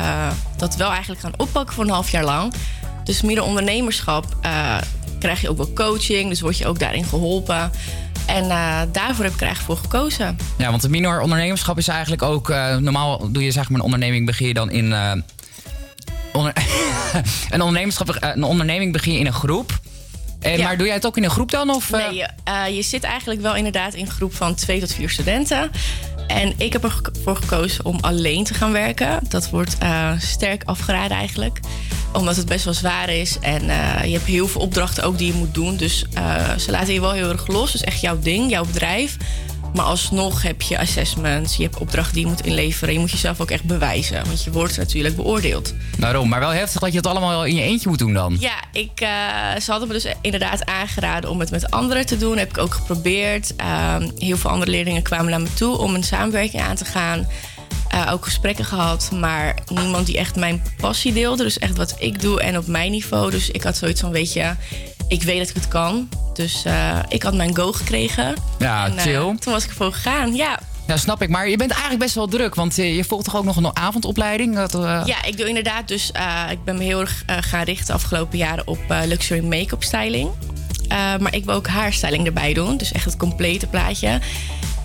dat 0.58 0.76
wel 0.76 0.90
eigenlijk 0.90 1.22
gaan 1.22 1.34
oppakken 1.38 1.76
voor 1.76 1.84
een 1.84 1.90
half 1.90 2.12
jaar 2.12 2.24
lang. 2.24 2.54
Dus 3.04 3.22
midden 3.22 3.46
ondernemerschap 3.46 4.26
eh, 4.42 4.78
krijg 5.20 5.42
je 5.42 5.50
ook 5.50 5.58
wel 5.58 5.74
coaching. 5.74 6.30
Dus 6.30 6.42
word 6.42 6.58
je 6.58 6.68
ook 6.68 6.80
daarin 6.80 7.06
geholpen. 7.06 7.72
En 8.26 8.44
eh, 8.50 8.82
daarvoor 8.92 9.24
heb 9.24 9.34
ik 9.34 9.42
er 9.42 9.48
eigenlijk 9.48 9.80
voor 9.82 9.92
gekozen. 9.92 10.38
Ja, 10.58 10.70
want 10.70 10.82
de 10.82 10.90
minor 10.90 11.22
ondernemerschap 11.22 11.78
is 11.78 11.88
eigenlijk 11.88 12.22
ook... 12.22 12.50
eh, 12.50 12.76
normaal 12.78 13.32
doe 13.32 13.44
je 13.44 13.52
zeg 13.52 13.70
maar 13.70 13.80
een 13.80 13.86
onderneming 13.86 14.26
begin 14.26 14.48
je 14.48 14.54
dan 14.54 14.70
in... 14.72 14.94
onder- 16.34 16.54
een, 17.50 17.62
ondernemerschap, 17.62 18.18
een 18.20 18.44
onderneming 18.44 18.92
begin 18.92 19.14
je 19.14 19.20
in 19.20 19.26
een 19.26 19.34
groep. 19.34 19.80
En, 20.40 20.58
Ja. 20.58 20.64
Maar 20.64 20.78
doe 20.78 20.86
jij 20.86 20.96
het 20.96 21.06
ook 21.06 21.18
in 21.18 21.24
een 21.24 21.30
groep 21.30 21.52
dan? 21.52 21.70
Of? 21.70 21.92
Nee, 21.92 22.16
je, 22.16 22.74
je 22.76 22.82
zit 22.82 23.04
eigenlijk 23.04 23.42
wel 23.42 23.56
inderdaad 23.56 23.94
in 23.94 24.06
een 24.06 24.12
groep 24.12 24.36
van 24.36 24.56
twee 24.56 24.80
tot 24.80 24.94
vier 24.94 25.10
studenten. 25.10 25.72
En 26.36 26.54
ik 26.58 26.74
heb 26.74 26.84
ervoor 26.84 27.36
gekozen 27.36 27.86
om 27.86 27.98
alleen 28.02 28.44
te 28.44 28.54
gaan 28.54 28.72
werken. 28.72 29.20
Dat 29.30 29.50
wordt 29.50 29.78
eh, 29.78 30.12
sterk 30.20 30.64
afgeraden 30.66 31.18
eigenlijk. 31.18 31.60
Omdat 32.14 32.36
het 32.36 32.46
best 32.46 32.66
wel 32.66 32.74
zwaar 32.74 33.10
is. 33.10 33.40
En 33.40 33.70
eh, 33.70 34.04
je 34.06 34.12
hebt 34.12 34.26
heel 34.26 34.48
veel 34.48 34.62
opdrachten 34.62 35.04
ook 35.04 35.18
die 35.18 35.28
je 35.28 35.34
moet 35.34 35.54
doen. 35.54 35.78
Dus 35.78 36.06
eh, 36.14 36.58
ze 36.58 36.72
laten 36.72 36.94
je 36.94 37.02
wel 37.02 37.12
heel 37.12 37.30
erg 37.30 37.48
los. 37.48 37.72
Dus 37.72 37.82
echt 37.82 38.02
jouw 38.02 38.20
ding, 38.20 38.50
jouw 38.50 38.66
bedrijf. 38.66 39.18
Maar 39.74 39.86
alsnog 39.86 40.42
heb 40.42 40.62
je 40.62 40.80
assessments. 40.80 41.56
Je 41.56 41.64
hebt 41.64 41.78
opdrachten 41.78 42.14
die 42.14 42.24
je 42.24 42.30
moet 42.30 42.46
inleveren. 42.46 42.94
Je 42.94 43.00
moet 43.00 43.12
jezelf 43.12 43.42
ook 43.42 43.52
echt 43.52 43.64
bewijzen. 43.64 44.26
Want 44.26 44.44
je 44.44 44.52
wordt 44.52 44.78
natuurlijk 44.78 45.16
beoordeeld. 45.16 45.74
Daarom, 45.98 46.30
maar 46.30 46.40
wel 46.40 46.50
heftig 46.50 46.82
dat 46.82 46.92
je 46.92 46.98
het 46.98 47.08
allemaal 47.08 47.46
in 47.46 47.56
je 47.56 47.62
eentje 47.62 47.90
moet 47.90 48.00
doen 48.00 48.14
dan. 48.14 48.38
Ja, 48.40 48.56
ik, 48.72 49.02
eh, 49.02 49.10
ze 49.62 49.72
hadden 49.72 49.88
me 49.88 49.94
dus 49.94 50.06
inderdaad 50.22 50.66
aangeraden 50.66 51.30
om 51.30 51.40
het 51.40 51.52
met 51.52 51.72
anderen 51.72 52.06
te 52.06 52.18
doen. 52.18 52.38
Heb 52.38 52.50
ik 52.50 52.58
ook 52.58 52.74
geprobeerd. 52.74 53.56
Ehm, 53.56 54.10
heel 54.18 54.38
veel 54.38 54.50
andere 54.50 54.72
leerlingen 54.72 55.02
kwamen 55.02 55.30
naar 55.30 55.42
me 55.42 55.54
toe 55.54 55.78
om 55.78 55.96
een 55.96 56.04
samenwerking 56.04 56.62
aan 56.62 56.76
te 56.76 56.86
gaan. 56.86 57.28
Eh, 57.92 58.10
ook 58.12 58.26
gesprekken 58.26 58.66
gehad, 58.66 59.12
maar 59.12 59.56
niemand 59.68 60.06
die 60.06 60.18
echt 60.18 60.36
mijn 60.36 60.64
passie 60.78 61.14
deelde. 61.14 61.44
Dus 61.44 61.60
echt 61.60 61.78
wat 61.78 61.96
ik 62.00 62.22
doe 62.22 62.42
en 62.42 62.58
op 62.58 62.68
mijn 62.68 62.92
niveau. 62.92 63.32
Dus 63.32 63.50
ik 63.50 63.64
had 63.64 63.78
zoiets 63.78 64.02
van, 64.02 64.12
weet 64.12 64.34
je, 64.34 64.54
ik 65.12 65.24
weet 65.24 65.38
dat 65.38 65.50
ik 65.50 65.56
het 65.56 65.68
kan. 65.68 66.10
Dus 66.34 66.64
eh, 66.64 67.00
ik 67.08 67.24
had 67.24 67.34
mijn 67.34 67.56
go 67.56 67.72
gekregen. 67.72 68.36
Ja, 68.60 68.86
En, 68.86 68.98
eh, 68.98 69.04
chill. 69.04 69.36
toen 69.40 69.54
was 69.54 69.64
ik 69.64 69.70
ervoor 69.70 69.94
gegaan, 69.94 70.36
ja. 70.36 70.60
Ja, 70.88 70.98
snap 70.98 71.22
ik. 71.22 71.30
Maar 71.30 71.50
je 71.50 71.58
bent 71.58 71.72
eigenlijk 71.72 72.02
best 72.02 72.16
wel 72.16 72.28
druk, 72.28 72.56
want 72.56 72.78
eh, 72.78 72.96
je 72.96 73.04
volgt 73.04 73.26
toch 73.26 73.36
ook 73.36 73.44
nog 73.44 73.56
een 73.56 73.76
avondopleiding? 73.76 74.56
Dat, 74.56 74.72
Ja, 75.06 75.24
ik 75.24 75.38
doe 75.38 75.48
inderdaad 75.48 75.88
dus... 75.88 76.12
ik 76.50 76.64
ben 76.64 76.78
me 76.78 76.84
heel 76.84 77.00
erg 77.00 77.24
gaan 77.26 77.64
richten 77.64 77.86
de 77.86 77.94
afgelopen 77.94 78.38
jaren 78.38 78.68
op 78.68 78.80
luxury 79.06 79.46
make-up 79.46 79.84
styling. 79.84 80.30
Maar 81.20 81.36
ik 81.36 81.46
wil 81.46 81.54
ook 81.54 81.68
haarstyling 81.68 82.26
erbij 82.26 82.54
doen. 82.54 82.78
Dus 82.78 82.92
echt 82.92 83.06
het 83.06 83.18
complete 83.18 83.68
plaatje. 83.68 84.20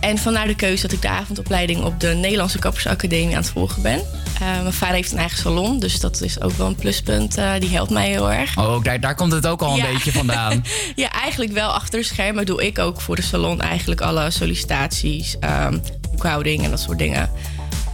En 0.07 0.19
vandaar 0.19 0.47
de 0.47 0.55
keuze 0.55 0.83
dat 0.83 0.93
ik 0.93 1.03
de 1.03 1.09
avondopleiding 1.09 1.85
op 1.85 2.01
de 2.01 2.09
Nederlandse 2.09 2.59
Kappersacademie 2.59 3.37
aan 3.37 3.43
het 3.43 3.51
volgen 3.51 3.83
ben. 3.83 4.01
Eh, 4.41 4.61
mijn 4.61 4.73
vader 4.73 4.95
heeft 4.95 5.13
een 5.13 5.19
eigen 5.19 5.39
salon, 5.39 5.79
dus 5.79 6.01
dat 6.01 6.21
is 6.21 6.41
ook 6.41 6.53
wel 6.53 6.67
een 6.67 6.75
pluspunt. 6.75 7.37
eh, 7.37 7.51
die 7.59 7.69
helpt 7.71 7.91
mij 7.91 8.09
heel 8.09 8.33
erg. 8.33 8.59
Oh, 8.59 8.83
daar, 8.85 9.01
daar 9.01 9.15
komt 9.15 9.33
het 9.33 9.47
ook 9.47 9.63
al 9.63 9.77
een 9.79 9.87
beetje 9.93 10.13
vandaan. 10.13 10.65
Ja, 10.95 11.11
eigenlijk 11.13 11.53
wel 11.53 11.69
achter 11.71 12.01
de 12.01 12.05
schermen 12.07 12.47
doe 12.47 12.67
ik 12.67 12.79
ook 12.79 13.01
voor 13.01 13.17
de 13.17 13.23
salon 13.23 13.61
eigenlijk 13.61 14.01
alle 14.01 14.31
sollicitaties, 14.31 15.37
ehm, 15.41 15.79
boekhouding 16.11 16.65
en 16.65 16.71
dat 16.71 16.81
soort 16.81 16.99
dingen. 16.99 17.31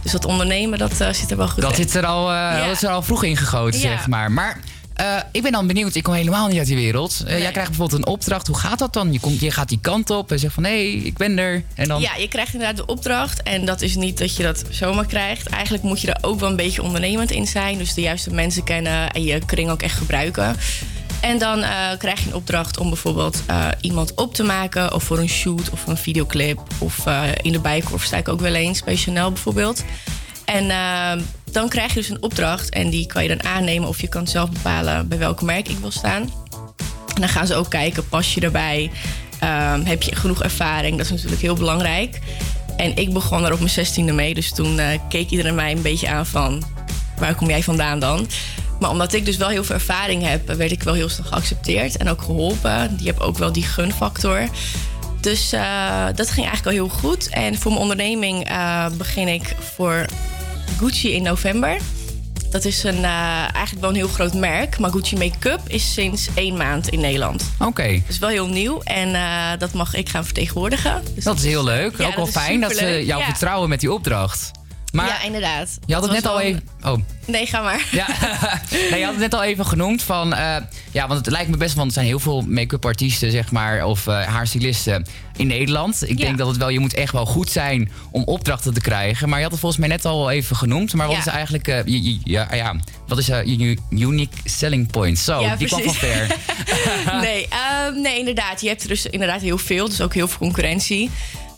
Dus 0.03 0.11
dat 0.11 0.25
ondernemen, 0.25 0.77
dat 0.79 0.99
eh, 1.01 1.13
zit 1.13 1.31
er 1.31 1.37
wel 1.37 1.47
goed 1.49 1.61
Dat 1.61 1.71
in. 1.71 1.77
zit 1.77 1.95
er 1.95 2.05
al, 2.05 2.27
dat 2.59 2.71
is 2.75 2.83
er 2.83 2.89
al 2.89 3.01
vroeg 3.01 3.23
ingegoten, 3.23 3.79
Ja. 3.79 3.87
zeg 3.89 4.07
maar. 4.07 4.31
Maar 4.31 4.59
eh, 4.93 5.17
ik 5.31 5.41
ben 5.41 5.51
dan 5.51 5.67
benieuwd. 5.67 5.95
Ik 5.95 6.03
kom 6.03 6.13
helemaal 6.13 6.47
niet 6.47 6.57
uit 6.57 6.67
die 6.67 6.75
wereld. 6.75 7.23
Eh, 7.27 7.39
Jij 7.39 7.51
krijgt 7.51 7.69
bijvoorbeeld 7.69 8.05
een 8.05 8.13
opdracht. 8.13 8.47
Hoe 8.47 8.57
gaat 8.57 8.79
dat 8.79 8.93
dan? 8.93 9.13
Je, 9.13 9.19
komt, 9.19 9.39
je 9.39 9.51
gaat 9.51 9.69
die 9.69 9.79
kant 9.81 10.09
op 10.09 10.31
en 10.31 10.39
zegt 10.39 10.53
van... 10.53 10.63
hé, 10.63 10.73
ik 11.03 11.17
ben 11.17 11.37
er. 11.37 11.63
En 11.75 11.87
dan... 11.87 12.01
Ja, 12.01 12.15
je 12.15 12.27
krijgt 12.27 12.53
inderdaad 12.53 12.77
de 12.77 12.85
opdracht. 12.85 13.43
En 13.43 13.65
dat 13.65 13.81
is 13.81 13.95
niet 13.95 14.17
dat 14.17 14.35
je 14.35 14.43
dat 14.43 14.63
zomaar 14.69 15.05
krijgt. 15.05 15.47
Eigenlijk 15.47 15.83
moet 15.83 16.01
je 16.01 16.13
er 16.13 16.23
ook 16.29 16.39
wel 16.39 16.49
een 16.49 16.55
beetje 16.55 16.83
ondernemend 16.83 17.31
in 17.31 17.47
zijn. 17.47 17.77
Dus 17.77 17.93
de 17.93 18.01
juiste 18.01 18.33
mensen 18.33 18.63
kennen 18.63 19.11
en 19.11 19.23
je 19.23 19.45
kring 19.45 19.69
ook 19.69 19.81
echt 19.81 19.97
gebruiken. 19.97 20.55
En 21.21 21.37
dan 21.37 21.61
eh, 21.61 21.69
krijg 21.97 22.19
je 22.19 22.29
een 22.29 22.35
opdracht 22.35 22.77
om 22.77 22.87
bijvoorbeeld 22.89 23.43
iemand 23.81 24.13
op 24.15 24.33
te 24.33 24.43
maken. 24.43 24.93
Of 24.93 25.03
voor 25.03 25.17
een 25.17 25.29
shoot 25.29 25.69
of 25.69 25.87
een 25.87 25.97
videoclip. 25.97 26.59
Of 26.77 27.03
in 27.41 27.51
de 27.51 27.59
bijkorf 27.59 28.03
sta 28.03 28.17
ik 28.17 28.27
ook 28.27 28.39
wel 28.41 28.53
eens. 28.55 28.83
Bij 28.83 28.95
Chanel 28.95 29.31
bijvoorbeeld. 29.31 29.83
En 30.45 30.69
eh, 30.69 31.23
dan 31.51 31.69
krijg 31.69 31.93
je 31.93 31.99
dus 31.99 32.09
een 32.09 32.21
opdracht. 32.21 32.69
En 32.69 32.89
die 32.89 33.05
kan 33.05 33.23
je 33.23 33.29
dan 33.29 33.43
aannemen. 33.43 33.87
Of 33.87 34.01
je 34.01 34.07
kan 34.07 34.27
zelf 34.27 34.49
bepalen 34.49 35.07
bij 35.07 35.17
welk 35.17 35.41
merk 35.41 35.67
ik 35.67 35.77
wil 35.77 35.91
staan. 35.91 36.21
En 37.15 37.21
dan 37.21 37.29
gaan 37.29 37.47
ze 37.47 37.55
ook 37.55 37.69
kijken, 37.69 38.07
pas 38.09 38.33
je 38.33 38.41
erbij? 38.41 38.91
Ehm, 39.39 39.83
heb 39.83 40.01
je 40.01 40.15
genoeg 40.15 40.43
ervaring? 40.43 40.97
Dat 40.97 41.05
is 41.05 41.11
natuurlijk 41.11 41.41
heel 41.41 41.55
belangrijk. 41.55 42.19
En 42.77 42.95
ik 42.95 43.13
begon 43.13 43.45
er 43.45 43.51
op 43.51 43.59
mijn 43.59 43.69
zestiende 43.69 44.11
mee. 44.11 44.33
Dus 44.33 44.53
toen 44.53 44.79
eh, 44.79 44.99
keek 45.09 45.29
iedereen 45.29 45.55
mij 45.55 45.71
een 45.71 45.81
beetje 45.81 46.09
aan 46.09 46.25
van... 46.25 46.63
waar 47.17 47.35
kom 47.35 47.49
jij 47.49 47.63
vandaan 47.63 47.99
dan? 47.99 48.27
Maar 48.79 48.89
omdat 48.89 49.13
ik 49.13 49.25
dus 49.25 49.37
wel 49.37 49.49
heel 49.49 49.63
veel 49.63 49.75
ervaring 49.75 50.23
heb... 50.27 50.53
werd 50.53 50.71
ik 50.71 50.83
wel 50.83 50.93
heel 50.93 51.09
snel 51.09 51.25
geaccepteerd 51.25 51.97
en 51.97 52.09
ook 52.09 52.21
geholpen. 52.21 52.97
Die 52.97 53.07
heb 53.07 53.19
ook 53.19 53.37
wel 53.37 53.51
die 53.51 53.63
gunfactor. 53.63 54.47
Dus 55.23 55.51
eh, 55.51 56.05
dat 56.15 56.29
ging 56.31 56.47
eigenlijk 56.47 56.65
al 56.65 56.85
heel 56.85 56.97
goed. 56.99 57.29
En 57.29 57.57
voor 57.57 57.71
mijn 57.71 57.81
onderneming 57.81 58.49
eh, 58.49 58.85
begin 58.97 59.27
ik 59.27 59.55
voor 59.75 60.05
Gucci 60.77 61.13
in 61.13 61.23
november. 61.23 61.77
Dat 62.51 62.65
is 62.65 62.83
een, 62.83 63.03
eh, 63.03 63.37
eigenlijk 63.39 63.79
wel 63.79 63.89
een 63.89 63.95
heel 63.95 64.07
groot 64.07 64.33
merk. 64.33 64.79
Maar 64.79 64.91
Gucci 64.91 65.15
Make-up 65.17 65.59
is 65.67 65.93
sinds 65.93 66.27
één 66.33 66.57
maand 66.57 66.87
in 66.89 66.99
Nederland. 66.99 67.51
Oké. 67.59 68.01
Dus 68.07 68.19
wel 68.19 68.29
heel 68.29 68.47
nieuw. 68.47 68.81
En 68.83 69.15
dat 69.59 69.73
mag 69.73 69.95
ik 69.95 70.09
gaan 70.09 70.25
vertegenwoordigen. 70.25 71.01
Dus 71.15 71.23
Dat 71.23 71.37
is 71.37 71.43
heel 71.43 71.63
leuk. 71.63 71.97
Ja, 71.97 72.05
ook 72.07 72.15
wel 72.15 72.25
dat 72.25 72.35
is 72.35 72.41
fijn 72.41 72.59
dat 72.61 72.75
ze 72.75 73.05
jou 73.05 73.19
Ja. 73.21 73.25
vertrouwen 73.27 73.69
met 73.69 73.79
die 73.79 73.93
opdracht. 73.93 74.51
Maar 74.93 75.07
ja, 75.07 75.21
inderdaad. 75.21 75.77
je 75.85 75.93
had 75.93 76.03
het 76.03 76.11
net 76.11 76.25
al 76.25 76.39
even... 76.39 76.63
Oh. 76.83 76.97
Nee, 77.25 77.45
ga 77.45 77.61
maar. 77.61 77.87
Ja, 77.91 78.07
nee, 78.89 78.99
je 78.99 79.03
had 79.03 79.11
het 79.13 79.21
net 79.21 79.33
al 79.33 79.43
even 79.43 79.65
genoemd 79.65 80.01
van... 80.03 80.33
eh, 80.33 80.55
ja, 80.91 81.07
want 81.07 81.25
het 81.25 81.29
lijkt 81.35 81.49
me 81.49 81.57
best, 81.57 81.75
want 81.75 81.87
er 81.87 81.93
zijn 81.93 82.05
heel 82.05 82.19
veel 82.19 82.41
make-up 82.41 82.85
artiesten, 82.85 83.31
zeg 83.31 83.51
maar... 83.51 83.85
of 83.85 84.07
eh 84.07 84.21
haarstylisten 84.25 85.05
in 85.37 85.47
Nederland. 85.47 86.09
Ik 86.09 86.17
denk 86.17 86.37
dat 86.37 86.47
het 86.47 86.57
wel, 86.57 86.69
je 86.69 86.79
moet 86.79 86.93
echt 86.93 87.13
wel 87.13 87.25
goed 87.25 87.49
zijn 87.49 87.91
om 88.11 88.23
opdrachten 88.23 88.73
te 88.73 88.81
krijgen. 88.81 89.27
Maar 89.29 89.37
je 89.37 89.43
had 89.43 89.51
het 89.51 89.61
volgens 89.61 89.81
mij 89.81 89.89
net 89.89 90.05
al 90.05 90.29
even 90.31 90.55
genoemd. 90.55 90.93
Maar 90.93 91.07
wat 91.07 91.15
Ja. 91.15 91.21
is 91.21 91.27
eigenlijk... 91.27 91.67
eh, 91.67 91.77
je, 91.85 92.03
je- 92.03 92.19
ja, 92.23 92.47
ja, 92.51 92.75
wat 93.07 93.17
is 93.17 93.25
je 93.25 93.77
unique 93.89 94.37
selling 94.43 94.91
point? 94.91 95.19
Zo, 95.19 95.41
Ja, 95.41 95.55
die 95.55 95.67
kwam 95.67 95.81
van 95.83 95.93
precies. 95.95 96.09
ver. 96.09 96.35
nee, 97.21 97.47
ehm, 97.47 98.01
nee, 98.01 98.19
inderdaad. 98.19 98.61
Je 98.61 98.67
hebt 98.67 98.81
er 98.81 98.87
dus 98.87 99.05
inderdaad 99.05 99.41
heel 99.41 99.57
veel. 99.57 99.89
Dus 99.89 100.01
ook 100.01 100.13
heel 100.13 100.27
veel 100.27 100.37
concurrentie. 100.37 101.09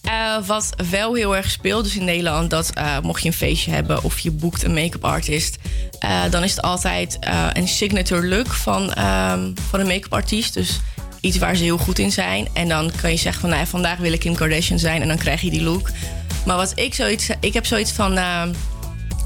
Eh, 0.06 0.38
wat 0.46 0.70
wel 0.90 1.14
heel 1.14 1.36
erg 1.36 1.52
speelt, 1.52 1.84
dus 1.84 1.96
in 1.96 2.06
Nederland, 2.06 2.50
dat 2.50 2.70
eh, 2.70 3.00
mocht 3.00 3.22
je 3.22 3.28
een 3.28 3.34
feestje 3.34 3.72
hebben 3.72 4.04
of 4.04 4.20
je 4.20 4.32
boekt 4.32 4.64
een 4.64 4.74
make-up 4.74 5.06
artist, 5.06 5.58
eh, 6.00 6.22
dan 6.30 6.44
is 6.44 6.52
het 6.52 6.62
altijd 6.62 7.18
een 7.54 7.68
signature 7.68 8.28
look 8.28 8.48
van, 8.48 8.94
ehm, 8.94 9.52
van 9.70 9.80
een 9.80 9.88
make-up 9.88 10.14
artiest. 10.14 10.54
Dus 10.54 10.80
iets 11.22 11.38
waar 11.38 11.56
ze 11.56 11.64
heel 11.64 11.78
goed 11.78 12.00
in 12.00 12.12
zijn. 12.12 12.48
En 12.54 12.68
dan 12.68 12.92
kan 13.02 13.12
je 13.12 13.18
zeggen 13.18 13.42
van 13.42 13.50
nou, 13.50 13.68
vandaag 13.68 13.98
wil 13.98 14.14
ik 14.14 14.20
Kim 14.20 14.36
Kardashian 14.36 14.80
zijn 14.80 15.02
en 15.02 15.08
dan 15.08 15.18
krijg 15.18 15.42
je 15.42 15.50
die 15.50 15.64
look. 15.64 15.90
Maar 16.46 16.56
wat 16.58 16.72
ik 16.76 16.94
zoiets, 16.94 17.30
ik 17.40 17.54
heb 17.54 17.66
zoiets 17.66 17.92
van. 17.92 18.18
ehm, 18.18 18.52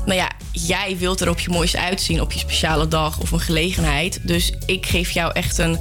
nou 0.06 0.22
ja, 0.22 0.32
jij 0.52 0.96
wilt 0.98 1.22
er 1.22 1.30
op 1.30 1.40
je 1.40 1.50
mooiste 1.50 1.80
uitzien 1.80 2.22
op 2.22 2.32
je 2.32 2.40
speciale 2.40 2.88
dag 2.88 3.20
of 3.20 3.32
een 3.32 3.40
gelegenheid. 3.40 4.20
Dus 4.24 4.54
ik 4.66 4.86
geef 4.86 5.12
jou 5.12 5.32
echt 5.34 5.58
een 5.58 5.80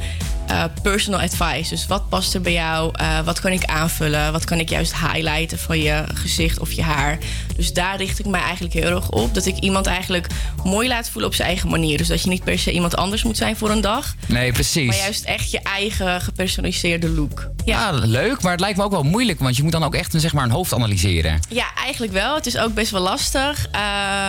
eh, 0.48 0.64
personal 0.82 1.20
advice. 1.20 1.68
Dus 1.68 1.86
wat 1.86 2.08
past 2.08 2.34
er 2.34 2.40
bij 2.40 2.52
jou? 2.52 2.90
Eh, 2.92 3.20
wat 3.20 3.40
kan 3.40 3.52
ik 3.52 3.64
aanvullen? 3.64 4.32
Wat 4.32 4.44
kan 4.44 4.58
ik 4.58 4.68
juist 4.68 4.94
highlighten 4.96 5.58
van 5.58 5.80
je 5.80 6.04
gezicht 6.14 6.58
of 6.58 6.72
je 6.72 6.82
haar? 6.82 7.18
Dus 7.56 7.72
daar 7.72 7.96
richt 7.96 8.18
ik 8.18 8.26
mij 8.26 8.40
eigenlijk 8.40 8.74
heel 8.74 8.90
erg 8.90 9.10
op. 9.10 9.34
Dat 9.34 9.46
ik 9.46 9.56
iemand 9.56 9.86
eigenlijk 9.86 10.26
mooi 10.64 10.88
laat 10.88 11.10
voelen 11.10 11.30
op 11.30 11.36
zijn 11.36 11.48
eigen 11.48 11.68
manier. 11.68 11.98
Dus 11.98 12.08
dat 12.08 12.22
je 12.22 12.28
niet 12.28 12.44
per 12.44 12.58
se 12.58 12.72
iemand 12.72 12.96
anders 12.96 13.22
moet 13.22 13.36
zijn 13.36 13.56
voor 13.56 13.70
een 13.70 13.80
dag. 13.80 14.14
Nee, 14.26 14.52
precies. 14.52 14.86
Maar 14.86 14.96
juist 14.96 15.24
echt 15.24 15.50
je 15.50 15.60
eigen 15.60 16.20
gepersonaliseerde 16.20 17.08
look. 17.08 17.50
Ja, 17.64 17.90
leuk. 17.90 18.42
Maar 18.42 18.52
het 18.52 18.60
lijkt 18.60 18.76
me 18.76 18.84
ook 18.84 18.90
wel 18.90 19.02
moeilijk. 19.02 19.38
Want 19.38 19.56
je 19.56 19.62
moet 19.62 19.72
dan 19.72 19.84
ook 19.84 19.94
echt 19.94 20.14
een, 20.14 20.20
zeg 20.20 20.32
maar, 20.32 20.44
een 20.44 20.50
hoofd 20.50 20.74
analyseren. 20.74 21.40
Ja, 21.48 21.74
eigenlijk 21.74 22.12
wel. 22.12 22.34
Het 22.34 22.46
is 22.46 22.58
ook 22.58 22.74
best 22.74 22.90
wel 22.90 23.00
lastig. 23.00 23.66
Eh, 23.72 24.28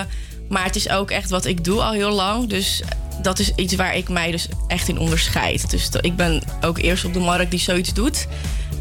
maar 0.50 0.64
het 0.64 0.76
is 0.76 0.90
ook 0.90 1.12
echt 1.12 1.30
wat 1.30 1.46
ik 1.46 1.64
doe 1.64 1.82
al 1.82 1.92
heel 1.92 2.12
lang. 2.12 2.50
Dus 2.50 2.82
dat 3.22 3.40
is 3.40 3.52
iets 3.56 3.76
waar 3.76 3.96
ik 3.96 4.10
mij 4.10 4.32
dus 4.32 4.48
echt 4.68 4.88
in 4.88 4.98
onderscheid. 4.98 5.70
Dus 5.70 5.90
ik 6.02 6.16
ben 6.16 6.44
ook 6.62 6.78
eerst 6.78 7.06
op 7.06 7.14
de 7.14 7.20
markt 7.20 7.52
die 7.52 7.60
zoiets 7.60 7.94
doet. 7.94 8.28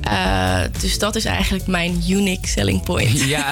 Eh, 0.02 0.60
dus 0.80 0.98
dat 0.98 1.16
is 1.16 1.24
eigenlijk 1.24 1.66
mijn 1.66 2.02
unique 2.08 2.48
selling 2.48 2.82
point. 2.84 3.20
Ja. 3.28 3.50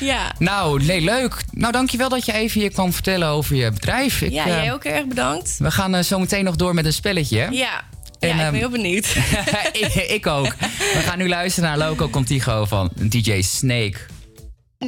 ja. 0.00 0.32
Nou, 0.38 0.84
nee, 0.84 1.00
leuk. 1.00 1.44
Nou, 1.52 1.72
dankjewel 1.72 2.08
dat 2.08 2.26
je 2.26 2.32
even 2.32 2.60
hier 2.60 2.72
kwam 2.72 2.92
vertellen 2.92 3.28
over 3.28 3.56
je 3.56 3.70
bedrijf. 3.70 4.20
Ik, 4.20 4.32
ja, 4.32 4.46
eh, 4.46 4.52
jij 4.52 4.72
ook 4.72 4.84
erg 4.84 5.06
bedankt. 5.06 5.56
We 5.58 5.70
gaan 5.70 5.94
eh, 5.94 6.02
zo 6.02 6.18
meteen 6.18 6.44
nog 6.44 6.56
door 6.56 6.74
met 6.74 6.84
een 6.84 6.92
spelletje. 6.92 7.48
Ja. 7.50 7.50
Ja, 7.50 7.82
ik 8.18 8.28
ehm, 8.28 8.50
ben 8.50 8.54
heel 8.54 8.70
benieuwd. 8.70 9.16
ik, 9.72 9.94
ik 9.94 10.26
ook. 10.26 10.54
We 10.94 11.00
gaan 11.04 11.18
nu 11.18 11.28
luisteren 11.28 11.68
naar 11.68 11.88
Loco 11.88 12.08
Contigo 12.08 12.64
van 12.64 12.90
DJ 12.94 13.42
Snake. 13.42 13.98
Tú 14.80 14.86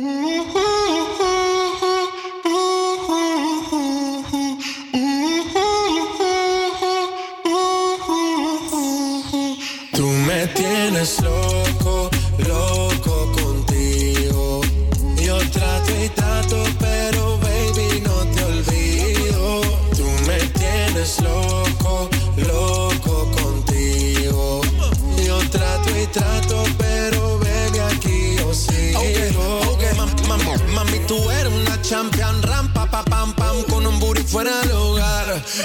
me 10.28 10.46
tienes 10.54 11.20
loco, 11.20 11.69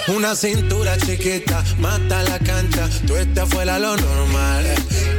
Una 0.08 0.36
cintura 0.36 0.98
chiquita, 0.98 1.64
mata 1.80 2.24
la 2.24 2.40
cancha, 2.40 2.88
tú 3.08 3.16
estás 3.16 3.50
fuera 3.50 3.80
lo 3.80 3.96
normal. 3.98 4.66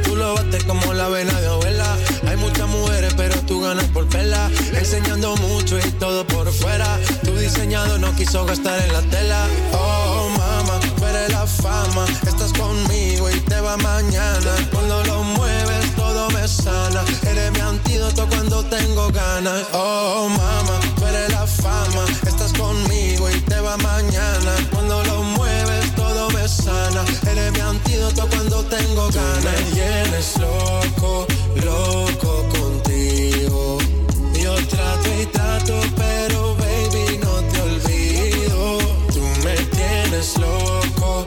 Tú 0.03 0.15
lo 0.15 0.35
bates 0.35 0.63
como 0.63 0.93
la 0.93 1.09
vena 1.09 1.39
de 1.41 1.47
abuela. 1.47 1.97
Hay 2.27 2.37
muchas 2.37 2.67
mujeres, 2.69 3.13
pero 3.15 3.35
tú 3.41 3.61
ganas 3.61 3.85
por 3.85 4.07
vela. 4.09 4.49
Enseñando 4.73 5.35
mucho 5.37 5.77
y 5.77 5.91
todo 5.99 6.25
por 6.25 6.51
fuera. 6.51 6.97
Tu 7.23 7.35
diseñado 7.35 7.97
no 7.97 8.15
quiso 8.15 8.45
gastar 8.45 8.79
en 8.81 8.93
la 8.93 9.01
tela. 9.01 9.45
Oh, 9.73 10.29
mama, 10.37 10.79
tú 10.97 11.05
eres 11.05 11.29
la 11.31 11.45
fama. 11.45 12.05
Estás 12.25 12.53
conmigo 12.53 13.29
y 13.29 13.39
te 13.41 13.59
va 13.59 13.75
mañana. 13.77 14.55
Cuando 14.71 15.03
lo 15.03 15.23
mueves, 15.23 15.95
todo 15.95 16.29
me 16.29 16.47
sana. 16.47 17.03
Eres 17.29 17.51
mi 17.51 17.59
antídoto 17.59 18.27
cuando 18.27 18.63
tengo 18.63 19.11
ganas. 19.11 19.65
Oh, 19.73 20.29
mama, 20.29 20.79
eres 21.09 21.29
la 21.31 21.45
fama. 21.45 22.05
Estás 22.25 22.53
conmigo 22.53 23.29
y 23.29 23.39
te 23.41 23.59
va 23.59 23.77
mañana. 23.77 24.53
Cuando 24.71 25.03
lo 25.03 25.23
mueves, 25.23 25.95
todo 25.95 26.29
me 26.31 26.47
sana. 26.47 27.03
Eres 27.29 27.51
mi 27.51 27.59
antídoto 27.59 28.27
cuando 28.29 28.63
tengo 28.65 29.09
ganas. 29.09 29.43
Me 29.43 29.71
tienes 29.73 30.37
loco, 30.37 31.27
loco 31.63 32.49
contigo. 32.49 33.77
Yo 34.33 34.55
trato 34.67 35.09
y 35.21 35.25
trato, 35.27 35.79
pero 35.95 36.55
baby 36.55 37.19
no 37.23 37.33
te 37.51 37.61
olvido. 37.61 38.77
Tú 39.13 39.21
me 39.43 39.55
tienes 39.75 40.37
loco 40.37 41.26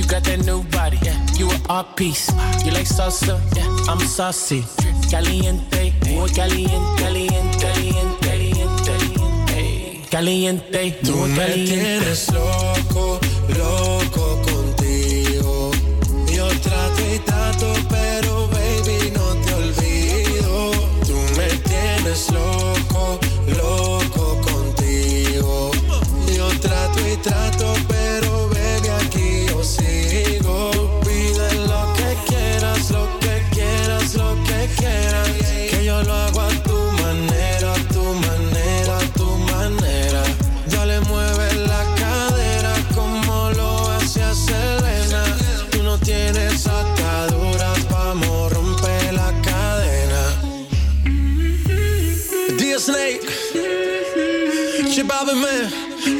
You 0.00 0.06
got 0.06 0.24
that 0.24 0.46
new 0.46 0.62
body, 0.72 0.96
yeah. 1.02 1.14
You 1.36 1.50
an 1.50 1.60
art 1.68 1.94
piece. 1.94 2.32
You 2.64 2.72
like 2.72 2.86
salsa, 2.88 3.36
yeah. 3.54 3.92
I'm 3.92 4.00
saucy. 4.00 4.64
Caliente, 5.10 5.92
muy 6.08 6.30
caliente, 6.30 7.02
caliente, 7.02 7.58
caliente, 7.60 8.82
caliente, 8.86 10.06
caliente, 10.10 10.98
Tú 11.04 11.16
me 11.16 11.36
caliente. 11.36 11.74
tienes 12.00 12.32
loco, 12.32 13.20
loco 13.58 14.29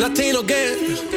Latino 0.01 0.43
Gang, 0.43 1.10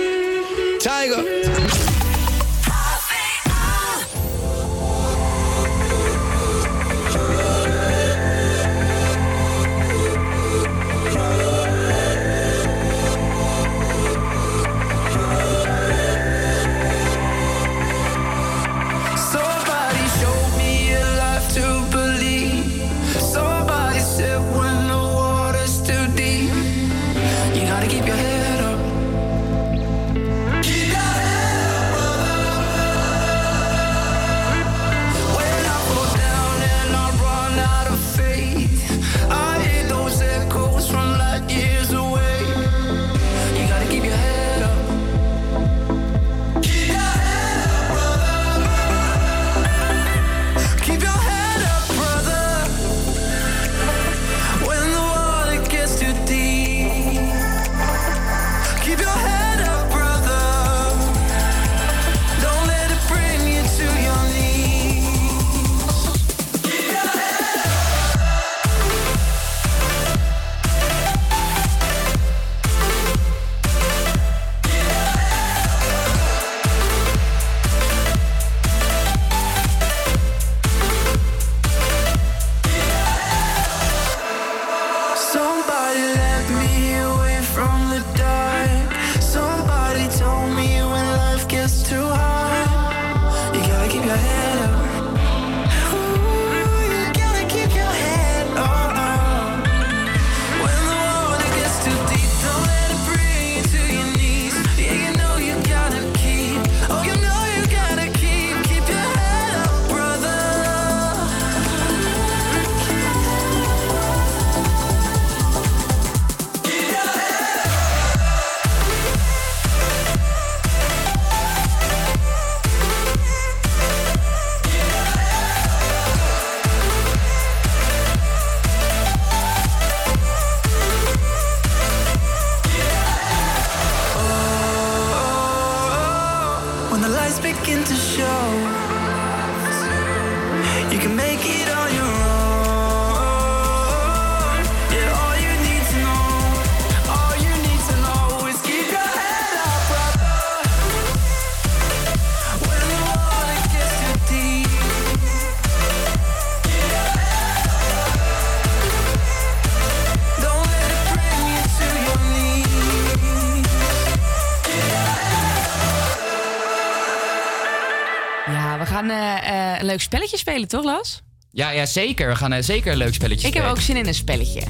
leuk 169.94 170.02
spelletje 170.02 170.38
spelen, 170.38 170.68
toch, 170.68 170.84
Las? 170.84 171.22
Ja, 171.52 171.70
ja, 171.70 171.86
zeker. 171.86 172.28
We 172.28 172.36
gaan 172.36 172.54
eh, 172.54 172.64
zeker 172.64 172.92
een 172.92 172.98
leuk 172.98 173.14
spelletje 173.14 173.48
Ik 173.48 173.54
heb 173.54 173.66
ook 173.66 173.80
zin 173.80 173.98
in 173.98 174.08
een 174.08 174.14
spelletje. 174.14 174.62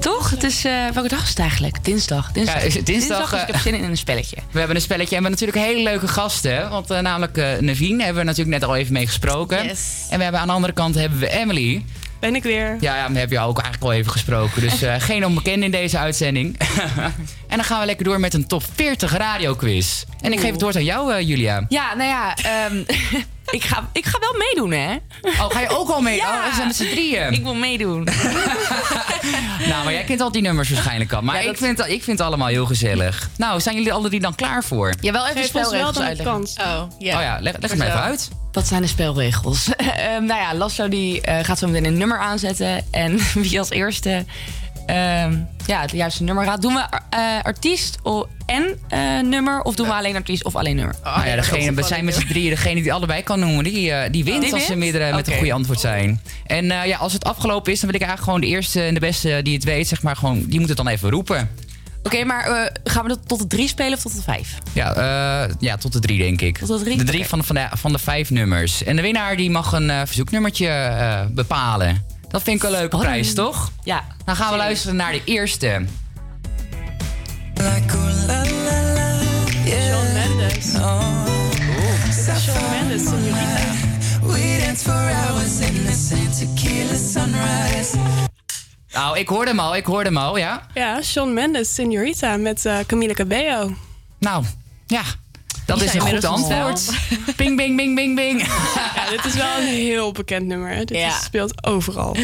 Toch? 0.00 0.30
Het 0.30 0.42
is, 0.42 0.64
eh 0.64 0.72
welke 0.94 1.08
dag 1.08 1.22
is 1.22 1.28
het 1.28 1.38
eigenlijk? 1.38 1.84
Dinsdag. 1.84 2.32
Dinsdag, 2.32 2.74
Ja, 2.74 2.80
dinsdag, 2.84 3.30
dus 3.30 3.40
ik 3.40 3.46
eh, 3.48 3.54
heb 3.54 3.62
zin 3.62 3.74
in 3.74 3.84
een 3.84 3.96
spelletje. 3.96 4.36
We 4.52 4.58
hebben 4.58 4.76
een 4.76 4.82
spelletje 4.82 5.16
en 5.16 5.22
we 5.22 5.28
hebben 5.28 5.46
natuurlijk 5.46 5.74
hele 5.74 5.90
leuke 5.90 6.08
gasten. 6.08 6.70
Want 6.70 6.90
eh, 6.90 6.98
namelijk 7.00 7.36
eh 7.36 7.58
Naveen 7.58 8.00
hebben 8.00 8.22
we 8.22 8.28
natuurlijk 8.28 8.58
net 8.58 8.68
al 8.68 8.76
even 8.76 8.92
mee 8.92 9.06
gesproken. 9.06 9.58
En 9.58 10.16
we 10.16 10.22
hebben 10.22 10.40
aan 10.40 10.46
de 10.46 10.52
andere 10.52 10.72
kant 10.72 10.94
hebben 10.94 11.18
we 11.18 11.28
Emily. 11.28 11.84
Ben 12.26 12.34
ik 12.34 12.42
weer. 12.42 12.76
Ja, 12.80 12.96
ja, 12.96 13.12
we 13.12 13.18
hebben 13.18 13.36
jou 13.36 13.48
ook 13.48 13.58
eigenlijk 13.58 13.92
al 13.92 13.98
even 13.98 14.12
gesproken. 14.12 14.60
Dus 14.60 14.82
eh, 14.82 14.94
geen 14.98 15.26
onbekende 15.26 15.64
in 15.64 15.70
deze 15.70 15.98
uitzending. 15.98 16.58
en 17.48 17.56
dan 17.56 17.64
gaan 17.64 17.80
we 17.80 17.86
lekker 17.86 18.04
door 18.04 18.20
met 18.20 18.34
een 18.34 18.46
top 18.46 18.62
40 18.74 19.16
radioquiz. 19.16 20.04
En 20.20 20.32
ik 20.32 20.40
geef 20.40 20.50
het 20.50 20.60
woord 20.60 20.76
aan 20.76 20.84
jou, 20.84 21.12
eh, 21.12 21.28
Julia. 21.28 21.64
Ja, 21.68 21.94
nou 21.94 22.08
ja, 22.08 22.34
ehm, 22.36 22.76
ik, 23.56 23.64
ga, 23.64 23.88
ik 23.92 24.06
ga 24.06 24.18
wel 24.18 24.34
meedoen, 24.38 24.70
hè? 24.70 24.96
Oh, 25.22 25.50
ga 25.50 25.60
je 25.60 25.68
ook 25.68 25.88
al 25.88 26.00
mee? 26.00 26.16
Ja. 26.16 26.38
Oh, 26.38 26.48
we 26.48 26.54
zijn 26.54 26.66
met 26.66 26.76
z'n 26.76 26.88
drieën. 26.88 27.32
Ik 27.32 27.42
wil 27.42 27.54
meedoen. 27.54 28.08
Nou, 29.68 29.84
maar 29.84 29.92
jij 29.92 30.04
kent 30.04 30.20
al 30.20 30.32
die 30.32 30.42
nummers 30.42 30.70
waarschijnlijk 30.70 31.12
al. 31.12 31.22
Maar 31.22 31.44
ik, 31.44 31.56
vind, 31.56 31.78
ik 31.80 32.02
vind 32.02 32.18
het 32.18 32.20
allemaal 32.20 32.48
heel 32.48 32.66
gezellig. 32.66 33.28
Nou, 33.36 33.60
zijn 33.60 33.76
jullie 33.76 33.92
alle 33.92 34.08
drie 34.08 34.20
dan 34.20 34.34
klaar 34.34 34.64
voor? 34.64 34.94
Ja, 35.00 35.12
wel 35.12 35.28
even 35.28 35.44
spelregels 35.44 35.94
dan 35.94 36.02
de 36.02 36.08
uitleggen. 36.08 36.34
kans. 36.34 36.56
Oh, 36.58 36.82
ja. 36.98 37.16
Oh 37.16 37.22
ja, 37.22 37.38
leg, 37.40 37.56
leg 37.60 37.70
het 37.70 37.78
maar 37.78 37.86
even 37.86 38.00
uit. 38.00 38.28
Wat 38.56 38.66
zijn 38.66 38.82
de 38.82 38.88
spelregels? 38.88 39.68
Ehm, 39.76 40.24
nou 40.24 40.40
ja, 40.40 40.54
Lasso 40.54 40.88
die 40.88 41.20
eh, 41.20 41.44
gaat 41.44 41.58
zo 41.58 41.66
meteen 41.66 41.84
een 41.84 41.98
nummer 41.98 42.18
aanzetten. 42.18 42.84
En 42.90 43.18
wie 43.42 43.58
als 43.58 43.70
eerste 43.70 44.24
ehm, 44.86 45.38
ja, 45.66 45.80
het 45.80 45.90
juiste 45.90 46.22
nummer 46.22 46.44
raadt. 46.44 46.62
Doen 46.62 46.74
we 46.74 46.86
eh, 47.10 47.42
artiest 47.42 47.98
en 48.46 48.78
eh, 48.88 49.20
nummer? 49.20 49.62
Of 49.62 49.74
doen 49.74 49.86
we 49.86 49.92
alleen 49.92 50.14
artiest 50.14 50.44
of 50.44 50.56
alleen 50.56 50.76
nummer? 50.76 50.94
nou 51.04 51.26
ja, 51.26 51.36
degene, 51.36 51.74
we 51.74 51.82
zijn 51.82 52.04
met 52.04 52.14
z'n 52.14 52.26
drieën. 52.26 52.50
Degene 52.50 52.82
die 52.82 52.92
allebei 52.92 53.22
kan 53.22 53.40
noemen, 53.40 53.64
die, 53.64 53.92
eh, 53.92 54.10
die 54.12 54.24
wint 54.24 54.42
Die 54.42 54.52
als 54.52 54.66
ze 54.66 54.76
meerdere 54.76 55.14
met 55.14 55.28
een 55.28 55.36
goede 55.36 55.52
antwoord 55.52 55.80
zijn. 55.80 56.20
En 56.46 56.70
eh, 56.70 56.86
ja, 56.86 56.96
als 56.96 57.12
het 57.12 57.24
afgelopen 57.24 57.72
is, 57.72 57.80
dan 57.80 57.90
wil 57.90 58.00
ik 58.00 58.06
eigenlijk 58.06 58.22
gewoon 58.22 58.50
de 58.50 58.56
eerste 58.56 58.82
en 58.82 58.94
de 58.94 59.00
beste 59.00 59.40
die 59.42 59.54
het 59.54 59.64
weet, 59.64 59.88
zeg 59.88 60.02
maar, 60.02 60.16
gewoon, 60.16 60.44
die 60.46 60.60
moet 60.60 60.68
het 60.68 60.76
dan 60.76 60.88
even 60.88 61.10
roepen. 61.10 61.50
Oké, 62.06 62.24
maar 62.24 62.44
eh, 62.46 62.72
gaan 62.84 63.02
we 63.02 63.08
dat 63.08 63.18
tot 63.26 63.38
de 63.38 63.46
drie 63.46 63.68
spelen 63.68 63.92
of 63.92 64.02
tot 64.02 64.16
de 64.16 64.22
vijf? 64.22 64.58
Ja, 64.72 64.94
eh, 64.94 65.54
ja 65.58 65.76
tot 65.76 65.92
de 65.92 66.00
drie, 66.00 66.18
denk 66.18 66.40
ik. 66.40 66.58
Tot 66.58 66.78
de 66.78 66.84
drie? 66.84 66.96
De 66.96 67.04
drie 67.04 67.20
Oké. 67.20 67.28
van, 67.28 67.38
de, 67.38 67.44
van, 67.44 67.54
de, 67.54 67.68
van 67.72 67.92
de 67.92 67.98
vijf 67.98 68.30
nummers. 68.30 68.84
En 68.84 68.96
de 68.96 69.02
winnaar 69.02 69.36
die 69.36 69.50
mag 69.50 69.72
een 69.72 69.90
eh, 69.90 70.00
verzoeknummertje 70.04 70.68
eh, 70.68 71.20
bepalen. 71.30 72.04
Dat 72.28 72.42
vind 72.42 72.56
ik 72.56 72.62
een 72.62 72.70
leuke 72.70 72.86
Spannend. 72.86 73.12
prijs, 73.12 73.34
toch? 73.34 73.70
Ja. 73.82 74.04
Dan 74.24 74.36
gaan 74.36 74.50
we 74.50 74.56
luisteren 74.56 74.96
naar 74.96 75.12
de 75.12 75.22
eerste. 75.24 75.84
Shawn 79.56 80.12
Mendes. 80.12 80.72
Shawn 82.44 82.70
Mendes, 82.70 83.02
Senorita. 83.04 83.74
We 84.22 84.58
dance 84.64 84.82
for 84.82 84.92
hours 84.92 85.60
in 85.60 85.84
the 85.86 85.92
sand 85.92 86.38
tequila 86.38 86.96
sunrise. 86.96 88.25
Nou, 88.96 89.18
ik 89.18 89.28
hoorde 89.28 89.50
hem 89.50 89.60
al, 89.60 89.76
ik 89.76 89.84
hoorde 89.84 90.04
hem 90.08 90.16
al, 90.16 90.36
ja. 90.36 90.66
Ja, 90.74 91.02
Shawn 91.02 91.32
Mendes, 91.32 91.74
Senorita 91.74 92.36
met 92.36 92.64
eh, 92.66 92.78
Camila 92.86 93.12
Cabello. 93.12 93.72
Nou, 94.18 94.44
ja. 94.86 95.02
Dat 95.66 95.78
Die 95.78 95.86
is 95.88 95.94
een 95.94 96.00
goed 96.00 96.24
antwoord. 96.24 96.90
Bing, 97.36 97.56
bing, 97.56 97.76
bing, 97.76 97.94
bing, 97.94 98.16
bing. 98.16 98.40
Ja, 98.94 99.10
dit 99.10 99.24
is 99.24 99.34
wel 99.34 99.56
een 99.58 99.66
heel 99.66 100.12
bekend 100.12 100.46
nummer. 100.46 100.70
Hè? 100.70 100.84
Dit 100.84 100.96
Ja. 100.98 101.06
is- 101.08 101.24
speelt 101.24 101.64
overal. 101.66 102.16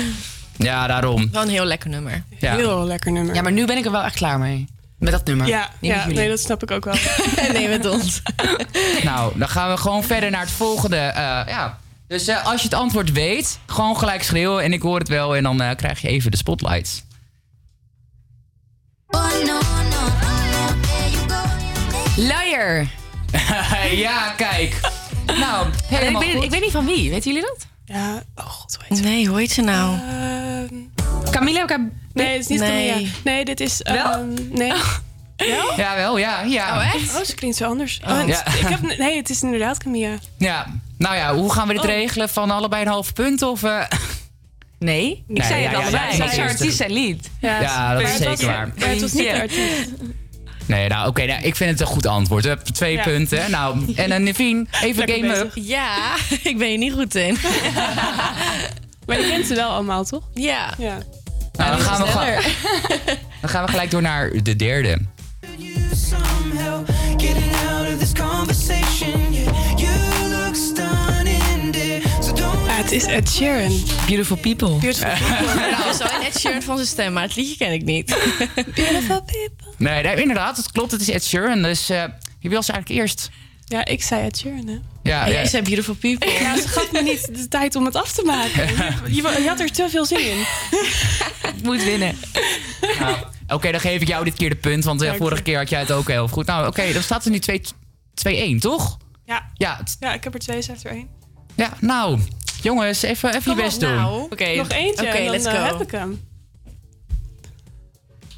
Ja, 0.57 0.87
daarom. 0.87 1.29
Wel 1.33 1.43
een 1.43 1.49
heel 1.49 1.65
lekker 1.65 1.91
nummer. 1.91 2.23
Ja. 2.39 2.57
Heel 2.57 2.85
lekker 2.85 3.13
nummer. 3.13 3.35
Ja, 3.35 3.43
maar 3.43 3.53
nu 3.53 3.65
ben 3.67 3.77
ik 3.77 3.85
er 3.85 3.91
wel 3.91 4.03
echt 4.03 4.15
klaar 4.17 4.39
mee. 4.39 4.67
Met 4.99 5.13
dat 5.13 5.25
nummer. 5.27 5.47
Ja, 5.47 5.71
nee, 5.81 6.29
dat 6.29 6.41
snap 6.41 6.63
ik 6.63 6.71
ook 6.71 6.85
wel. 6.85 6.95
nee, 7.53 7.69
met 7.69 7.87
ons. 7.87 8.23
Nou, 9.03 9.39
dan 9.39 9.49
gaan 9.49 9.71
we 9.71 9.77
gewoon 9.77 10.03
verder 10.05 10.31
naar 10.31 10.41
het 10.41 10.51
volgende. 10.51 10.97
eh, 10.97 11.41
ja. 11.47 11.79
Dus 12.13 12.27
eh, 12.27 12.47
als 12.47 12.63
je 12.63 12.69
het 12.69 12.77
antwoord 12.77 13.13
weet, 13.13 13.59
gewoon 13.67 13.97
gelijk 13.99 14.23
schreeuwen 14.23 14.65
en 14.65 14.73
ik 14.73 14.83
hoor 14.83 14.99
het 14.99 15.09
wel. 15.09 15.37
En 15.37 15.43
dan 15.43 15.61
eh, 15.61 15.77
krijg 15.77 16.01
je 16.01 16.09
even 16.09 16.31
de 16.31 16.37
spotlights. 16.37 17.03
Liar. 22.17 22.87
ja, 24.07 24.31
kijk. 24.37 24.81
Nou, 25.27 25.67
ik, 25.91 26.19
weet, 26.19 26.35
goed. 26.35 26.43
ik 26.45 26.51
weet 26.51 26.61
niet 26.61 26.71
van 26.71 26.87
wie. 26.87 27.11
Weten 27.11 27.33
jullie 27.33 27.49
dat? 27.49 27.67
Ja, 27.85 28.23
oh 28.35 28.47
god, 28.47 28.75
hoe 28.75 28.85
heet 28.89 28.99
ze? 28.99 29.05
Nee, 29.05 29.27
hoe 29.27 29.39
heet 29.39 29.53
ze 29.53 29.63
nou? 29.63 29.99
Camila 31.31 31.65
Cab 31.65 31.81
Nee, 32.13 32.27
het 32.27 32.41
is 32.41 32.47
niet 32.47 32.61
Nee. 32.61 32.91
Camilla. 32.91 33.11
Nee, 33.25 33.45
dit 33.45 33.61
is... 33.61 33.81
Wel? 33.83 34.05
ehm, 34.13 34.29
nee. 34.51 34.73
Wel? 35.37 35.77
Ja, 35.77 35.97
wel, 35.97 36.19
ja. 36.19 36.41
Ja. 36.43 36.77
Oh, 36.77 36.95
echt? 36.95 37.17
Oh, 37.17 37.23
ze 37.23 37.35
klinkt 37.35 37.57
zo 37.57 37.65
anders. 37.65 38.01
Oh. 38.05 38.21
Oh, 38.21 38.29
Ja. 38.29 38.47
ik 38.47 38.67
heb, 38.69 38.99
nee, 38.99 39.17
het 39.17 39.31
is 39.31 39.43
inderdaad 39.43 39.79
Camilla. 39.79 40.19
ja. 40.39 40.67
Nou 41.03 41.17
ja, 41.17 41.35
hoe 41.35 41.53
gaan 41.53 41.67
we 41.69 41.73
dit 41.73 41.83
Oh. 41.83 41.89
regelen? 41.89 42.29
Van 42.29 42.51
allebei 42.51 42.83
een 42.83 42.89
half 42.91 43.13
punt 43.13 43.43
of... 43.43 43.63
eh? 43.63 43.83
Nee. 44.79 45.11
Ik 45.11 45.23
Nee, 45.39 45.47
zei 45.47 45.61
ja, 45.61 45.69
het 45.69 45.77
ja, 45.77 45.83
allebei. 45.83 46.17
ja, 46.17 46.25
ik 46.25 46.33
ja, 46.33 46.45
artiest 46.45 46.81
en 46.81 46.93
lied. 46.93 47.31
Ja, 47.41 47.93
dat 47.93 48.03
is 48.03 48.09
was- 48.09 48.19
zeker 48.19 48.47
waar. 48.47 48.73
Maar 48.79 48.89
het 48.89 49.01
was 49.01 49.13
niet 49.13 49.29
artiest. 49.29 49.89
Nee, 50.67 50.89
nou 50.89 51.09
oké, 51.09 51.25
nou, 51.27 51.43
ik 51.43 51.57
vind 51.57 51.71
het 51.71 51.81
een 51.81 51.87
goed 51.87 52.07
antwoord. 52.07 52.43
We 52.43 52.49
hebben 52.49 52.73
twee 52.73 52.93
Ja. 52.97 53.03
punten. 53.03 53.51
Nou, 53.51 53.93
en 53.95 54.11
een 54.13 54.23
Nevien, 54.23 54.69
even 54.83 54.97
Lekker 54.97 55.17
game 55.17 55.29
bezig. 55.29 55.45
up. 55.45 55.53
Ja, 55.65 56.15
ik 56.51 56.59
ben 56.59 56.69
hier 56.69 56.79
niet 56.79 56.93
goed 56.93 57.15
in. 57.15 57.37
Maar 59.07 59.21
je 59.21 59.27
kent 59.29 59.47
ze 59.47 59.55
wel 59.55 59.71
allemaal, 59.71 60.05
toch? 60.05 60.29
Ja. 60.35 60.75
Ja. 60.79 60.99
Nou, 61.53 61.71
dan, 61.71 61.81
gaan 61.81 62.03
we 62.03 62.09
sneller. 62.11 62.45
dan 63.41 63.51
gaan 63.51 63.65
we 63.65 63.71
gelijk 63.71 63.91
door 63.91 64.03
naar 64.03 64.31
de 64.43 64.57
derde. 64.57 64.99
Het 72.93 73.03
is 73.03 73.09
Ed 73.09 73.29
Sheeran. 73.31 73.81
Beautiful 74.07 74.37
people. 74.37 74.69
Beautiful 74.79 75.11
people. 75.29 75.55
Nou, 75.55 75.85
dat 75.85 75.93
is 75.95 75.99
wel 75.99 76.21
een 76.21 76.27
Ed 76.27 76.39
Sheeran 76.39 76.63
van 76.63 76.77
zijn 76.77 76.89
stem, 76.89 77.13
maar 77.13 77.23
het 77.23 77.37
liedje 77.37 77.57
ken 77.57 77.73
ik 77.73 77.83
niet. 77.85 78.07
Beautiful 78.75 79.23
people. 79.23 79.67
Nee, 79.79 80.03
nee, 80.03 80.21
inderdaad, 80.21 80.57
het 80.57 80.73
klopt. 80.73 80.91
Het 80.91 81.01
is 81.01 81.09
Ed 81.11 81.25
Sheeran. 81.25 81.63
Dus 81.63 81.89
eh 81.91 82.05
wie 82.41 82.51
wil 82.51 82.63
ze 82.63 82.73
eigenlijk 82.73 83.03
eerst? 83.03 83.31
Ja, 83.65 83.85
ik 83.85 84.03
zei 84.03 84.27
Ed 84.27 84.37
Sheeran, 84.39 84.67
hè? 84.67 84.79
Ja, 85.03 85.23
En 85.25 85.29
ja. 85.29 85.35
jij 85.35 85.47
zei 85.47 85.63
Beautiful 85.63 85.95
People. 85.95 86.31
Ja, 86.31 86.57
ze 86.61 86.69
gaf 86.69 86.93
me 86.93 87.03
niet 87.03 87.27
de 87.37 87.49
tijd 87.49 87.77
om 87.77 87.85
het 87.85 87.95
af 87.97 88.13
te 88.13 88.23
maken. 88.25 88.67
Je, 88.67 89.15
je, 89.15 89.23
je 89.43 89.49
had 89.49 89.61
er 89.61 89.71
te 89.73 89.87
veel 89.91 90.05
zin 90.05 90.31
in. 90.31 90.45
Moet 91.65 91.85
winnen. 91.85 92.17
Nou, 92.99 93.17
oké, 93.49 93.71
dan 93.71 93.81
geef 93.81 94.01
ik 94.01 94.09
jou 94.09 94.25
dit 94.25 94.35
keer 94.35 94.49
de 94.51 94.57
punt. 94.57 94.85
Want 94.85 95.01
eh, 95.01 95.07
Dank 95.07 95.19
vorige 95.21 95.37
je. 95.37 95.43
keer 95.43 95.59
had 95.59 95.69
jij 95.69 95.81
het 95.81 95.93
ook 95.93 96.09
heel 96.09 96.29
goed. 96.29 96.47
Nou, 96.47 96.67
oké, 96.67 96.93
dan 96.93 97.03
staat 97.03 97.25
er 97.25 97.31
nu 97.31 97.39
2 97.39 97.61
2-1, 98.57 98.59
toch? 98.59 98.99
Ja. 99.25 99.51
Ja, 99.55 99.81
ja, 100.01 100.13
ik 100.15 100.25
heb 100.25 100.35
er 100.35 100.41
twee, 100.41 100.63
zij 100.63 100.75
heeft 100.75 100.87
er 100.87 100.93
één. 100.93 101.09
ja, 101.55 101.73
nou, 101.81 102.19
jongens, 102.63 103.03
even, 103.03 103.29
even 103.29 103.43
je 103.45 103.51
op 103.51 103.57
best 103.65 103.81
doen. 103.81 103.95
nou. 103.95 104.23
Oké. 104.31 104.55
Nog 104.55 104.69
eentje 104.69 105.07
Oké, 105.07 105.17
en 105.17 105.23
dan 105.25 105.31
let's 105.33 105.47
go. 105.47 105.53
heb 105.63 105.81
ik 105.81 105.91
hem. 105.91 106.21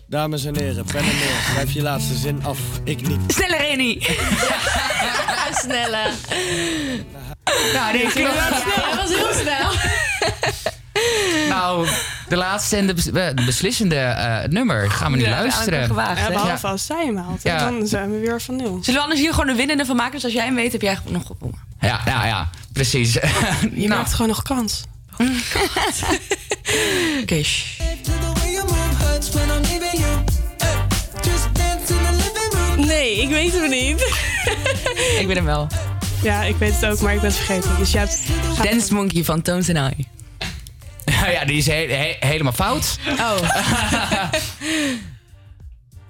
Dames 0.08 0.44
en 0.44 0.56
heren, 0.56 0.84
pen 0.84 0.96
en 1.00 1.04
neer. 1.04 1.40
Schrijf 1.50 1.72
je 1.72 1.82
laatste 1.82 2.14
zin 2.14 2.44
af. 2.44 2.58
Ik 2.84 3.08
niet. 3.08 3.20
Sneller, 3.32 3.58
Reni. 3.58 3.98
Snelle. 5.62 6.10
Nou, 7.72 7.92
nee, 7.92 8.06
klopt. 8.12 8.34
Dat 8.36 8.96
was 8.96 9.14
heel 9.16 9.32
snel. 9.32 9.70
Nou, 11.48 11.88
de 12.28 12.36
laatste 12.36 12.76
en 12.76 12.86
de, 12.86 12.94
bes- 12.94 13.04
de 13.04 13.42
beslissende 13.46 13.96
eh, 13.96 14.48
nummer 14.48 14.90
gaan 14.90 15.10
we 15.12 15.16
nu 15.16 15.22
Ja, 15.24 15.30
luisteren. 15.30 15.86
gewaagd, 15.86 16.18
Ja, 16.18 16.24
hè? 16.26 16.32
behalve 16.32 16.66
als 16.66 16.86
zij 16.86 17.04
hem 17.04 17.16
haalt. 17.16 17.42
Ja. 17.42 17.58
Dan 17.58 17.86
zijn 17.86 18.10
we 18.10 18.18
weer 18.18 18.40
van 18.40 18.56
nul. 18.56 18.78
Zullen 18.82 18.94
we 18.94 19.00
anders 19.00 19.20
hier 19.20 19.30
gewoon 19.34 19.48
een 19.48 19.56
winnende 19.56 19.84
van 19.84 19.96
maken? 19.96 20.12
Dus 20.12 20.24
als 20.24 20.32
jij 20.32 20.44
hem 20.44 20.54
weet, 20.54 20.72
heb 20.72 20.80
jij 20.82 20.98
nog 21.08 21.26
gewonnen. 21.26 21.58
Ja, 21.80 22.00
ja, 22.04 22.26
ja, 22.26 22.48
precies. 22.74 23.12
Je 23.12 23.20
nou, 23.74 23.88
maakt 23.88 24.12
gewoon 24.12 24.28
nog 24.28 24.42
kans. 24.42 24.82
Oké. 27.22 27.42
Nee, 32.76 33.20
ik 33.22 33.28
weet 33.28 33.52
hem 33.52 33.70
niet. 33.70 34.00
Ik 35.20 35.26
ben 35.26 35.36
hem 35.36 35.44
wel. 35.44 35.66
Ja, 36.22 36.42
ik 36.42 36.56
weet 36.56 36.74
het 36.74 36.86
ook, 36.86 37.00
maar 37.00 37.14
ik 37.14 37.20
ben 37.20 37.30
het 37.30 37.38
vergeten. 37.38 37.76
Dus 37.78 37.92
je 37.92 37.98
hebt... 37.98 38.18
Dance 38.62 38.94
Monkey 38.94 39.24
van 39.24 39.42
Tones 39.42 39.70
and 39.74 39.92
I. 39.98 40.06
ja, 41.32 41.44
die 41.44 41.56
is 41.56 41.66
he- 41.66 41.86
he- 41.88 42.16
helemaal 42.28 42.52
fout. 42.52 42.98
Oh. 43.18 43.38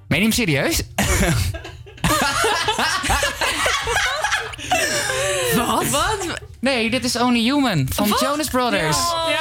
Meen 0.09 0.19
je 0.21 0.27
hem 0.27 0.33
serieus? 0.33 0.83
Wat? 5.75 5.89
Wat? 5.91 6.41
Nee, 6.61 6.91
dit 6.91 7.05
is 7.05 7.17
Only 7.17 7.41
Human 7.41 7.87
van 7.93 8.09
Wat? 8.09 8.21
Jonas 8.21 8.49
Brothers. 8.49 8.97
Ja. 9.29 9.41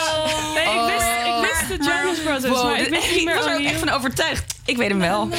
Nee, 0.53 0.64
ik 0.64 0.93
wist, 0.93 1.07
ik 1.26 1.34
wist 1.41 1.68
de 1.68 1.85
Jonas 1.89 2.19
Brothers, 2.23 2.53
Wow, 2.53 2.64
maar 2.64 2.80
ik 2.81 2.89
wist 2.89 3.10
niet 3.10 3.19
ik 3.19 3.26
meer 3.26 3.35
was 3.35 3.45
er 3.45 3.53
ook 3.53 3.60
echt 3.65 3.80
van 3.80 3.89
overtuigd. 3.89 4.53
Ik 4.65 4.77
weet 4.77 4.89
hem 4.89 4.99
wel. 4.99 5.30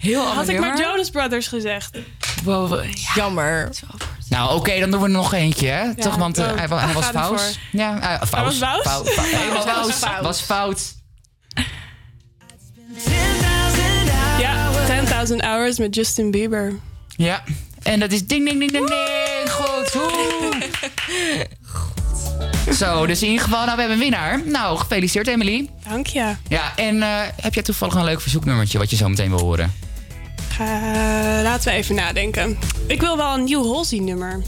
Heel 0.00 0.26
Had 0.26 0.48
ik 0.48 0.60
maar. 0.60 0.78
Jonas 0.80 1.10
Brothers 1.10 1.46
gezegd. 1.46 1.98
Wow, 2.44 2.84
Jammer. 3.14 3.70
Nou, 4.28 4.54
oké, 4.56 4.80
dan 4.80 4.90
doen 4.90 5.00
we 5.00 5.06
er 5.06 5.12
nog 5.12 5.32
eentje, 5.34 5.66
hè? 5.68 5.94
Toch, 5.94 6.16
want 6.16 6.38
eh, 6.38 6.44
oh, 6.44 6.56
hij, 6.56 6.68
wa- 6.68 6.78
hij 6.78 6.88
ik 6.88 6.94
was 6.94 7.04
fout. 7.06 7.58
Ja, 7.72 8.00
eh, 8.00 8.26
fout. 8.28 8.30
Hij 8.30 8.44
was? 8.44 8.56
Fout. 8.58 8.82
was 9.14 9.30
Hij 9.30 9.48
was 9.52 9.64
fout. 9.64 9.92
fout. 9.94 10.22
Was 10.22 10.40
fout. 10.40 10.94
Ja, 14.38 14.70
10.000 15.28 15.36
Hours 15.36 15.78
met 15.78 15.94
Justin 15.94 16.30
Bieber. 16.30 16.72
Ja, 17.16 17.42
en 17.82 18.00
dat 18.00 18.12
is 18.12 18.26
ding, 18.26 18.48
ding, 18.48 18.58
ding, 18.58 18.70
ding, 18.72 18.88
ding. 18.88 19.50
Goed. 19.50 19.92
Woe. 19.92 20.68
Zo, 22.74 23.06
dus 23.06 23.22
in 23.22 23.28
ieder 23.28 23.44
geval, 23.44 23.64
nou, 23.64 23.74
we 23.74 23.80
hebben 23.80 23.96
een 23.96 24.02
winnaar. 24.10 24.40
Nou, 24.46 24.78
gefeliciteerd, 24.78 25.26
Emily. 25.26 25.68
Dank 25.88 26.06
je. 26.06 26.34
Ja, 26.48 26.72
en 26.76 27.02
eh, 27.02 27.08
heb 27.40 27.54
jij 27.54 27.62
toevallig 27.62 27.94
een 27.94 28.04
leuk 28.04 28.20
verzoeknummertje 28.20 28.78
wat 28.78 28.90
je 28.90 28.96
zo 28.96 29.08
meteen 29.08 29.28
wil 29.30 29.40
horen? 29.40 29.72
Ga- 30.48 31.42
laten 31.42 31.70
we 31.72 31.76
even 31.78 31.94
nadenken. 31.94 32.58
Ik 32.86 33.00
wil 33.00 33.16
wel 33.16 33.34
een 33.34 33.44
nieuw 33.44 33.72
Halsey-nummer. 33.72 34.42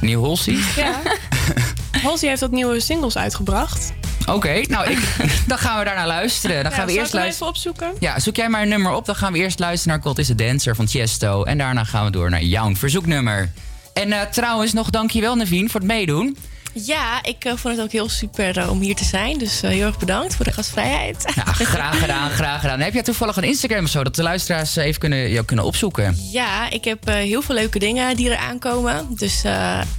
Nieuw 0.00 0.20
Holsey? 0.20 0.58
Ja. 0.76 1.00
Halsey 2.02 2.28
heeft 2.28 2.40
wat 2.40 2.50
nieuwe 2.50 2.80
singles 2.80 3.16
uitgebracht. 3.16 3.92
Oké, 4.34 4.60
nou, 4.68 4.90
ik, 4.90 5.16
dan 5.46 5.58
gaan 5.58 5.78
we 5.78 5.84
daarna 5.84 6.06
luisteren. 6.06 6.62
Dan 6.62 6.72
gaan 6.72 6.86
we 6.86 6.92
eerst 6.92 7.12
luisteren. 7.12 7.34
even 7.34 7.46
opzoeken? 7.46 7.92
Ja, 7.98 8.18
zoek 8.20 8.36
jij 8.36 8.48
maar 8.48 8.62
een 8.62 8.68
nummer 8.68 8.92
op. 8.92 9.06
Dan 9.06 9.14
gaan 9.14 9.32
we 9.32 9.38
eerst 9.38 9.58
luisteren 9.58 9.96
naar 9.96 10.06
God 10.06 10.18
is 10.18 10.30
a 10.30 10.34
Dancer 10.34 10.74
van 10.74 10.86
Tiesto. 10.86 11.44
En 11.44 11.58
daarna 11.58 11.84
gaan 11.84 12.04
we 12.04 12.10
door 12.10 12.30
naar 12.30 12.42
jouw 12.42 12.74
verzoeknummer. 12.74 13.50
En 13.92 14.12
eh, 14.12 14.20
trouwens, 14.20 14.72
nog 14.72 14.90
dankjewel 14.90 15.34
Navien 15.34 15.70
voor 15.70 15.80
het 15.80 15.88
meedoen. 15.88 16.36
Ja, 16.72 17.22
ik 17.22 17.44
eh, 17.44 17.52
vond 17.56 17.76
het 17.76 17.84
ook 17.84 17.92
heel 17.92 18.08
super 18.08 18.58
eh, 18.58 18.70
om 18.70 18.80
hier 18.80 18.94
te 18.94 19.04
zijn. 19.04 19.38
Dus 19.38 19.60
heel 19.60 19.86
erg 19.86 19.98
bedankt 19.98 20.34
voor 20.34 20.44
de 20.44 20.52
gastvrijheid. 20.52 21.32
Ja, 21.34 21.44
graag 21.74 22.00
gedaan, 22.00 22.30
graag 22.30 22.60
gedaan. 22.60 22.80
Heb 22.80 22.92
jij 22.92 23.02
toevallig 23.02 23.36
een 23.36 23.42
Instagram 23.42 23.84
of 23.84 23.90
zo... 23.90 24.02
dat 24.02 24.14
de 24.14 24.22
luisteraars 24.22 24.76
even 24.76 25.00
kunnen, 25.00 25.30
jou 25.30 25.44
kunnen 25.44 25.64
opzoeken? 25.64 26.16
Ja, 26.30 26.70
ik 26.70 26.84
heb 26.84 27.08
heel 27.08 27.42
veel 27.42 27.54
leuke 27.54 27.78
dingen 27.78 28.16
die 28.16 28.30
er 28.30 28.36
aankomen. 28.36 29.06
Dus 29.10 29.42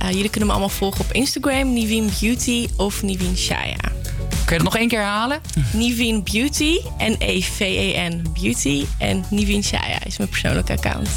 jullie 0.10 0.30
kunnen 0.30 0.48
me 0.48 0.52
allemaal 0.52 0.70
volgen 0.70 1.02
op 1.02 1.12
Instagram. 1.12 1.74
Niveen 1.74 2.12
Beauty 2.20 2.68
of 2.76 3.02
Niveen 3.02 3.38
Shaya. 3.38 3.92
Kun 4.52 4.60
je 4.60 4.66
het 4.66 4.74
nog 4.76 4.82
één 4.82 4.92
keer 4.92 5.00
herhalen? 5.00 5.42
Niveen 5.74 6.24
Beauty. 6.24 6.80
N-E-V-E-N 6.98 8.24
Beauty. 8.42 8.86
En 8.98 9.24
Niveen 9.30 9.64
Shaya 9.64 10.06
is 10.06 10.18
mijn 10.18 10.30
persoonlijke 10.30 10.72
account. 10.74 11.10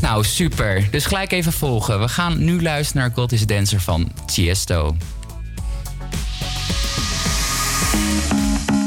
Nou, 0.00 0.24
super. 0.24 0.88
Dus 0.90 1.04
gelijk 1.04 1.32
even 1.32 1.52
volgen. 1.52 2.00
We 2.00 2.08
gaan 2.08 2.44
nu 2.44 2.62
luisteren 2.62 3.02
naar 3.02 3.10
God 3.14 3.32
is 3.32 3.42
a 3.42 3.44
Dancer 3.44 3.80
van 3.80 4.12
Tiesto. 4.26 4.96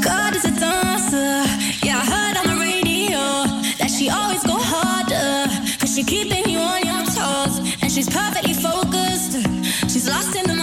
God 0.02 0.34
is 0.34 0.44
a 0.44 0.58
dancer. 0.58 1.44
Yeah, 1.80 2.02
I 2.02 2.10
heard 2.10 2.36
on 2.36 2.56
the 2.56 2.58
radio 2.58 3.44
that 3.78 3.90
she 3.90 4.10
always 4.12 4.40
go 4.42 4.58
harder. 4.58 5.48
Cause 5.78 5.94
she 5.94 6.04
keeping 6.04 6.50
you 6.50 6.62
on 6.62 6.80
your 6.84 7.04
toes. 7.04 7.78
And 7.80 7.92
she's 7.92 8.08
perfectly 8.08 8.54
focused. 8.54 9.32
She's 9.88 10.06
lost 10.08 10.34
in 10.34 10.42
the 10.42 10.59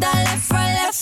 Won't 0.00 0.04
you 0.04 0.10
give 0.10 0.22
me 0.22 0.22
that 0.22 0.24
left, 0.24 0.50
right, 0.52 0.74
left? 0.74 0.97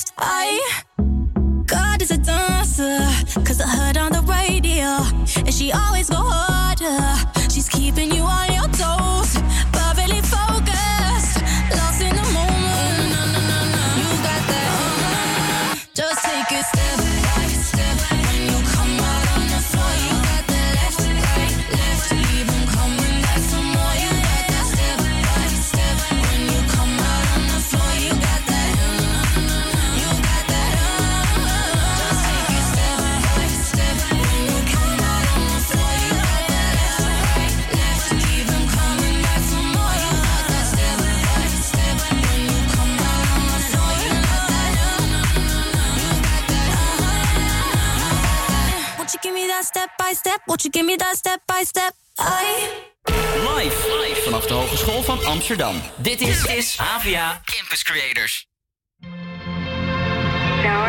Step? 50.37 50.49
Won't 50.49 50.65
you 50.65 50.71
give 50.71 50.87
me 50.87 50.97
that 50.97 51.17
step 51.17 51.41
by 51.47 51.65
step? 51.65 51.95
I. 52.19 52.83
Live, 53.55 53.87
live 54.01 54.21
vanaf 54.23 54.47
de 54.47 54.55
Hogeschool 54.55 55.03
van 55.03 55.25
Amsterdam. 55.25 55.81
Dit 55.97 56.21
is, 56.21 56.45
is 56.45 56.77
HVA 56.77 57.41
Campus 57.45 57.83
Creators. 57.83 58.47
Now 60.63 60.87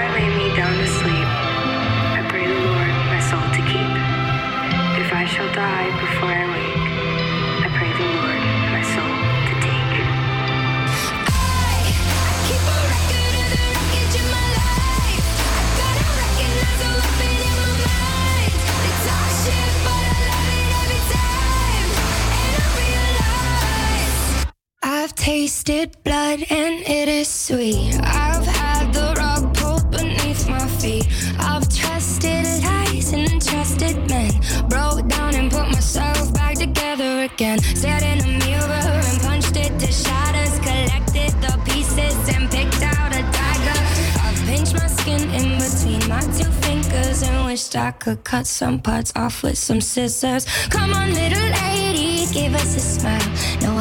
I've 24.89 25.13
tasted 25.15 26.01
blood 26.05 26.45
and 26.49 26.75
it 26.87 27.09
is 27.09 27.27
sweet. 27.27 27.99
I've 28.01 28.45
had 28.45 28.93
the 28.93 29.13
rug 29.17 29.53
pulled 29.57 29.91
beneath 29.91 30.47
my 30.47 30.65
feet. 30.79 31.05
I've 31.37 31.67
trusted 31.67 32.45
lies 32.63 33.11
and 33.11 33.45
trusted 33.45 34.09
men. 34.09 34.31
Broke 34.69 35.05
down 35.09 35.35
and 35.35 35.51
put 35.51 35.67
myself 35.67 36.33
back 36.33 36.55
together 36.55 37.23
again. 37.23 37.59
Stared 37.59 38.03
in 38.03 38.21
a 38.21 38.45
mirror 38.45 39.01
and 39.09 39.21
punched 39.23 39.57
it 39.57 39.77
to 39.77 39.91
shatters. 39.91 40.57
Collected 40.59 41.33
the 41.41 41.59
pieces 41.65 42.15
and 42.33 42.49
picked 42.49 42.81
out 42.81 43.11
a 43.11 43.23
dagger. 43.35 43.79
I've 44.23 44.39
pinched 44.47 44.73
my 44.73 44.87
skin 44.87 45.21
in 45.31 45.59
between 45.59 46.07
my 46.07 46.21
two 46.21 46.49
fingers 46.63 47.23
and 47.23 47.45
wished 47.45 47.75
I 47.75 47.91
could 47.91 48.23
cut 48.23 48.47
some 48.47 48.79
parts 48.79 49.11
off 49.17 49.43
with 49.43 49.57
some 49.57 49.81
scissors. 49.81 50.45
Come 50.69 50.93
on, 50.93 51.13
little 51.13 51.49
lady, 51.61 52.25
give 52.31 52.55
us 52.55 52.77
a 52.77 52.79
smile. 52.79 53.27
No, 53.61 53.76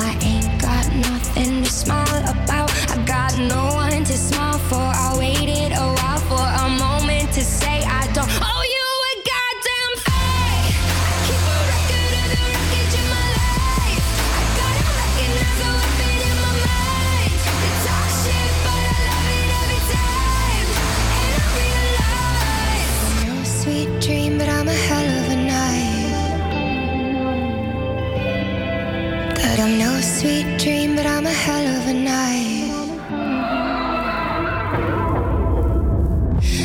sweet 30.20 30.58
dream, 30.58 30.96
but 30.96 31.04
I'm 31.04 31.26
a 31.26 31.36
hell 31.44 31.66
of 31.76 31.86
a 31.88 31.92
night. 31.92 32.70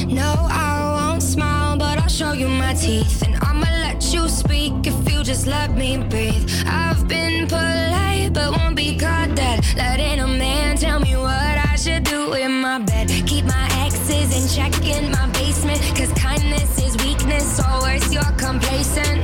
No, 0.07 0.31
I 0.49 0.73
won't 0.95 1.21
smile, 1.21 1.77
but 1.77 1.99
I'll 1.99 2.07
show 2.07 2.31
you 2.31 2.47
my 2.47 2.73
teeth. 2.73 3.21
And 3.23 3.35
I'ma 3.41 3.67
let 3.85 4.13
you 4.13 4.29
speak 4.29 4.73
if 4.85 4.97
you 5.11 5.21
just 5.23 5.47
let 5.47 5.75
me 5.75 5.97
breathe. 5.97 6.49
I've 6.65 7.05
been 7.09 7.45
polite, 7.47 8.31
but 8.31 8.55
won't 8.57 8.77
be 8.77 8.97
caught 8.97 9.35
dead. 9.35 9.59
Letting 9.75 10.21
a 10.21 10.27
man 10.27 10.77
tell 10.77 11.01
me 11.01 11.17
what 11.17 11.55
I 11.71 11.75
should 11.75 12.03
do 12.03 12.33
in 12.33 12.53
my 12.61 12.79
bed. 12.79 13.09
Keep 13.27 13.45
my 13.45 13.67
exes 13.85 14.29
in 14.37 14.45
check 14.55 14.73
in 14.85 15.11
my 15.11 15.27
basement. 15.39 15.81
Cause 15.97 16.11
kindness 16.13 16.71
is 16.85 16.95
weakness, 17.03 17.59
or 17.59 17.81
worse, 17.81 18.13
you're 18.13 18.35
complacent. 18.37 19.20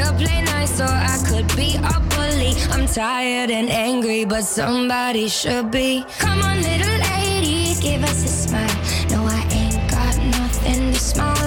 Could 0.00 0.16
play 0.16 0.42
nice, 0.42 0.80
or 0.80 0.84
I 0.84 1.18
could 1.28 1.46
be 1.56 1.76
a 1.76 2.00
bully. 2.14 2.54
I'm 2.70 2.86
tired 2.86 3.50
and 3.50 3.68
angry, 3.68 4.24
but 4.24 4.44
somebody 4.44 5.28
should 5.28 5.70
be. 5.70 6.06
Come 6.18 6.40
on, 6.40 6.62
little 6.62 6.98
lady, 7.12 7.74
give 7.82 8.02
us 8.04 8.24
a 8.24 8.28
smile. 8.28 8.76
No, 9.10 9.26
I 9.26 9.46
ain't 9.50 9.90
got 9.90 10.16
nothing 10.38 10.92
to 10.94 10.98
smile 10.98 11.39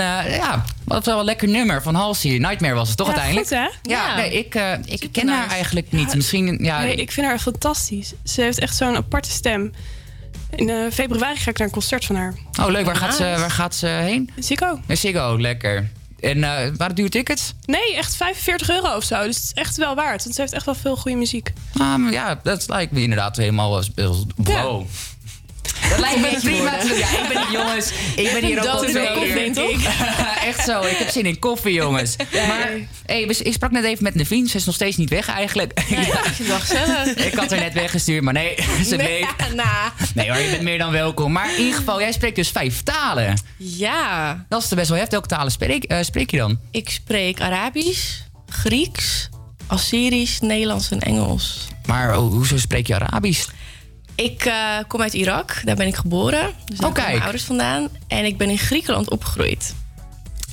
en 0.00 0.24
eh, 0.26 0.36
ja, 0.36 0.64
wat 0.84 1.06
wel 1.06 1.18
een 1.18 1.24
lekker 1.24 1.48
nummer 1.48 1.82
van 1.82 1.94
Halsey. 1.94 2.38
Nightmare 2.38 2.74
was 2.74 2.88
het 2.88 2.96
toch 2.96 3.06
Ja, 3.06 3.12
uiteindelijk? 3.12 3.48
goed, 3.48 3.58
hè? 3.58 3.92
Ja, 3.94 4.06
Ja. 4.08 4.16
nee, 4.16 4.32
ik, 4.38 4.54
eh, 4.54 4.72
ik 4.84 5.08
ken 5.12 5.28
haar 5.28 5.48
eigenlijk 5.48 5.92
niet. 5.92 6.14
Misschien, 6.14 6.58
ja, 6.60 6.80
nee, 6.80 6.94
ik 6.94 7.12
vind 7.12 7.26
haar 7.26 7.38
fantastisch. 7.38 8.12
Ze 8.24 8.40
heeft 8.42 8.58
echt 8.58 8.76
zo'n 8.76 8.96
aparte 8.96 9.30
stem. 9.30 9.72
In 10.56 10.70
eh, 10.70 10.76
februari 10.92 11.36
ga 11.36 11.50
ik 11.50 11.58
naar 11.58 11.66
een 11.66 11.72
concert 11.72 12.04
van 12.04 12.16
haar. 12.16 12.34
Oh, 12.60 12.66
leuk. 12.68 12.84
Waar 12.84 12.96
gaat, 12.96 13.14
ze, 13.14 13.22
waar 13.38 13.50
gaat 13.50 13.74
ze 13.74 13.86
heen? 13.86 14.30
Ziggo. 14.38 14.80
Ziggo, 14.88 15.40
lekker. 15.40 15.90
En 16.20 16.44
eh 16.44 16.70
waar 16.76 16.94
duur 16.94 17.10
tickets? 17.10 17.54
Nee, 17.64 17.96
echt 17.96 18.16
45 18.16 18.70
euro 18.70 18.96
of 18.96 19.04
zo. 19.04 19.22
Dus 19.24 19.36
het 19.36 19.44
is 19.44 19.52
echt 19.52 19.76
wel 19.76 19.94
waard. 19.94 20.22
Want 20.24 20.34
ze 20.34 20.40
heeft 20.40 20.52
echt 20.52 20.64
wel 20.64 20.74
veel 20.74 20.96
goede 20.96 21.16
muziek. 21.16 21.52
Ah, 21.78 22.10
ja, 22.10 22.40
dat 22.42 22.68
lijkt 22.68 22.92
me 22.92 23.02
inderdaad 23.02 23.36
helemaal... 23.36 23.82
Wow. 24.36 24.86
Dat 25.92 26.00
lijkt 26.00 26.20
me 26.20 26.38
prima. 26.40 26.82
Ja, 26.82 27.22
ik 27.22 27.28
ben 27.28 27.40
niet, 27.40 27.50
jongens. 27.50 27.92
Ik 28.16 28.32
ben 28.32 28.44
hier 28.44 28.72
ook 28.72 28.80
twee 28.82 28.92
wel 28.92 29.12
koffie, 29.14 29.50
toch? 29.50 29.84
Echt 30.50 30.64
zo. 30.64 30.80
Ik 30.80 30.96
heb 30.96 31.08
zin 31.08 31.26
in 31.26 31.38
koffie, 31.38 31.72
jongens. 31.72 32.16
Maar 32.48 32.70
hey, 33.06 33.22
ik 33.22 33.52
sprak 33.52 33.70
net 33.70 33.84
even 33.84 34.02
met 34.02 34.14
Nevien. 34.14 34.46
Ze 34.46 34.56
is 34.56 34.64
nog 34.64 34.74
steeds 34.74 34.96
niet 34.96 35.10
weg 35.10 35.28
eigenlijk. 35.28 35.80
ik 37.16 37.34
had 37.34 37.50
haar 37.50 37.60
net 37.60 37.72
weggestuurd, 37.72 38.22
maar 38.22 38.32
nee, 38.32 38.54
ze 38.84 38.96
bleef. 38.96 39.26
Nee 40.14 40.30
hoor, 40.30 40.40
je 40.40 40.50
bent 40.50 40.62
meer 40.62 40.78
dan 40.78 40.90
welkom. 40.90 41.32
Maar 41.32 41.52
in 41.52 41.58
ieder 41.58 41.78
geval, 41.78 42.00
jij 42.00 42.12
spreekt 42.12 42.36
dus 42.36 42.48
vijf 42.48 42.82
talen. 42.82 43.40
Ja. 43.56 44.44
Dat 44.48 44.62
is 44.62 44.68
best 44.68 44.88
wel 44.88 44.98
heftig. 44.98 45.10
Welke 45.18 45.28
talen 45.28 45.52
spreek, 45.52 45.84
eh, 45.84 45.98
spreek 46.02 46.30
je 46.30 46.36
dan? 46.36 46.58
Ik 46.70 46.90
spreek 46.90 47.40
Arabisch, 47.40 48.20
Grieks, 48.48 49.28
Assyrisch, 49.66 50.40
Nederlands 50.40 50.90
en 50.90 51.00
Engels. 51.00 51.68
Maar 51.86 52.18
oh, 52.18 52.30
hoezo 52.30 52.58
spreek 52.58 52.86
je 52.86 52.94
Arabisch? 52.94 53.48
Ik 54.14 54.44
eh, 54.44 54.54
kom 54.88 55.00
uit 55.02 55.14
Irak, 55.14 55.60
daar 55.64 55.76
ben 55.76 55.86
ik 55.86 55.94
geboren. 55.96 56.50
Dus 56.64 56.78
daar 56.78 56.88
Oh, 56.88 56.94
komen 56.94 56.94
mijn 56.94 57.06
kijk. 57.10 57.22
ouders 57.22 57.44
vandaan. 57.44 57.88
En 58.08 58.24
ik 58.24 58.36
ben 58.36 58.50
in 58.50 58.58
Griekenland 58.58 59.10
opgegroeid. 59.10 59.74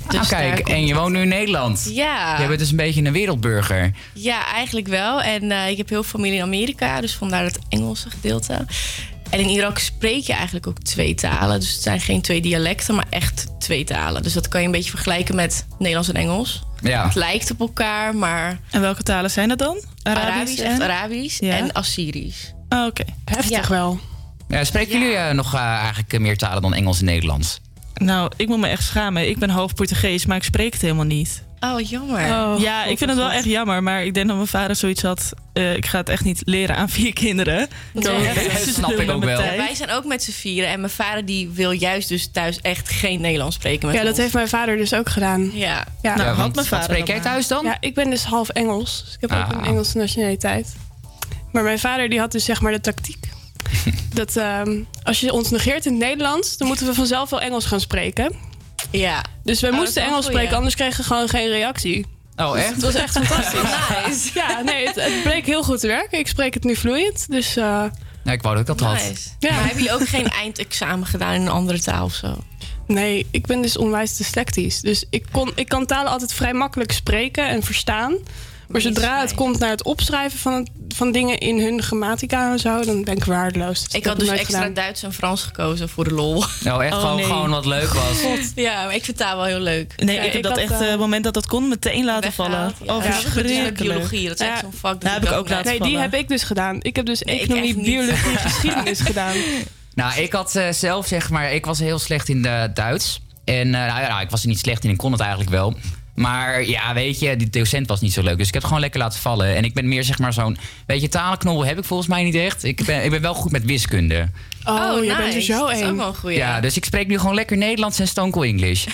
ah, 0.08 0.12
daar 0.14 0.28
kijk, 0.28 0.56
komt 0.56 0.70
en 0.70 0.86
je 0.86 0.96
woont 0.96 1.14
nu 1.14 1.22
in 1.22 1.28
Nederland. 1.28 1.90
Ja. 1.94 2.42
Je 2.42 2.48
bent 2.48 2.60
dus 2.60 2.70
een 2.70 2.76
beetje 2.78 3.04
een 3.04 3.12
wereldburger. 3.14 3.92
Ja, 4.14 4.46
eigenlijk 4.54 4.88
wel. 4.88 5.22
En 5.22 5.52
eh, 5.52 5.70
ik 5.70 5.78
heb 5.78 5.90
heel 5.90 6.04
veel 6.04 6.12
familie 6.20 6.38
in 6.38 6.44
Amerika, 6.44 7.02
dus 7.02 7.16
vandaar 7.16 7.44
het 7.44 7.60
Engelse 7.70 8.10
gedeelte. 8.10 8.66
En 9.30 9.40
in 9.40 9.50
Irak 9.50 9.78
spreek 9.80 10.24
je 10.24 10.34
eigenlijk 10.34 10.68
ook 10.68 10.80
twee 10.80 11.14
talen. 11.16 11.60
Dus 11.60 11.72
het 11.74 11.82
zijn 11.82 12.00
geen 12.00 12.22
twee 12.22 12.42
dialecten, 12.42 12.96
maar 12.96 13.06
echt 13.10 13.48
twee 13.60 13.84
talen. 13.84 14.24
Dus 14.24 14.34
dat 14.34 14.48
kan 14.48 14.60
je 14.60 14.66
een 14.66 14.72
beetje 14.72 14.90
vergelijken 14.90 15.36
met 15.36 15.66
Nederlands 15.80 16.10
en 16.10 16.16
Engels. 16.16 16.64
Ja. 16.82 17.06
Het 17.06 17.16
lijkt 17.16 17.52
op 17.52 17.60
elkaar, 17.60 18.16
maar... 18.16 18.60
En 18.72 18.82
welke 18.82 19.04
talen 19.04 19.32
zijn 19.32 19.50
dat 19.50 19.58
dan? 19.58 19.84
Arabisch, 20.04 20.60
echt 20.60 20.80
en? 20.80 20.82
Arabisch 20.82 21.40
Ja. 21.40 21.58
en 21.58 21.72
Assyrisch. 21.72 22.54
Oh, 22.70 22.86
Oké. 22.86 23.04
Heftig 23.26 23.68
wel. 23.68 24.00
Ja, 24.48 24.64
spreken 24.64 25.00
jullie 25.00 25.16
eh, 25.16 25.34
nog 25.34 25.54
eh, 25.54 25.60
eigenlijk 25.62 26.14
eh, 26.14 26.20
meer 26.20 26.38
talen 26.38 26.62
dan 26.62 26.74
Engels 26.74 27.00
en 27.00 27.06
Nederlands? 27.06 27.60
Nou, 27.94 28.32
ik 28.36 28.48
moet 28.48 28.60
me 28.60 28.68
echt 28.68 28.84
schamen. 28.84 29.30
Ik 29.30 29.38
ben 29.38 29.50
half 29.50 29.74
Portugees, 29.76 30.26
maar 30.26 30.38
ik 30.38 30.44
spreek 30.44 30.74
het 30.74 30.82
helemaal 30.82 31.06
niet. 31.06 31.44
Oh, 31.60 31.80
jammer. 31.90 32.22
ja, 32.62 32.84
ik 32.86 32.98
vind 32.98 33.10
het 33.10 33.20
wel 33.20 33.32
echt 33.32 33.46
jammer. 33.46 33.84
Maar 33.84 34.04
ik 34.04 34.14
denk 34.14 34.28
dat 34.28 34.36
mijn 34.36 34.48
vader 34.48 34.76
zoiets 34.76 35.02
had. 35.02 35.32
eh, 35.54 35.76
ik 35.76 35.86
ga 35.86 35.98
het 35.98 36.10
echt 36.10 36.24
niet 36.24 36.42
leren 36.46 36.76
aan 36.76 36.90
vier 36.90 37.14
kinderen. 37.14 37.68
Nee. 37.94 38.04
Dat 38.04 38.68
snap 38.74 38.92
ik 38.92 39.12
ook 39.12 39.24
wel. 39.24 39.42
Ja, 39.44 39.56
wij 39.56 39.76
zijn 39.76 39.90
ook 39.92 40.06
met 40.06 40.24
z'n 40.24 40.32
vieren. 40.32 40.70
En 40.70 40.80
mijn 40.80 40.92
vader 40.92 41.26
die 41.26 41.50
wil 41.50 41.72
juist 41.72 42.08
dus 42.10 42.28
thuis 42.32 42.62
echt 42.62 42.90
geen 42.90 43.22
Nederlands 43.22 43.56
spreken 43.56 43.86
met 43.88 43.96
Ja, 43.96 44.02
dat 44.02 44.12
ons. 44.12 44.20
heeft 44.22 44.34
mijn 44.34 44.48
vader 44.48 44.78
dus 44.78 44.94
ook 44.94 45.10
gedaan. 45.10 45.52
Ja. 45.54 45.86
Ja. 46.02 46.16
Ja, 46.18 46.36
want 46.36 46.70
wat 46.70 46.84
spreek 46.84 47.08
jij 47.08 47.20
thuis 47.20 47.48
dan? 47.48 47.64
Ja, 47.66 47.78
ik 47.80 47.94
ben 47.94 48.10
dus 48.10 48.24
half 48.24 48.50
Engels. 48.50 49.02
Dus 49.06 49.14
ik 49.14 49.22
heb 49.22 49.32
ook 49.32 49.38
Ah. 49.54 49.58
een 49.60 49.66
Engelse 49.66 49.98
nationaliteit. 49.98 50.76
Maar 51.52 51.64
mijn 51.64 51.80
vader 51.80 52.10
die 52.10 52.20
had 52.20 52.32
dus 52.32 52.46
zeg 52.46 52.62
maar 52.62 52.72
de 52.72 52.82
tactiek. 52.82 53.30
dat 54.14 54.36
ehm, 54.38 54.80
als 55.04 55.20
je 55.20 55.32
ons 55.34 55.50
negeert 55.50 55.86
in 55.86 55.92
het 55.92 56.02
Nederlands, 56.02 56.58
dan 56.58 56.68
moeten 56.68 56.86
we 56.86 56.94
vanzelf 56.94 57.30
wel 57.30 57.42
Engels 57.42 57.66
gaan 57.66 57.80
spreken. 57.80 58.32
Ja. 58.92 59.24
Dus 59.44 59.60
wij 59.62 59.70
Oh, 59.70 59.76
moesten 59.78 60.02
Engels 60.04 60.18
goeie. 60.26 60.32
spreken, 60.32 60.56
anders 60.56 60.76
kregen 60.76 60.98
we 60.98 61.04
gewoon 61.04 61.30
geen 61.30 61.48
reactie. 61.50 62.06
Oh, 62.36 62.52
Dus 62.54 62.62
echt? 62.64 62.74
Het 62.74 62.82
was 62.84 62.94
echt 62.94 63.14
fantastisch. 63.24 63.62
nice. 64.06 64.30
Ja, 64.34 64.62
nee, 64.62 64.88
het, 64.88 64.96
het 64.96 65.24
bleek 65.24 65.46
heel 65.46 65.64
goed 65.64 65.80
te 65.80 65.88
werken. 65.88 66.20
Ik 66.20 66.28
spreek 66.28 66.54
het 66.54 66.64
nu 66.64 66.76
vloeiend. 66.76 67.26
Dus 67.30 67.56
eh, 67.58 67.64
Nou, 68.24 68.38
ik 68.38 68.42
wou 68.42 68.56
dat 68.56 68.70
ik 68.70 68.78
dat 68.78 68.80
had. 68.80 68.94
Nice. 69.08 69.30
Maar 69.40 69.52
hebben 69.66 69.84
jullie 69.84 69.92
ook 69.94 70.08
geen 70.08 70.28
eindexamen 70.30 71.08
gedaan 71.08 71.34
in 71.34 71.42
een 71.42 71.48
andere 71.50 71.80
taal 71.82 72.06
of 72.06 72.14
zo? 72.14 72.38
nee, 72.88 73.28
ik 73.32 73.46
ben 73.46 73.62
dus 73.62 73.78
onwijs 73.78 74.16
dyslectisch. 74.18 74.82
Dus 74.82 75.06
ik, 75.10 75.26
kon, 75.32 75.52
ik 75.56 75.68
kan 75.68 75.86
talen 75.86 76.12
altijd 76.12 76.34
vrij 76.34 76.54
makkelijk 76.54 76.92
spreken 76.92 77.48
en 77.48 77.64
verstaan. 77.64 78.16
Maar 78.70 78.82
zodra 78.82 79.20
het 79.22 79.34
komt 79.36 79.60
naar 79.60 79.70
het 79.70 79.84
opschrijven 79.84 80.40
van, 80.40 80.54
het- 80.54 80.70
van 80.96 81.12
dingen 81.12 81.38
in 81.38 81.60
hun 81.62 81.82
grammatica 81.84 82.52
en 82.52 82.60
zo, 82.60 82.82
dan 82.84 83.04
ben 83.04 83.16
ik 83.16 83.24
waardeloos. 83.24 83.84
Dus 83.84 83.94
Ik 83.94 84.06
had 84.06 84.18
het 84.18 84.30
dus 84.30 84.38
extra 84.40 84.58
gedaan. 84.58 84.74
Duits 84.74 85.04
en 85.04 85.14
Frans 85.14 85.42
gekozen 85.44 85.90
voor 85.90 86.04
de 86.04 86.14
lol. 86.14 86.44
Nou, 86.64 86.84
echt 86.84 86.94
gewoon, 86.96 87.24
gewoon 87.24 87.50
wat 87.50 87.66
leuk 87.66 87.94
was. 87.94 88.22
Ja, 88.56 88.84
maar 88.86 88.96
ik 88.96 89.04
vind 89.06 89.18
taal 89.18 89.36
wel 89.36 89.46
heel 89.46 89.60
leuk. 89.60 89.94
Nee, 89.98 90.16
Ja, 90.16 90.22
ik 90.22 90.34
heb 90.34 90.44
dat 90.44 90.52
had, 90.52 90.62
echt, 90.62 90.72
eh, 90.72 90.82
eh, 90.82 90.90
het 90.90 91.00
moment 91.00 91.24
dat 91.24 91.34
dat 91.34 91.46
kon, 91.48 91.68
meteen 91.68 92.06
laten 92.06 92.34
vallen. 92.34 92.74
Ja, 92.84 92.96
Oh, 92.96 93.04
ja, 93.04 93.12
verschrikkelijk. 93.14 93.78
biologie, 93.78 94.28
dat 94.28 94.40
is 94.40 94.48
echt 94.48 94.60
zo'n 94.60 94.74
vak. 94.74 95.04
Ja, 95.04 95.10
heb 95.14 95.24
ik 95.24 95.32
ook 95.32 95.50
laten 95.50 95.66
Nee, 95.66 95.80
die 95.80 95.88
vallen. 95.92 96.02
heb 96.02 96.14
ik 96.14 96.28
dus 96.28 96.44
gedaan. 96.44 96.78
Ik 96.82 96.96
heb 96.96 97.06
dus 97.06 97.22
Nee, 97.22 97.40
economie, 97.40 97.82
biologie, 97.82 98.38
geschiedenis 98.50 99.00
gedaan. 99.02 99.36
Nou, 99.94 100.20
ik 100.22 100.34
had 100.34 100.56
eh, 100.56 100.72
zelf 100.72 101.08
zeg 101.08 101.30
maar, 101.30 101.54
ik 101.54 101.66
was 101.66 101.80
heel 101.80 102.00
slecht 102.00 102.30
in 102.30 102.42
de 102.42 102.72
Duits. 102.74 103.22
En 103.46 103.56
eh, 103.56 103.86
nou, 103.88 104.02
ja, 104.02 104.08
nou, 104.08 104.22
ik 104.22 104.30
was 104.30 104.42
er 104.42 104.48
niet 104.48 104.60
slecht 104.60 104.84
in, 104.84 104.90
ik 104.90 104.98
kon 104.98 105.12
het 105.12 105.22
eigenlijk 105.22 105.52
wel. 105.52 105.76
Maar 106.20 106.64
ja, 106.66 106.94
weet 106.94 107.20
je, 107.20 107.36
die 107.36 107.50
docent 107.50 107.88
was 107.88 108.02
niet 108.02 108.14
zo 108.14 108.22
leuk. 108.24 108.38
Dus 108.38 108.48
ik 108.48 108.54
heb 108.54 108.62
het 108.62 108.64
gewoon 108.66 108.80
lekker 108.80 109.00
laten 109.00 109.20
vallen. 109.20 109.56
En 109.56 109.64
ik 109.64 109.74
ben 109.74 109.88
meer 109.88 110.04
zeg 110.04 110.18
maar 110.20 110.34
zo'n, 110.34 110.58
weet 110.86 111.02
je, 111.02 111.08
talenknobbel 111.10 111.66
heb 111.66 111.78
ik 111.78 111.84
volgens 111.84 112.10
mij 112.10 112.24
niet 112.24 112.36
echt. 112.36 112.64
Ik 112.64 112.86
ben, 112.86 113.04
ik 113.04 113.10
ben 113.12 113.22
wel 113.22 113.34
goed 113.34 113.52
met 113.52 113.64
wiskunde. 113.66 114.30
Oh, 114.64 115.04
je 115.04 115.10
nice. 115.10 115.22
bent 115.22 115.34
er 115.36 115.42
zo 115.42 115.60
Dat 115.60 115.72
is 115.72 115.78
ook 115.78 115.84
een. 115.84 115.98
wel 115.98 116.08
een 116.08 116.16
goeie. 116.16 116.38
Ja, 116.38 116.60
dus 116.60 116.78
ik 116.78 116.86
spreek 116.86 117.08
nu 117.08 117.20
gewoon 117.20 117.36
lekker 117.36 117.58
Nederlands 117.58 118.00
en 118.00 118.08
Stone 118.08 118.32
Cold 118.32 118.46
English. 118.46 118.86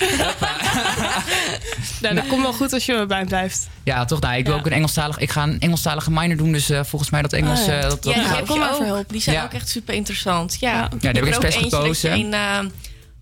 Nou, 2.00 2.14
dat 2.14 2.26
komt 2.26 2.42
wel 2.42 2.52
goed 2.52 2.72
als 2.72 2.86
je 2.86 2.92
erbij 2.94 3.24
blijft. 3.24 3.68
Ja, 3.84 4.04
toch? 4.04 4.20
Nou, 4.20 4.36
ik 4.36 4.44
wil 4.44 4.52
Ja. 4.54 4.60
ook 4.60 4.66
een 4.66 4.72
Engelstalig. 4.72 5.18
Ik 5.18 5.30
ga 5.30 5.42
een 5.42 5.60
Engelstalige 5.60 6.10
minor 6.10 6.36
doen, 6.36 6.52
dus 6.52 6.70
eh, 6.70 6.80
volgens 6.84 7.10
mij 7.10 7.22
dat 7.22 7.32
Engels. 7.32 7.60
Ah, 7.60 7.66
ja. 7.66 7.72
eh, 7.76 7.82
dat, 7.82 8.02
dat 8.02 8.14
Ja, 8.14 8.20
die 8.20 8.28
heb 8.36 8.46
je 8.48 8.54
maar 8.58 8.70
ook. 8.70 8.76
voor 8.76 8.84
hulp. 8.84 9.08
Die 9.10 9.20
zijn 9.20 9.36
Ja. 9.36 9.44
ook 9.44 9.52
echt 9.52 9.68
super 9.68 9.94
interessant. 9.94 10.56
Ja, 10.60 10.72
Ja, 10.72 10.88
die 10.88 11.08
heb 11.10 11.16
ik 11.16 11.26
expres 11.26 11.56
gekozen. 11.56 12.18
je 12.18 12.24
in 12.24 12.32
eh, 12.34 12.58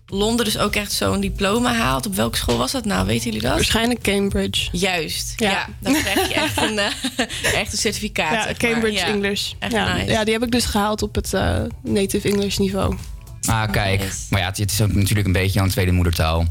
Londen 0.07 0.45
dus 0.45 0.57
ook 0.57 0.75
echt 0.75 0.91
zo'n 0.91 1.19
diploma 1.19 1.73
haalt. 1.73 2.05
Op 2.05 2.15
welke 2.15 2.37
school 2.37 2.57
was 2.57 2.71
dat 2.71 2.85
nou? 2.85 3.05
Weten 3.05 3.25
jullie 3.25 3.41
dat? 3.41 3.51
Waarschijnlijk 3.53 4.01
Cambridge. 4.01 4.67
Juist. 4.71 5.33
Ja. 5.35 5.49
Ja. 5.51 5.67
dan 5.79 5.93
krijg 5.93 6.27
je 6.27 6.33
echt 6.33 6.61
een, 6.61 6.79
eh, 6.79 6.85
echt 7.61 7.71
een 7.71 7.77
certificaat. 7.77 8.31
Ja, 8.33 8.43
zeg 8.43 8.61
maar. 8.61 8.71
Cambridge 8.71 8.97
Ja. 9.05 9.07
English. 9.13 9.51
Echt 9.59 9.71
ja. 9.71 9.93
nice. 9.95 10.11
ja, 10.11 10.23
die 10.23 10.33
heb 10.33 10.43
ik 10.43 10.51
dus 10.51 10.65
gehaald 10.65 11.01
op 11.01 11.15
het 11.15 11.33
eh, 11.33 11.57
native 11.83 12.27
English 12.29 12.57
niveau. 12.57 12.95
Ah, 13.45 13.71
kijk. 13.71 14.13
Maar 14.29 14.39
ja, 14.39 14.45
het, 14.47 14.57
het 14.57 14.71
is 14.71 14.81
ook 14.81 14.93
natuurlijk 14.93 15.27
een 15.27 15.33
beetje 15.33 15.51
jouw 15.59 15.67
tweede 15.67 15.91
moedertaal. 15.91 16.45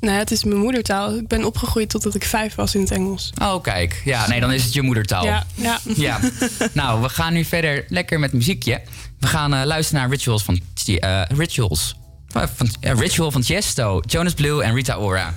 Nee, 0.00 0.14
het 0.18 0.30
is 0.30 0.44
mijn 0.44 0.58
moedertaal. 0.60 1.14
Ik 1.14 1.28
ben 1.28 1.44
opgegroeid 1.44 1.88
totdat 1.90 2.14
ik 2.14 2.24
vijf 2.24 2.54
was 2.54 2.74
in 2.74 2.80
het 2.80 2.90
Engels. 2.90 3.32
Oh, 3.42 3.62
kijk. 3.62 4.02
Ja, 4.04 4.28
nee, 4.28 4.40
dan 4.40 4.52
is 4.52 4.64
het 4.64 4.72
je 4.72 4.82
moedertaal. 4.82 5.24
Ja, 5.24 5.46
ja. 5.54 5.78
Ja. 5.96 6.20
nou, 6.72 7.02
we 7.02 7.08
gaan 7.08 7.32
nu 7.32 7.44
verder 7.44 7.84
lekker 7.88 8.18
met 8.18 8.32
muziekje. 8.32 8.80
We 9.18 9.26
gaan 9.26 9.54
eh, 9.54 9.64
luisteren 9.64 10.00
naar 10.00 10.10
Rituals 10.10 10.42
van... 10.42 10.60
eh, 10.86 11.22
Rituals. 11.28 11.94
Van 12.32 12.48
eh, 12.80 12.94
Ritual 12.94 13.30
van 13.30 13.42
Tiesto, 13.42 14.00
Jonas 14.06 14.34
Blue 14.34 14.62
en 14.62 14.74
Rita 14.74 14.98
Ora. 14.98 15.34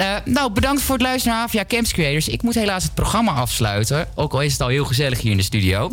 Eh, 0.00 0.16
nou, 0.24 0.52
bedankt 0.52 0.82
voor 0.82 0.94
het 0.94 1.04
luisteren 1.04 1.36
naar 1.36 1.46
Havia 1.46 1.64
Camps 1.64 1.92
Creators. 1.92 2.28
Ik 2.28 2.42
moet 2.42 2.54
helaas 2.54 2.82
het 2.82 2.94
programma 2.94 3.32
afsluiten. 3.32 4.08
Ook 4.14 4.32
al 4.32 4.42
is 4.42 4.52
het 4.52 4.60
al 4.60 4.68
heel 4.68 4.84
gezellig 4.84 5.20
hier 5.20 5.30
in 5.30 5.36
de 5.36 5.42
studio. 5.42 5.92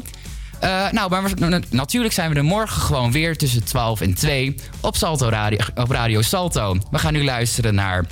Eh, 0.60 0.92
nou, 0.92 1.10
maar 1.10 1.32
natuurlijk 1.70 2.14
zijn 2.14 2.30
we 2.30 2.36
er 2.36 2.44
morgen 2.44 2.82
gewoon 2.82 3.12
weer 3.12 3.38
tussen 3.38 3.64
12 3.64 4.02
en 4.02 4.14
2 4.14 4.56
op, 4.82 4.96
Salto 4.96 5.30
Radio, 5.30 5.58
op 5.76 5.90
Radio 5.90 6.22
Salto. 6.22 6.78
We 6.92 7.00
gaan 7.00 7.14
nu 7.14 7.24
luisteren 7.24 7.76
naar... 7.76 8.06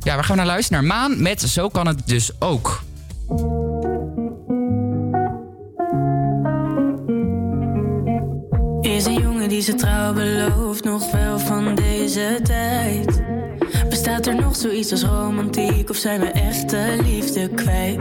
Ja, 0.00 0.16
we 0.16 0.22
gaan 0.22 0.36
naar 0.36 0.46
luisteren 0.46 0.86
naar 0.86 0.96
Maan 0.96 1.22
met 1.22 1.40
Zo 1.40 1.68
kan 1.68 1.86
het 1.86 2.06
dus 2.06 2.30
ook. 2.40 2.82
Is 8.80 9.04
een 9.04 9.20
jongen 9.20 9.48
die 9.48 9.62
zijn 9.62 9.76
trouw 9.76 10.12
belooft, 10.12 10.84
nog 10.84 11.10
wel 11.10 11.38
van 11.38 11.74
deze 11.74 12.40
tijd. 12.42 12.73
Zoiets 14.84 15.04
als 15.04 15.12
romantiek 15.12 15.90
of 15.90 15.96
zijn 15.96 16.20
we 16.20 16.26
echte 16.26 16.96
liefde 17.04 17.48
kwijt? 17.48 18.00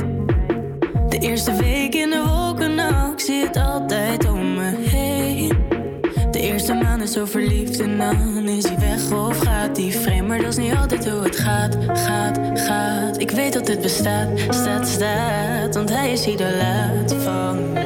De 1.09 1.17
eerste 1.19 1.55
week 1.55 1.95
in 1.95 2.09
de 2.09 2.23
wolken, 2.27 2.75
nou, 2.75 3.13
ik 3.13 3.19
zie 3.19 3.43
het 3.43 3.57
altijd 3.57 4.29
om 4.29 4.53
me 4.53 4.75
heen. 4.77 5.57
De 6.31 6.39
eerste 6.39 6.73
maand 6.73 7.01
is 7.01 7.11
zo 7.11 7.25
verliefd 7.25 7.79
en 7.79 7.97
dan 7.97 8.47
is 8.47 8.67
hij 8.67 8.79
weg 8.79 9.11
of 9.11 9.39
gaat 9.39 9.77
hij 9.77 9.91
vreemd. 9.91 10.27
Maar 10.27 10.37
dat 10.37 10.47
is 10.47 10.57
niet 10.57 10.75
altijd 10.75 11.09
hoe 11.09 11.23
het 11.23 11.35
gaat, 11.35 11.77
gaat, 11.93 12.39
gaat. 12.53 13.19
Ik 13.21 13.31
weet 13.31 13.53
dat 13.53 13.67
het 13.67 13.81
bestaat, 13.81 14.39
staat, 14.49 14.87
staat, 14.87 15.75
want 15.75 15.89
hij 15.89 16.11
is 16.11 16.27
idolaat 16.27 17.13
van 17.13 17.82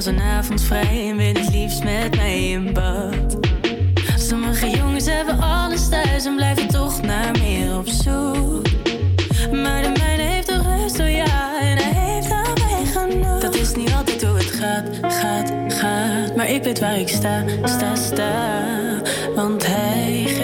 speciaal 0.00 0.18
zijn 0.18 0.36
avond 0.36 0.62
vrij 0.62 1.08
en 1.08 1.16
wil 1.16 1.42
het 1.42 1.54
liefst 1.54 1.84
met 1.84 2.16
mij 2.16 2.50
in 2.50 2.72
bad. 2.72 3.38
Sommige 4.16 4.70
jongens 4.70 5.06
hebben 5.06 5.40
alles 5.40 5.88
thuis 5.88 6.24
en 6.24 6.34
blijven 6.34 6.68
toch 6.68 7.02
naar 7.02 7.38
meer 7.38 7.76
op 7.76 7.88
zoek. 7.88 8.66
Maar 9.52 9.82
de 9.82 9.92
mijne 9.98 10.22
heeft 10.22 10.46
de 10.46 10.62
rust, 10.62 11.00
oh 11.00 11.10
ja, 11.10 11.60
en 11.60 11.78
hij 11.78 12.12
heeft 12.12 12.30
aan 12.30 12.52
mij 12.54 12.84
genoeg. 12.84 13.40
Dat 13.40 13.54
is 13.54 13.74
niet 13.74 13.92
altijd 13.92 14.22
hoe 14.22 14.36
het 14.36 14.50
gaat, 14.50 14.88
gaat, 15.02 15.52
gaat. 15.68 16.36
Maar 16.36 16.50
ik 16.50 16.62
weet 16.62 16.80
waar 16.80 16.98
ik 16.98 17.08
sta, 17.08 17.44
sta, 17.64 17.94
sta. 17.94 18.64
Want 19.34 19.66
hij 19.66 20.39